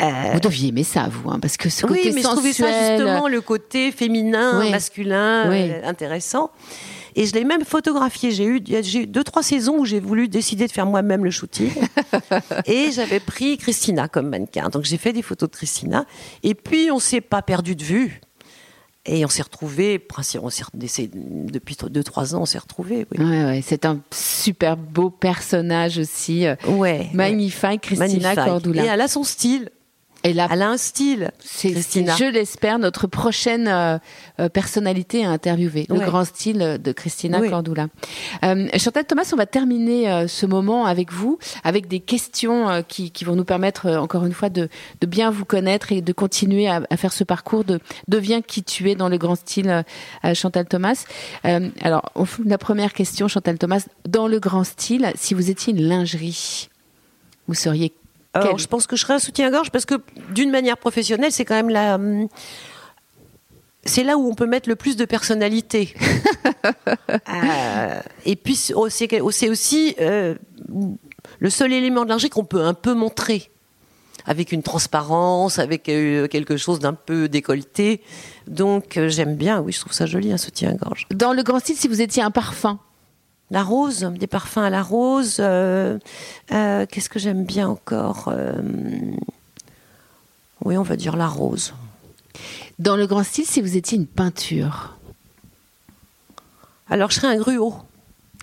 Euh, 0.00 0.04
Vous 0.34 0.40
deviez 0.40 0.68
aimer 0.68 0.84
ça, 0.84 1.08
vous, 1.10 1.28
hein, 1.30 1.38
parce 1.40 1.56
que 1.56 1.68
ce 1.70 1.84
oui, 1.86 1.98
côté 1.98 2.12
mais 2.12 2.22
je 2.22 2.26
trouvais 2.28 2.52
ça 2.52 2.64
sensuel, 2.66 2.98
justement 2.98 3.28
le 3.28 3.40
côté 3.40 3.92
féminin, 3.92 4.60
Oui. 4.60 4.70
masculin, 4.70 5.48
Oui. 5.50 5.70
euh, 5.70 5.80
intéressant. 5.88 6.50
Et 7.18 7.26
je 7.26 7.34
l'ai 7.34 7.42
même 7.42 7.64
photographié. 7.64 8.30
J'ai 8.30 8.44
eu, 8.44 8.62
j'ai 8.64 9.00
eu 9.02 9.06
deux, 9.08 9.24
trois 9.24 9.42
saisons 9.42 9.78
où 9.78 9.84
j'ai 9.84 9.98
voulu 9.98 10.28
décider 10.28 10.68
de 10.68 10.72
faire 10.72 10.86
moi-même 10.86 11.24
le 11.24 11.32
shooting. 11.32 11.68
et 12.66 12.92
j'avais 12.92 13.18
pris 13.18 13.58
Christina 13.58 14.06
comme 14.06 14.28
mannequin. 14.28 14.68
Donc 14.68 14.84
j'ai 14.84 14.98
fait 14.98 15.12
des 15.12 15.22
photos 15.22 15.50
de 15.50 15.56
Christina. 15.56 16.06
Et 16.44 16.54
puis 16.54 16.92
on 16.92 17.00
s'est 17.00 17.20
pas 17.20 17.42
perdu 17.42 17.74
de 17.74 17.82
vue. 17.82 18.20
Et 19.04 19.24
on 19.24 19.28
s'est 19.28 19.42
retrouvés, 19.42 20.06
on 20.40 20.48
depuis 21.50 21.76
deux, 21.90 22.04
trois 22.04 22.36
ans, 22.36 22.42
on 22.42 22.46
s'est 22.46 22.58
retrouvés. 22.58 23.06
Oui. 23.10 23.24
Ouais, 23.24 23.44
ouais, 23.46 23.62
c'est 23.66 23.84
un 23.84 24.00
super 24.12 24.76
beau 24.76 25.10
personnage 25.10 25.98
aussi. 25.98 26.46
euh, 26.46 26.54
Ouais. 26.68 27.08
Magnifique, 27.14 27.80
Christina. 27.80 28.36
Cordula. 28.36 28.84
Et 28.84 28.86
elle 28.86 29.00
a 29.00 29.08
son 29.08 29.24
style. 29.24 29.70
Elle 30.24 30.40
a 30.40 30.50
un 30.50 30.76
style. 30.76 31.30
c'est, 31.38 31.74
je 31.74 32.30
l'espère, 32.30 32.78
notre 32.78 33.06
prochaine 33.06 33.68
euh, 33.68 33.98
euh, 34.40 34.48
personnalité 34.48 35.24
à 35.24 35.30
interviewer, 35.30 35.86
le 35.88 35.96
Ouais. 35.98 36.04
grand 36.04 36.24
style 36.24 36.60
euh, 36.60 36.76
de 36.78 36.92
Christina 36.92 37.38
Oui. 37.40 37.48
Cordula. 37.50 37.86
Euh, 38.44 38.66
Chantal 38.76 39.04
Thomas, 39.04 39.30
on 39.32 39.36
va 39.36 39.46
terminer 39.46 40.10
euh, 40.10 40.26
ce 40.26 40.44
moment 40.44 40.86
avec 40.86 41.12
vous, 41.12 41.38
avec 41.64 41.86
des 41.88 42.00
questions 42.00 42.82
qui, 42.88 43.10
qui 43.12 43.24
vont 43.24 43.36
nous 43.36 43.44
permettre, 43.44 43.88
encore 43.90 44.26
une 44.26 44.32
fois, 44.32 44.48
de, 44.50 44.68
de 45.00 45.06
bien 45.06 45.30
vous 45.30 45.44
connaître 45.44 45.92
et 45.92 46.02
de 46.02 46.12
continuer 46.12 46.68
à, 46.68 46.82
à 46.90 46.96
faire 46.96 47.12
ce 47.12 47.24
parcours 47.24 47.64
de 47.64 47.78
deviens 48.08 48.42
qui 48.42 48.62
tu 48.64 48.90
es 48.90 48.94
dans 48.94 49.08
le 49.08 49.18
grand 49.18 49.36
style, 49.36 49.84
Chantal 50.34 50.66
Thomas. 50.66 51.04
Alors, 51.44 52.12
la 52.44 52.58
première 52.58 52.92
question, 52.92 53.28
Chantal 53.28 53.58
Thomas, 53.58 53.86
dans 54.08 54.26
le 54.26 54.38
grand 54.40 54.64
style, 54.64 55.12
si 55.14 55.34
vous 55.34 55.50
étiez 55.50 55.72
une 55.72 55.82
lingerie, 55.82 56.68
vous 57.46 57.54
seriez 57.54 57.92
Alors, 58.42 58.58
je 58.58 58.66
pense 58.66 58.86
que 58.86 58.96
je 58.96 59.02
serais 59.02 59.14
un 59.14 59.18
soutien-gorge 59.18 59.70
parce 59.70 59.84
que 59.84 59.94
d'une 60.30 60.50
manière 60.50 60.76
professionnelle, 60.78 61.32
c'est 61.32 61.44
quand 61.44 61.54
même 61.54 61.70
la. 61.70 61.94
hum, 61.96 62.28
C'est 63.84 64.04
là 64.04 64.16
où 64.18 64.28
on 64.28 64.34
peut 64.34 64.46
mettre 64.46 64.68
le 64.68 64.76
plus 64.76 64.96
de 64.96 65.04
personnalité. 65.04 65.94
Euh, 67.28 68.00
et 68.26 68.36
puis, 68.36 68.56
c'est 68.56 68.74
aussi, 68.74 69.08
c'est 69.30 69.48
aussi 69.48 69.94
euh, 70.00 70.34
le 71.38 71.50
seul 71.50 71.72
élément 71.72 72.04
de 72.04 72.10
lingerie 72.10 72.30
qu'on 72.30 72.44
peut 72.44 72.62
un 72.62 72.74
peu 72.74 72.94
montrer. 72.94 73.50
Avec 74.26 74.52
une 74.52 74.62
transparence, 74.62 75.58
avec 75.58 75.88
euh, 75.88 76.26
quelque 76.28 76.58
chose 76.58 76.80
d'un 76.80 76.92
peu 76.92 77.28
décolleté. 77.30 78.02
Donc, 78.46 78.98
euh, 78.98 79.08
j'aime 79.08 79.36
bien, 79.36 79.60
oui, 79.62 79.72
je 79.72 79.80
trouve 79.80 79.94
ça 79.94 80.04
joli, 80.04 80.32
un 80.32 80.36
soutien-gorge. 80.36 81.06
Dans 81.14 81.32
le 81.32 81.42
grand 81.42 81.60
style, 81.60 81.76
si 81.76 81.88
vous 81.88 82.02
étiez 82.02 82.22
un 82.22 82.30
parfum, 82.30 82.78
La 83.50 83.62
rose, 83.62 84.00
des 84.18 84.26
parfums 84.26 84.58
à 84.58 84.70
la 84.70 84.82
rose. 84.82 85.36
euh, 85.40 85.98
euh, 86.52 86.84
Qu'est-ce 86.86 87.08
que 87.08 87.18
j'aime 87.18 87.44
bien 87.44 87.68
encore 87.68 88.28
Euh, 88.28 88.60
Oui, 90.64 90.76
on 90.76 90.82
va 90.82 90.96
dire 90.96 91.16
la 91.16 91.28
rose. 91.28 91.72
Dans 92.78 92.96
le 92.96 93.06
grand 93.06 93.24
style, 93.24 93.46
si 93.46 93.60
vous 93.62 93.76
étiez 93.76 93.96
une 93.98 94.06
peinture? 94.06 94.96
Alors, 96.90 97.10
je 97.10 97.16
serais 97.16 97.28
un 97.34 97.38
gruau. 97.38 97.74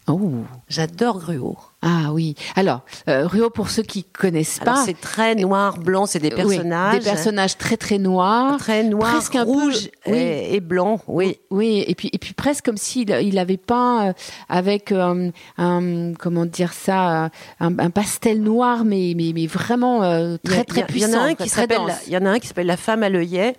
Oh. 0.08 0.32
J'adore 0.68 1.20
gruau. 1.20 1.58
Ah 1.88 2.12
oui. 2.12 2.34
Alors, 2.56 2.82
euh, 3.08 3.28
Ruo, 3.28 3.52
pour 3.52 3.70
ceux 3.70 3.84
qui 3.84 4.04
connaissent 4.04 4.60
Alors, 4.62 4.74
pas, 4.76 4.84
c'est 4.86 5.00
très 5.00 5.36
noir, 5.36 5.78
blanc, 5.78 6.08
c'est 6.08 6.18
des 6.20 6.30
oui, 6.30 6.36
personnages. 6.58 6.98
des 7.00 7.06
personnages 7.10 7.58
très 7.60 7.78
très 7.78 8.00
noirs, 8.00 8.58
très 8.58 8.84
noirs, 8.84 9.12
presque 9.14 9.36
un 9.36 9.46
peu- 9.46 9.52
rouges 9.52 9.90
oui. 10.08 10.18
et, 10.18 10.56
et 10.56 10.60
blancs, 10.62 11.02
oui. 11.08 11.38
Oui, 11.52 11.86
et 11.88 11.94
puis 11.94 12.10
et 12.12 12.18
puis 12.18 12.34
presque 12.34 12.66
comme 12.66 12.78
s'il 12.78 13.12
il 13.12 13.38
avait 13.38 13.58
peint 13.58 14.08
euh, 14.10 14.14
avec 14.50 14.92
euh, 14.92 15.30
un 15.60 16.14
comment 16.16 16.46
dire 16.48 16.74
ça, 16.74 17.26
euh, 17.26 17.30
un, 17.60 17.78
un 17.78 17.90
pastel 17.92 18.42
noir, 18.42 18.84
mais 18.84 19.14
mais, 19.16 19.32
mais 19.36 19.46
vraiment 19.46 20.02
euh, 20.04 20.36
a- 20.36 20.38
très 20.48 20.64
très 20.64 20.82
a- 20.82 20.86
puissant, 20.86 21.08
Il 21.08 21.14
y 21.14 21.16
en 21.16 21.20
a 21.22 21.28
un 21.30 21.36
qui 21.36 21.50
s'appelle, 21.50 21.78
dense. 21.78 21.88
la- 21.88 22.00
il 22.08 22.14
y 22.14 22.18
en 22.18 22.26
a 22.26 22.30
un 22.32 22.40
qui 22.40 22.48
s'appelle 22.48 22.68
La 22.68 22.78
femme 22.78 23.04
à 23.04 23.10
l'œillet, 23.10 23.56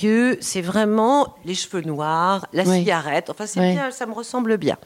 que 0.00 0.38
c'est 0.40 0.60
vraiment 0.62 1.34
les 1.44 1.54
cheveux 1.54 1.82
noirs, 1.82 2.46
la 2.52 2.64
cigarette. 2.64 3.30
Enfin, 3.30 3.46
c'est 3.46 3.60
bien, 3.60 3.90
ça 3.90 4.06
me 4.06 4.12
ressemble 4.14 4.56
bien. 4.58 4.76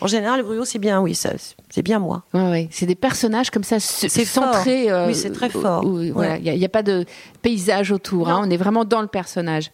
En 0.00 0.06
général, 0.08 0.40
le 0.40 0.62
c'est 0.64 0.78
bien, 0.78 1.00
oui, 1.00 1.14
ça, 1.14 1.30
c'est 1.74 1.80
bien 1.82 1.98
moi. 1.98 2.22
Ouais, 2.34 2.50
ouais. 2.50 2.68
C'est 2.70 2.84
des 2.84 2.94
personnages 2.94 3.50
comme 3.50 3.64
ça, 3.64 3.80
C'est 3.80 4.08
centrés. 4.26 4.88
fort. 4.88 4.94
euh, 4.98 5.06
Oui, 5.06 5.14
c'est 5.14 5.30
très 5.32 5.48
fort. 5.48 5.84
où- 5.84 6.00
il 6.00 6.12
n'y 6.42 6.64
a, 6.64 6.68
pas 6.68 6.82
de 6.82 7.06
paysage 7.40 7.90
autour. 7.90 8.28
hein, 8.28 8.40
on 8.44 8.50
est 8.50 8.58
vraiment 8.58 8.84
dans 8.84 9.00
le 9.00 9.06
personnage. 9.06 9.70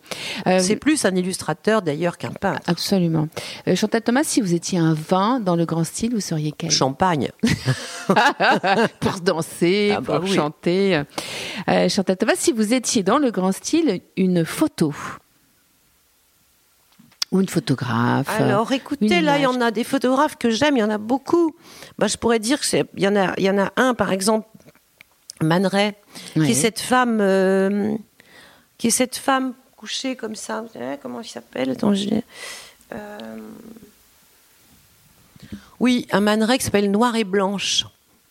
Euh, 0.46 0.60
C'est 0.62 0.76
plus 0.76 1.04
un 1.04 1.14
illustrateur 1.16 1.82
d'ailleurs 1.82 2.16
qu'un 2.16 2.30
peintre. 2.30 2.60
Absolument. 2.68 3.26
Euh, 3.66 3.74
Chantal 3.74 4.02
Thomas, 4.02 4.22
si 4.22 4.40
vous 4.40 4.54
étiez 4.54 4.78
un 4.78 4.94
vin 4.94 5.40
dans 5.40 5.56
le 5.56 5.64
grand 5.66 5.82
style, 5.82 6.14
vous 6.14 6.20
seriez 6.20 6.52
quel? 6.56 6.70
Champagne. 6.70 7.30
Pour 9.00 9.20
danser, 9.20 9.92
Ah 9.96 10.00
bah 10.00 10.14
pour 10.20 10.24
oui. 10.28 10.34
chanter. 10.36 11.02
Chantal 11.88 12.16
Thomas, 12.16 12.32
si 12.36 12.52
vous 12.52 12.72
étiez 12.74 13.02
dans 13.02 13.18
le 13.18 13.30
grand 13.30 13.52
style, 13.52 14.00
une 14.16 14.44
photo? 14.44 14.94
Ou 17.30 17.40
une 17.40 17.48
photographe. 17.48 18.28
Alors, 18.40 18.72
écoutez, 18.72 19.20
là, 19.20 19.36
il 19.38 19.42
y 19.42 19.46
en 19.46 19.60
a 19.60 19.70
des 19.70 19.84
photographes 19.84 20.36
que 20.36 20.50
j'aime, 20.50 20.76
il 20.76 20.80
y 20.80 20.82
en 20.82 20.90
a 20.90 20.98
beaucoup. 20.98 21.54
Bah, 21.98 22.06
je 22.06 22.16
pourrais 22.16 22.38
dire 22.38 22.60
qu'il 22.60 22.86
y, 22.96 23.06
en 23.06 23.16
a- 23.16 23.38
y 23.38 23.50
en 23.50 23.58
a 23.58 23.70
un, 23.76 23.94
par 23.94 24.12
exemple, 24.12 24.48
Man 25.42 25.66
Ray, 25.66 25.92
qui 26.34 26.40
est 26.52 26.54
cette 26.54 26.80
femme, 26.80 27.18
euh, 27.20 27.94
qui 28.78 28.88
est 28.88 28.90
cette 28.90 29.16
femme 29.16 29.52
couchée 29.76 30.16
comme 30.16 30.34
ça. 30.34 30.64
Comment 31.02 31.20
il 31.20 31.28
s'appelle? 31.28 31.70
Attends, 31.70 31.92
euh, 32.92 33.38
Oui, 35.80 36.06
un 36.10 36.20
Man 36.20 36.42
Ray 36.42 36.58
qui 36.58 36.64
s'appelle 36.64 36.90
Noir 36.90 37.14
et 37.14 37.24
Blanche. 37.24 37.84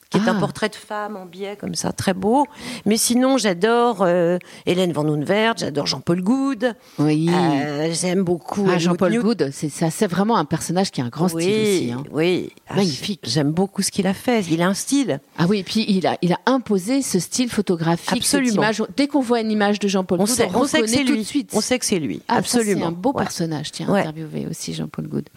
Qui 0.09 0.17
est 0.19 0.29
un 0.29 0.35
Ah. 0.37 0.39
portrait 0.39 0.69
de 0.69 0.75
femme 0.75 1.17
en 1.17 1.25
biais 1.25 1.57
comme 1.59 1.75
ça, 1.75 1.91
très 1.91 2.13
beau. 2.13 2.45
Mais 2.85 2.95
sinon, 2.97 3.37
j'adore 3.37 4.03
euh, 4.03 4.37
Hélène 4.65 4.93
Van 4.93 5.03
Noonvert, 5.03 5.55
j'adore 5.57 5.85
Jean-Paul 5.85 6.21
Goud, 6.21 6.75
Oui. 6.97 7.29
euh, 7.29 7.89
j'aime 7.93 8.23
beaucoup 8.23 8.65
Ah, 8.71 8.77
Jean-Paul. 8.77 9.19
Goud, 9.19 9.49
c'est 9.51 9.67
ça, 9.69 9.89
c'est 9.91 10.07
vraiment 10.07 10.37
un 10.37 10.45
personnage 10.45 10.91
qui 10.91 11.01
a 11.01 11.03
un 11.05 11.09
grand 11.09 11.33
oui, 11.33 11.43
style 11.43 11.61
aussi. 11.61 11.91
hein. 11.91 12.03
Oui, 12.11 12.51
Ah, 12.69 12.75
Magnifique. 12.75 13.19
J'aime 13.23 13.51
beaucoup 13.51 13.81
ce 13.81 13.91
qu'il 13.91 14.07
a 14.07 14.13
fait. 14.13 14.45
Il 14.49 14.61
a 14.61 14.67
un 14.67 14.73
style. 14.73 15.19
Ah 15.37 15.45
oui, 15.49 15.59
et 15.59 15.63
puis 15.63 15.83
il 15.89 16.07
a, 16.07 16.17
il 16.21 16.31
a 16.31 16.39
imposé 16.45 17.01
ce 17.01 17.19
style 17.19 17.49
photographique, 17.49 18.17
Absolument. 18.17 18.53
image. 18.63 18.83
Dès 18.95 19.07
qu'on 19.07 19.21
voit 19.21 19.41
une 19.41 19.51
image 19.51 19.79
de 19.79 19.87
Jean-Paul 19.89 20.19
On 20.21 20.23
Goud, 20.25 20.33
sait, 20.33 20.49
on, 20.53 20.61
on 20.61 20.65
sait 20.67 20.81
que 20.81 20.87
c'est 20.87 21.03
lui. 21.03 21.17
de 21.19 21.23
suite. 21.23 21.51
On 21.53 21.59
sait 21.61 21.79
que 21.79 21.85
c'est 21.85 21.99
lui. 21.99 22.21
Ah, 22.29 22.35
Absolument. 22.37 22.79
C'est 22.81 22.87
un 22.87 22.91
beau 22.91 23.11
Ouais. 23.13 23.23
personnage. 23.23 23.71
Tiens, 23.73 23.89
Ouais. 23.89 23.99
interviewé 24.01 24.47
aussi 24.49 24.73
Jean-Paul 24.73 25.07
Goud. 25.07 25.27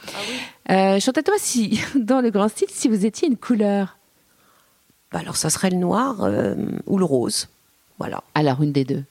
Euh, 0.71 1.01
Chantal, 1.01 1.25
toi, 1.25 1.35
si 1.39 1.81
dans 1.97 2.21
le 2.21 2.31
grand 2.31 2.49
style, 2.49 2.69
si 2.71 2.89
vous 2.89 3.05
étiez 3.05 3.27
une 3.29 3.37
couleur, 3.37 3.97
Bah, 5.13 5.21
alors, 5.21 5.37
ça 5.37 5.51
serait 5.51 5.71
le 5.71 5.77
noir 5.77 6.23
euh, 6.23 6.55
ou 6.87 6.99
le 6.99 7.05
rose. 7.05 7.49
Voilà. 7.99 8.23
alors 8.35 8.63
une 8.63 8.73
des 8.73 8.85
deux. 8.85 9.05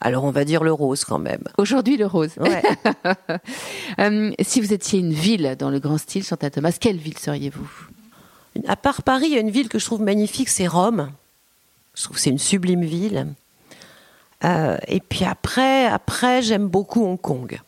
Alors, 0.00 0.24
on 0.24 0.30
va 0.30 0.44
dire 0.44 0.64
le 0.64 0.72
rose 0.72 1.04
quand 1.04 1.18
même. 1.18 1.42
Aujourd'hui, 1.58 1.96
le 1.96 2.06
rose. 2.06 2.32
Ouais. 2.38 2.62
Euh, 3.98 4.30
si 4.40 4.60
vous 4.60 4.72
étiez 4.72 5.00
une 5.00 5.12
ville 5.12 5.56
dans 5.58 5.68
le 5.68 5.78
grand 5.78 5.98
style, 5.98 6.24
Chantal 6.24 6.50
Thomas, 6.52 6.76
quelle 6.80 6.96
ville 6.96 7.18
seriez-vous? 7.18 7.68
À 8.66 8.76
part 8.76 9.02
Paris, 9.02 9.26
il 9.26 9.34
y 9.34 9.36
a 9.36 9.40
une 9.40 9.50
ville 9.50 9.68
que 9.68 9.78
je 9.78 9.84
trouve 9.84 10.00
magnifique, 10.00 10.48
c'est 10.48 10.68
Rome. 10.68 11.10
Je 11.94 12.04
trouve 12.04 12.16
que 12.16 12.22
c'est 12.22 12.30
une 12.30 12.38
sublime 12.38 12.84
ville. 12.84 13.26
Euh, 14.44 14.78
et 14.86 15.00
puis 15.00 15.24
après, 15.24 15.86
après 15.86 16.40
j'aime 16.40 16.68
beaucoup 16.68 17.04
Hong 17.04 17.20
Kong. 17.20 17.60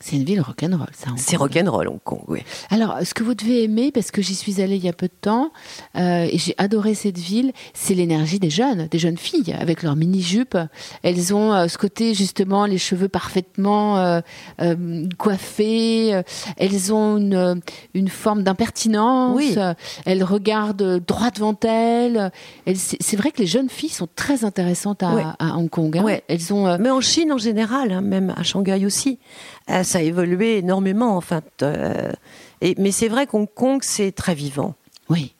C'est 0.00 0.14
une 0.16 0.24
ville 0.24 0.40
rock'n'roll, 0.40 0.86
ça. 0.92 1.08
C'est 1.16 1.34
rock'n'roll 1.36 1.88
Hong 1.88 1.98
Kong, 2.04 2.20
oui. 2.28 2.40
Alors, 2.70 2.98
ce 3.02 3.14
que 3.14 3.24
vous 3.24 3.34
devez 3.34 3.64
aimer, 3.64 3.90
parce 3.90 4.12
que 4.12 4.22
j'y 4.22 4.36
suis 4.36 4.62
allée 4.62 4.76
il 4.76 4.84
y 4.84 4.88
a 4.88 4.92
peu 4.92 5.06
de 5.08 5.12
temps, 5.20 5.50
euh, 5.96 6.28
et 6.30 6.38
j'ai 6.38 6.54
adoré 6.56 6.94
cette 6.94 7.18
ville, 7.18 7.52
c'est 7.74 7.94
l'énergie 7.94 8.38
des 8.38 8.48
jeunes, 8.50 8.86
des 8.92 8.98
jeunes 9.00 9.18
filles, 9.18 9.56
avec 9.58 9.82
leurs 9.82 9.96
mini-jupes. 9.96 10.56
Elles 11.02 11.34
ont 11.34 11.52
euh, 11.52 11.66
ce 11.66 11.78
côté, 11.78 12.14
justement, 12.14 12.64
les 12.64 12.78
cheveux 12.78 13.08
parfaitement 13.08 13.98
euh, 13.98 14.20
euh, 14.60 15.06
coiffés. 15.18 16.20
Elles 16.56 16.92
ont 16.92 17.16
une, 17.16 17.60
une 17.94 18.08
forme 18.08 18.44
d'impertinence. 18.44 19.36
Oui. 19.36 19.56
Elles 20.04 20.22
regardent 20.24 21.00
droit 21.04 21.30
devant 21.30 21.58
elles. 21.64 22.30
Elles- 22.66 22.76
C'est 22.76 23.16
vrai 23.16 23.30
que 23.32 23.38
les 23.38 23.46
jeunes 23.46 23.68
filles 23.68 23.88
sont 23.90 24.08
très 24.14 24.44
intéressantes 24.44 25.02
à, 25.02 25.14
Ouais. 25.14 25.24
à 25.38 25.56
Hong 25.56 25.68
Kong. 25.70 25.96
hein. 25.98 26.04
Ouais. 26.04 26.22
Elles 26.28 26.52
ont... 26.54 26.78
Mais 26.78 26.90
en 26.90 27.00
Chine 27.00 27.32
en 27.32 27.38
général, 27.38 27.90
hein, 27.92 28.00
même 28.00 28.32
à 28.36 28.42
Shanghai 28.42 28.84
aussi, 28.86 29.18
ça 29.84 29.98
a 29.98 30.02
évolué 30.02 30.58
énormément. 30.58 31.16
Enfin, 31.16 31.40
euh, 31.62 32.12
et, 32.60 32.74
mais 32.78 32.90
c'est 32.90 33.08
vrai 33.08 33.26
qu'Hong 33.26 33.46
Kong, 33.54 33.80
c'est 33.82 34.12
très 34.12 34.34
vivant. 34.34 34.74
oui. 35.08 35.34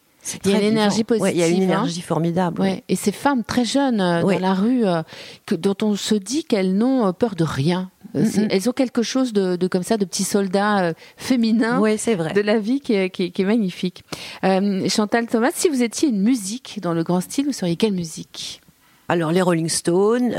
Il 0.45 0.51
y 0.51 0.55
a 0.55 0.59
très 0.59 0.67
une 0.67 0.73
énergie 0.75 1.05
vivant. 1.09 1.23
Ouais, 1.25 1.33
il 1.33 1.39
y 1.39 1.43
a 1.43 1.47
une 1.47 1.53
positive, 1.55 1.71
hein. 1.71 1.79
énergie 1.79 2.01
formidable. 2.03 2.61
Ouais, 2.61 2.83
et 2.91 2.97
ces 2.97 3.13
femmes 3.13 3.45
très 3.45 3.65
jeunes 3.65 4.03
euh, 4.03 4.21
dans 4.21 4.39
la 4.39 4.53
rue, 4.53 4.85
euh, 4.85 5.03
que, 5.47 5.55
dont 5.55 5.77
on 5.81 5.97
se 5.97 6.15
dit 6.15 6.45
qu'elles 6.45 6.77
n'ont 6.77 7.07
euh, 7.07 7.13
peur 7.13 7.35
de 7.35 7.45
rien. 7.45 7.91
Euh, 8.15 8.25
Mhm. 8.25 8.49
Elles 8.51 8.69
ont 8.69 8.73
quelque 8.73 9.01
chose 9.03 9.33
de, 9.33 9.57
de 9.57 9.67
comme 9.69 9.83
ça, 9.83 9.97
de 9.97 10.05
petits 10.05 10.25
soldats 10.25 10.81
euh, 10.81 10.93
féminins 11.17 11.79
vrai. 12.15 12.35
de 12.35 12.41
la 12.43 12.59
vie 12.59 12.81
qui 12.81 12.93
est, 12.93 13.09
qui 13.09 13.23
est- 13.25 13.31
qui 13.31 13.41
est 13.41 13.45
magnifique. 13.47 14.03
Euh, 14.45 14.87
Chantal 14.91 15.29
Thomas, 15.29 15.51
si 15.55 15.71
vous 15.71 15.83
étiez 15.83 16.11
une 16.11 16.21
musique 16.21 16.79
dans 16.83 16.93
le 16.93 17.05
grand 17.05 17.23
style, 17.23 17.47
vous 17.47 17.53
seriez 17.55 17.77
quelle 17.77 17.93
musique? 17.95 18.61
Alors, 19.09 19.33
les 19.33 19.41
Rolling 19.41 19.71
Stones. 19.71 20.35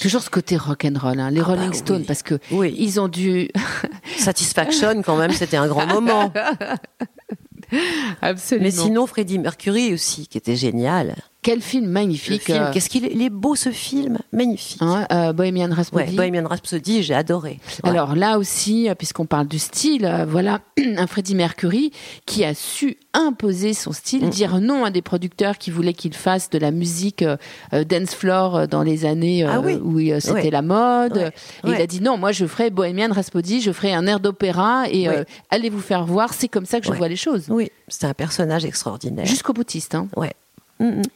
Toujours 0.00 0.22
ce 0.22 0.30
côté 0.30 0.56
rock'n'roll, 0.56 1.20
hein, 1.20 1.30
les 1.30 1.40
Ah 1.40 1.44
bah 1.44 1.54
Rolling 1.54 1.72
Stones, 1.72 2.04
parce 2.04 2.22
que 2.22 2.38
Oui. 2.50 2.74
ils 2.78 2.98
ont 3.00 3.08
dû 3.08 3.48
Satisfaction, 4.18 5.02
quand 5.02 5.16
même, 5.16 5.32
c'était 5.32 5.56
un 5.56 5.68
grand 5.68 5.86
moment. 5.86 6.32
absolument. 8.22 8.64
Mais 8.64 8.70
sinon, 8.70 9.06
Freddie 9.06 9.38
Mercury 9.38 9.92
aussi, 9.92 10.26
qui 10.26 10.38
était 10.38 10.56
génial. 10.56 11.16
Quel 11.46 11.60
film 11.62 11.86
magnifique 11.86 12.42
film, 12.42 12.58
euh, 12.60 12.72
qu'est-ce 12.72 12.88
qu'il 12.90 13.04
est, 13.04 13.12
il 13.14 13.22
est 13.22 13.30
beau 13.30 13.54
ce 13.54 13.70
film, 13.70 14.18
magnifique. 14.32 14.82
hein, 14.82 15.06
euh, 15.12 15.32
Bohemian 15.32 15.68
ouais, 15.68 15.74
Rhapsody. 15.76 16.16
Bohemian 16.16 16.48
Rhapsody, 16.48 17.04
j'ai 17.04 17.14
adoré. 17.14 17.60
Ouais. 17.84 17.90
Alors 17.90 18.16
là 18.16 18.38
aussi, 18.38 18.88
euh, 18.88 18.96
puisqu'on 18.96 19.26
parle 19.26 19.46
du 19.46 19.60
style, 19.60 20.04
euh, 20.06 20.24
voilà 20.28 20.58
un 20.96 21.06
Freddie 21.06 21.36
Mercury 21.36 21.92
qui 22.26 22.44
a 22.44 22.52
su 22.52 22.96
imposer 23.14 23.74
son 23.74 23.92
style, 23.92 24.24
Mm. 24.26 24.30
dire 24.30 24.60
non 24.60 24.84
à 24.84 24.90
des 24.90 25.02
producteurs 25.02 25.56
qui 25.56 25.70
voulaient 25.70 25.92
qu'il 25.92 26.14
fasse 26.14 26.50
de 26.50 26.58
la 26.58 26.72
musique 26.72 27.22
euh, 27.22 27.36
dance 27.84 28.14
floor 28.16 28.66
dans 28.66 28.82
les 28.82 29.04
années 29.04 29.44
euh, 29.44 29.48
Ah 29.52 29.60
oui. 29.60 29.74
où 29.82 30.00
euh, 30.00 30.18
c'était 30.18 30.32
Ouais. 30.42 30.50
la 30.50 30.62
mode. 30.62 31.16
Ouais. 31.16 31.28
Et 31.28 31.32
il 31.64 31.70
Ouais. 31.70 31.80
a 31.82 31.86
dit 31.86 32.00
non, 32.00 32.18
moi 32.18 32.32
je 32.32 32.44
ferai 32.46 32.70
Bohemian 32.70 33.12
Rhapsody, 33.12 33.60
je 33.60 33.70
ferai 33.70 33.92
un 33.94 34.06
air 34.08 34.18
d'opéra 34.18 34.86
et 34.90 35.08
Ouais. 35.08 35.24
allez 35.50 35.70
vous 35.70 35.80
faire 35.80 36.04
voir, 36.06 36.34
c'est 36.34 36.48
comme 36.48 36.66
ça 36.66 36.80
que 36.80 36.86
je 36.86 36.90
Ouais. 36.90 36.98
vois 36.98 37.08
les 37.08 37.14
choses. 37.14 37.44
oui, 37.50 37.70
c'était 37.86 38.06
un 38.06 38.14
personnage 38.14 38.64
extraordinaire. 38.64 39.26
Jusqu'au 39.26 39.52
boutiste, 39.52 39.94
hein. 39.94 40.08
Ouais. 40.16 40.32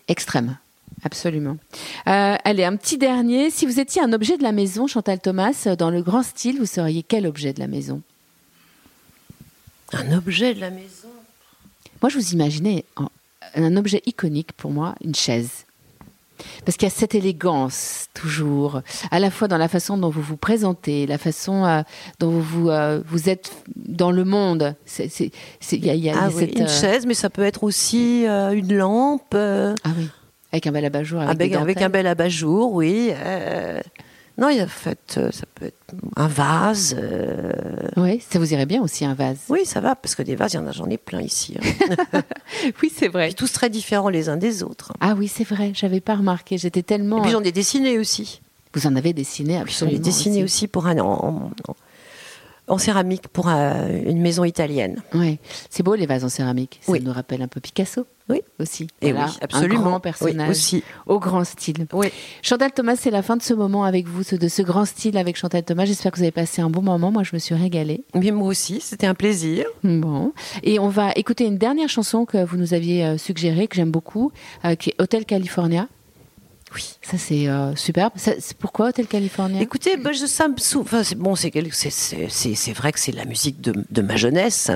Extrême. 0.08 0.56
Absolument. 1.02 1.56
Euh, 2.06 2.36
allez, 2.44 2.64
un 2.64 2.76
petit 2.76 2.98
dernier. 2.98 3.50
Si 3.50 3.64
vous 3.66 3.80
étiez 3.80 4.02
un 4.02 4.12
objet 4.12 4.36
de 4.36 4.42
la 4.42 4.52
maison, 4.52 4.86
Chantal 4.86 5.20
Thomas, 5.20 5.66
dans 5.78 5.90
le 5.90 6.02
grand 6.02 6.22
style, 6.22 6.58
vous 6.58 6.66
seriez 6.66 7.02
quel 7.02 7.26
objet 7.26 7.52
de 7.52 7.60
la 7.60 7.68
maison? 7.68 8.02
Un 9.92 10.12
objet 10.12 10.54
de 10.54 10.60
la 10.60 10.70
maison? 10.70 11.08
Moi, 12.02 12.10
je 12.10 12.18
vous 12.18 12.32
imaginais 12.32 12.84
un 13.54 13.76
objet 13.76 14.02
iconique 14.06 14.52
pour 14.52 14.70
moi, 14.70 14.94
une 15.02 15.14
chaise. 15.14 15.64
Parce 16.64 16.76
qu'il 16.76 16.88
y 16.88 16.90
a 16.90 16.94
cette 16.94 17.14
élégance, 17.14 18.06
toujours, 18.14 18.82
à 19.10 19.18
la 19.20 19.30
fois 19.30 19.48
dans 19.48 19.58
la 19.58 19.68
façon 19.68 19.96
dont 19.96 20.10
vous 20.10 20.22
vous 20.22 20.36
présentez, 20.36 21.06
la 21.06 21.18
façon 21.18 21.64
euh, 21.64 21.82
dont 22.18 22.30
vous, 22.30 22.42
vous, 22.42 22.70
euh, 22.70 23.00
vous 23.06 23.28
êtes 23.28 23.52
dans 23.76 24.10
le 24.10 24.24
monde. 24.24 24.74
Il 24.98 25.84
y 25.84 25.90
a, 25.90 25.94
il 25.94 26.04
y 26.04 26.10
a 26.10 26.14
Ah 26.18 26.28
oui, 26.28 26.34
cette, 26.38 26.58
une 26.58 26.64
euh, 26.64 26.68
chaise, 26.68 27.06
mais 27.06 27.14
ça 27.14 27.30
peut 27.30 27.44
être 27.44 27.64
aussi 27.64 28.24
une 28.24 28.76
lampe, 28.76 29.34
Ah 29.34 29.74
oui, 29.96 30.08
avec 30.52 30.66
un 30.66 30.72
bel 30.72 30.84
abat-jour. 30.84 31.20
Avec, 31.20 31.32
avec, 31.32 31.50
des 31.50 31.56
avec 31.56 31.82
un 31.82 31.88
bel 31.88 32.06
abat-jour, 32.06 32.72
oui. 32.72 33.12
Euh, 34.40 34.54
non, 34.54 34.62
en 34.62 34.66
fait, 34.66 35.14
euh, 35.18 35.30
ça 35.30 35.44
peut 35.54 35.66
être 35.66 35.94
un 36.16 36.28
vase. 36.28 36.96
euh, 36.98 37.52
Oui, 37.96 38.22
ça 38.28 38.38
vous 38.38 38.52
irait 38.52 38.66
bien 38.66 38.82
aussi, 38.82 39.04
un 39.04 39.14
vase. 39.14 39.38
Oui, 39.48 39.64
ça 39.64 39.80
va, 39.80 39.94
parce 39.96 40.14
que 40.14 40.22
des 40.22 40.36
vases, 40.36 40.52
il 40.54 40.56
y 40.56 40.58
en 40.60 40.66
a, 40.66 40.72
j'en 40.72 40.88
ai 40.88 40.98
plein 40.98 41.20
ici. 41.20 41.56
hein. 42.12 42.22
Oui, 42.82 42.92
c'est 42.94 43.08
vrai. 43.08 43.26
Puis 43.26 43.34
tous 43.34 43.52
très 43.52 43.70
différents 43.70 44.08
les 44.08 44.28
uns 44.28 44.36
des 44.36 44.62
autres. 44.62 44.92
Ah 45.00 45.14
oui, 45.16 45.28
c'est 45.28 45.44
vrai, 45.44 45.72
j'avais 45.74 46.00
pas 46.00 46.14
remarqué. 46.16 46.58
J'étais 46.58 46.82
tellement. 46.82 47.18
Et 47.18 47.22
puis 47.22 47.30
j'en 47.30 47.42
ai 47.42 47.52
dessiné 47.52 47.98
aussi. 47.98 48.40
Vous 48.74 48.86
en 48.86 48.94
avez 48.96 49.12
dessiné 49.12 49.60
Puis 49.64 49.74
j'en 49.78 49.86
ai 49.86 49.88
absolument. 49.96 50.02
dessiné 50.04 50.44
aussi, 50.44 50.68
pour 50.68 50.86
un. 50.86 50.98
en- 50.98 51.26
en- 51.26 51.50
en 51.68 51.76
céramique 52.78 53.28
pour 53.28 53.48
euh, 53.48 54.02
une 54.06 54.20
maison 54.20 54.44
italienne. 54.44 55.02
Ouais. 55.14 55.38
C'est 55.70 55.82
beau 55.82 55.94
les 55.94 56.06
vases 56.06 56.24
en 56.24 56.28
céramique. 56.28 56.78
Ça 56.82 56.92
Oui. 56.92 57.00
nous 57.02 57.12
rappelle 57.12 57.42
un 57.42 57.48
peu 57.48 57.60
Picasso. 57.60 58.06
Oui. 58.28 58.42
Aussi. 58.60 58.86
Et 59.02 59.10
Voilà, 59.10 59.26
oui, 59.26 59.32
absolument. 59.40 59.80
Un 59.80 59.98
grand 59.98 60.02
Oui, 60.20 60.36
aussi. 60.48 60.84
Au 61.06 61.18
grand 61.18 61.42
style. 61.42 61.86
Oui. 61.92 62.08
Chantal 62.42 62.70
Thomas, 62.70 62.94
c'est 62.94 63.10
la 63.10 63.22
fin 63.22 63.36
de 63.36 63.42
ce 63.42 63.52
moment 63.54 63.82
avec 63.82 64.06
vous, 64.06 64.22
ce- 64.22 64.36
de 64.36 64.46
ce 64.46 64.62
grand 64.62 64.84
style 64.84 65.18
avec 65.18 65.36
Chantal 65.36 65.64
Thomas. 65.64 65.84
J'espère 65.84 66.12
que 66.12 66.18
vous 66.18 66.22
avez 66.22 66.30
passé 66.30 66.62
un 66.62 66.70
bon 66.70 66.80
moment. 66.82 67.10
Moi, 67.10 67.24
je 67.24 67.30
me 67.34 67.40
suis 67.40 67.56
régalée. 67.56 68.04
Mais 68.14 68.30
moi 68.30 68.46
aussi, 68.46 68.80
c'était 68.80 69.08
un 69.08 69.14
plaisir. 69.14 69.64
Bon. 69.82 70.32
Et 70.62 70.78
on 70.78 70.88
va 70.88 71.10
écouter 71.16 71.44
une 71.44 71.58
dernière 71.58 71.88
chanson 71.88 72.24
que 72.24 72.44
vous 72.44 72.56
nous 72.56 72.72
aviez 72.72 73.04
euh, 73.04 73.18
suggérée, 73.18 73.66
que 73.66 73.74
j'aime 73.74 73.90
beaucoup, 73.90 74.30
euh, 74.64 74.76
qui 74.76 74.90
est 74.90 74.94
Hotel 75.02 75.24
California. 75.24 75.88
Oui. 76.74 76.94
Ça, 77.02 77.18
c'est 77.18 77.48
euh, 77.48 77.74
superbe. 77.74 78.12
C'est 78.16 78.56
pourquoi 78.56 78.88
Hotel 78.88 79.06
California? 79.06 79.60
Écoutez, 79.60 79.96
bah, 79.96 80.12
je, 80.12 80.26
ça 80.26 80.46
me 80.46 80.56
sou- 80.56 80.82
enfin, 80.82 81.02
c'est 81.02 81.16
bon, 81.18 81.34
c'est 81.34 81.50
vrai 82.72 82.92
que 82.92 83.00
c'est 83.00 83.12
la 83.12 83.24
musique 83.24 83.60
de, 83.60 83.74
de 83.90 84.02
ma 84.02 84.16
jeunesse 84.16 84.70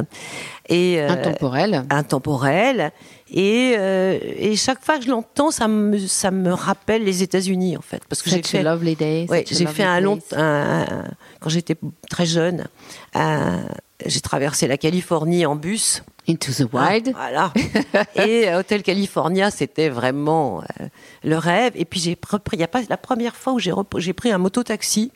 et 0.69 1.01
euh, 1.01 1.09
Intemporel. 1.11 1.85
intemporelle. 1.91 2.91
Et, 3.31 3.75
euh, 3.79 4.19
et 4.23 4.55
chaque 4.57 4.85
fois 4.85 4.99
que 4.99 5.05
je 5.05 5.11
l'entends, 5.11 5.51
ça 5.51 5.67
me, 5.69 5.99
ça 5.99 6.31
me 6.31 6.53
rappelle 6.53 7.05
les 7.05 7.23
États-Unis 7.23 7.77
en 7.77 7.81
fait, 7.83 8.03
parce 8.09 8.23
que 8.23 8.31
j'ai 8.31 8.43
fait, 8.43 8.63
lovely 8.63 8.95
day. 8.97 9.27
ouais, 9.29 9.45
such 9.47 9.57
a 9.57 9.59
j'ai 9.61 9.67
fait 9.67 9.83
un 9.83 10.01
long, 10.01 10.19
place. 10.19 10.39
un- 10.41 10.87
un- 10.91 11.11
quand 11.41 11.49
j'étais 11.49 11.77
très 12.11 12.27
jeune, 12.27 12.67
un- 13.15 13.65
j'ai 14.05 14.21
traversé 14.21 14.67
la 14.69 14.77
Californie 14.77 15.47
en 15.47 15.57
bus. 15.57 16.03
Into 16.29 16.53
the 16.53 16.72
wild. 16.72 17.12
Voilà. 17.14 17.53
et 18.16 18.49
euh, 18.49 18.61
Hôtel 18.61 18.83
California, 18.83 19.51
c'était 19.51 19.89
vraiment 19.91 20.62
euh, 20.81 20.87
le 21.22 21.37
rêve. 21.37 21.72
Et 21.77 21.85
puis 21.85 22.01
j'ai 22.01 22.16
repris, 22.31 22.57
il 22.57 22.61
y 22.61 22.64
a 22.64 22.68
pas 22.68 22.81
la 22.89 22.97
première 22.97 23.37
fois 23.37 23.53
où 23.53 23.59
j'ai 23.59 23.72
j'ai 23.99 24.12
pris 24.14 24.31
un 24.33 24.39
mototaxi 24.39 25.12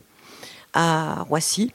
à 0.74 1.22
Roissy. 1.28 1.72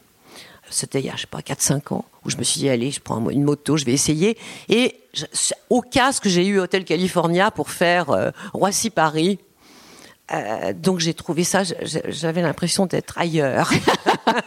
C'était 0.69 0.99
il 0.99 1.05
y 1.05 1.09
a, 1.09 1.15
je 1.15 1.21
sais 1.21 1.27
pas, 1.27 1.39
4-5 1.41 1.93
ans, 1.93 2.05
où 2.25 2.29
je 2.29 2.37
me 2.37 2.43
suis 2.43 2.59
dit, 2.59 2.69
allez, 2.69 2.89
je 2.91 2.99
prends 2.99 3.17
un- 3.17 3.29
une 3.29 3.43
moto, 3.43 3.77
je 3.77 3.85
vais 3.85 3.91
essayer. 3.93 4.37
Et 4.69 4.95
je- 5.13 5.25
au 5.69 5.81
casque, 5.81 6.27
j'ai 6.27 6.45
eu 6.47 6.59
Hôtel 6.59 6.83
California 6.85 7.51
pour 7.51 7.69
faire 7.69 8.09
euh, 8.11 8.31
Roissy-Paris. 8.53 9.39
Euh, 10.31 10.71
donc 10.73 10.99
j'ai 10.99 11.13
trouvé 11.13 11.43
ça, 11.43 11.63
j'avais 12.07 12.41
l'impression 12.41 12.85
d'être 12.85 13.17
ailleurs. 13.17 13.71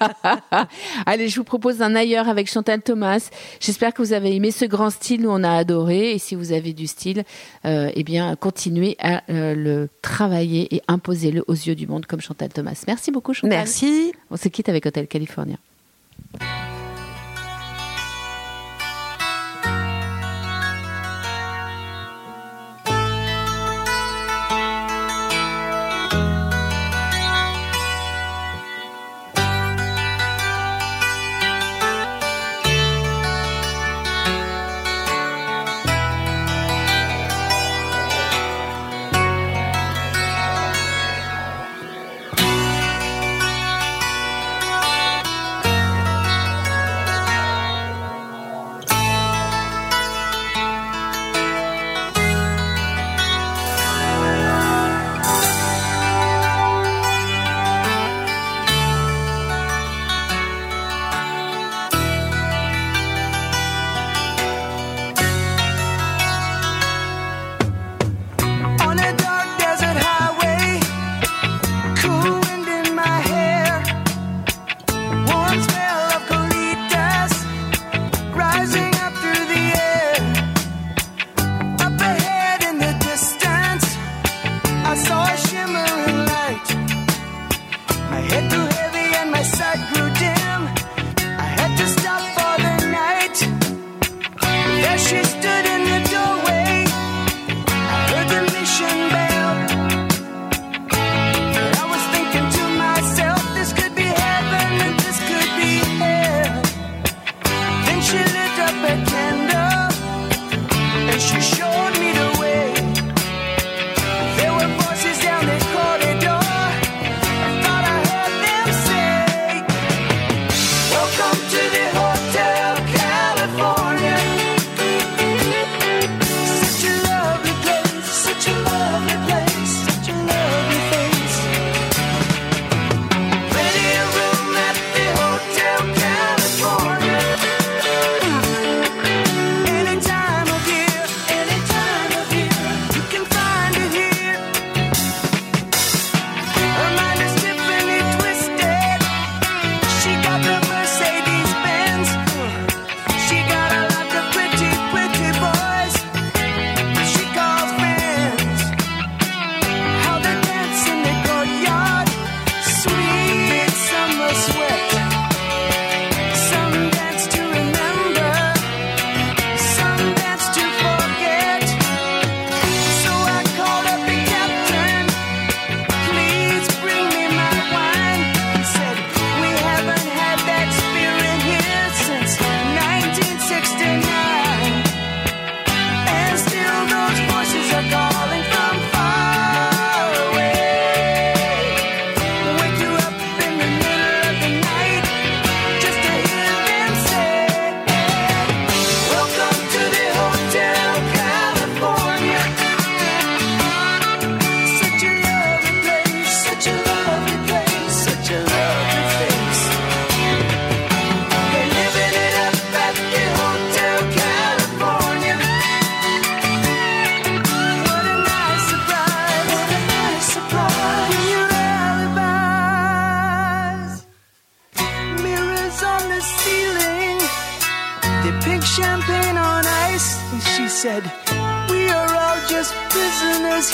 Allez, 1.07 1.29
je 1.29 1.37
vous 1.37 1.45
propose 1.45 1.83
un 1.83 1.95
ailleurs 1.95 2.29
avec 2.29 2.51
Chantal 2.51 2.81
Thomas. 2.81 3.29
J'espère 3.61 3.93
que 3.93 4.01
vous 4.01 4.15
avez 4.15 4.35
aimé 4.35 4.51
ce 4.51 4.65
grand 4.65 4.89
style, 4.89 5.23
nous 5.23 5.31
on 5.31 5.45
a 5.45 5.53
adoré. 5.53 6.13
Et 6.13 6.19
si 6.19 6.35
vous 6.35 6.53
avez 6.53 6.73
du 6.73 6.87
style, 6.87 7.25
euh, 7.67 7.91
eh 7.95 8.05
bien, 8.05 8.37
continuez 8.37 8.97
à 9.01 9.23
euh, 9.29 9.55
le 9.55 9.89
travailler 10.01 10.75
et 10.75 10.83
imposez-le 10.89 11.45
aux 11.47 11.53
yeux 11.53 11.75
du 11.75 11.87
monde 11.87 12.07
comme 12.07 12.21
Chantal 12.21 12.49
Thomas. 12.49 12.83
Merci 12.87 13.11
beaucoup, 13.11 13.35
Chantal. 13.35 13.51
Merci. 13.51 14.13
On 14.31 14.37
se 14.37 14.49
quitte 14.49 14.71
avec 14.71 14.87
Hotel 14.87 15.07
California. 15.07 15.57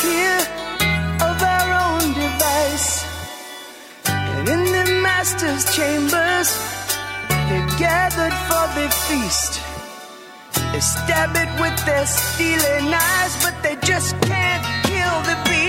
Of 0.04 1.42
our 1.42 1.68
own 1.86 2.12
device. 2.14 3.04
And 4.06 4.48
in 4.48 4.64
the 4.64 5.00
master's 5.00 5.64
chambers, 5.76 6.50
they're 7.48 7.78
gathered 7.78 8.36
for 8.48 8.64
the 8.74 8.88
feast. 9.06 9.60
They 10.72 10.80
stab 10.80 11.36
it 11.36 11.60
with 11.60 11.86
their 11.86 12.06
steely 12.06 12.90
knives, 12.90 13.44
but 13.44 13.54
they 13.62 13.76
just 13.86 14.20
can't 14.22 14.64
kill 14.84 15.16
the 15.22 15.36
beast. 15.44 15.61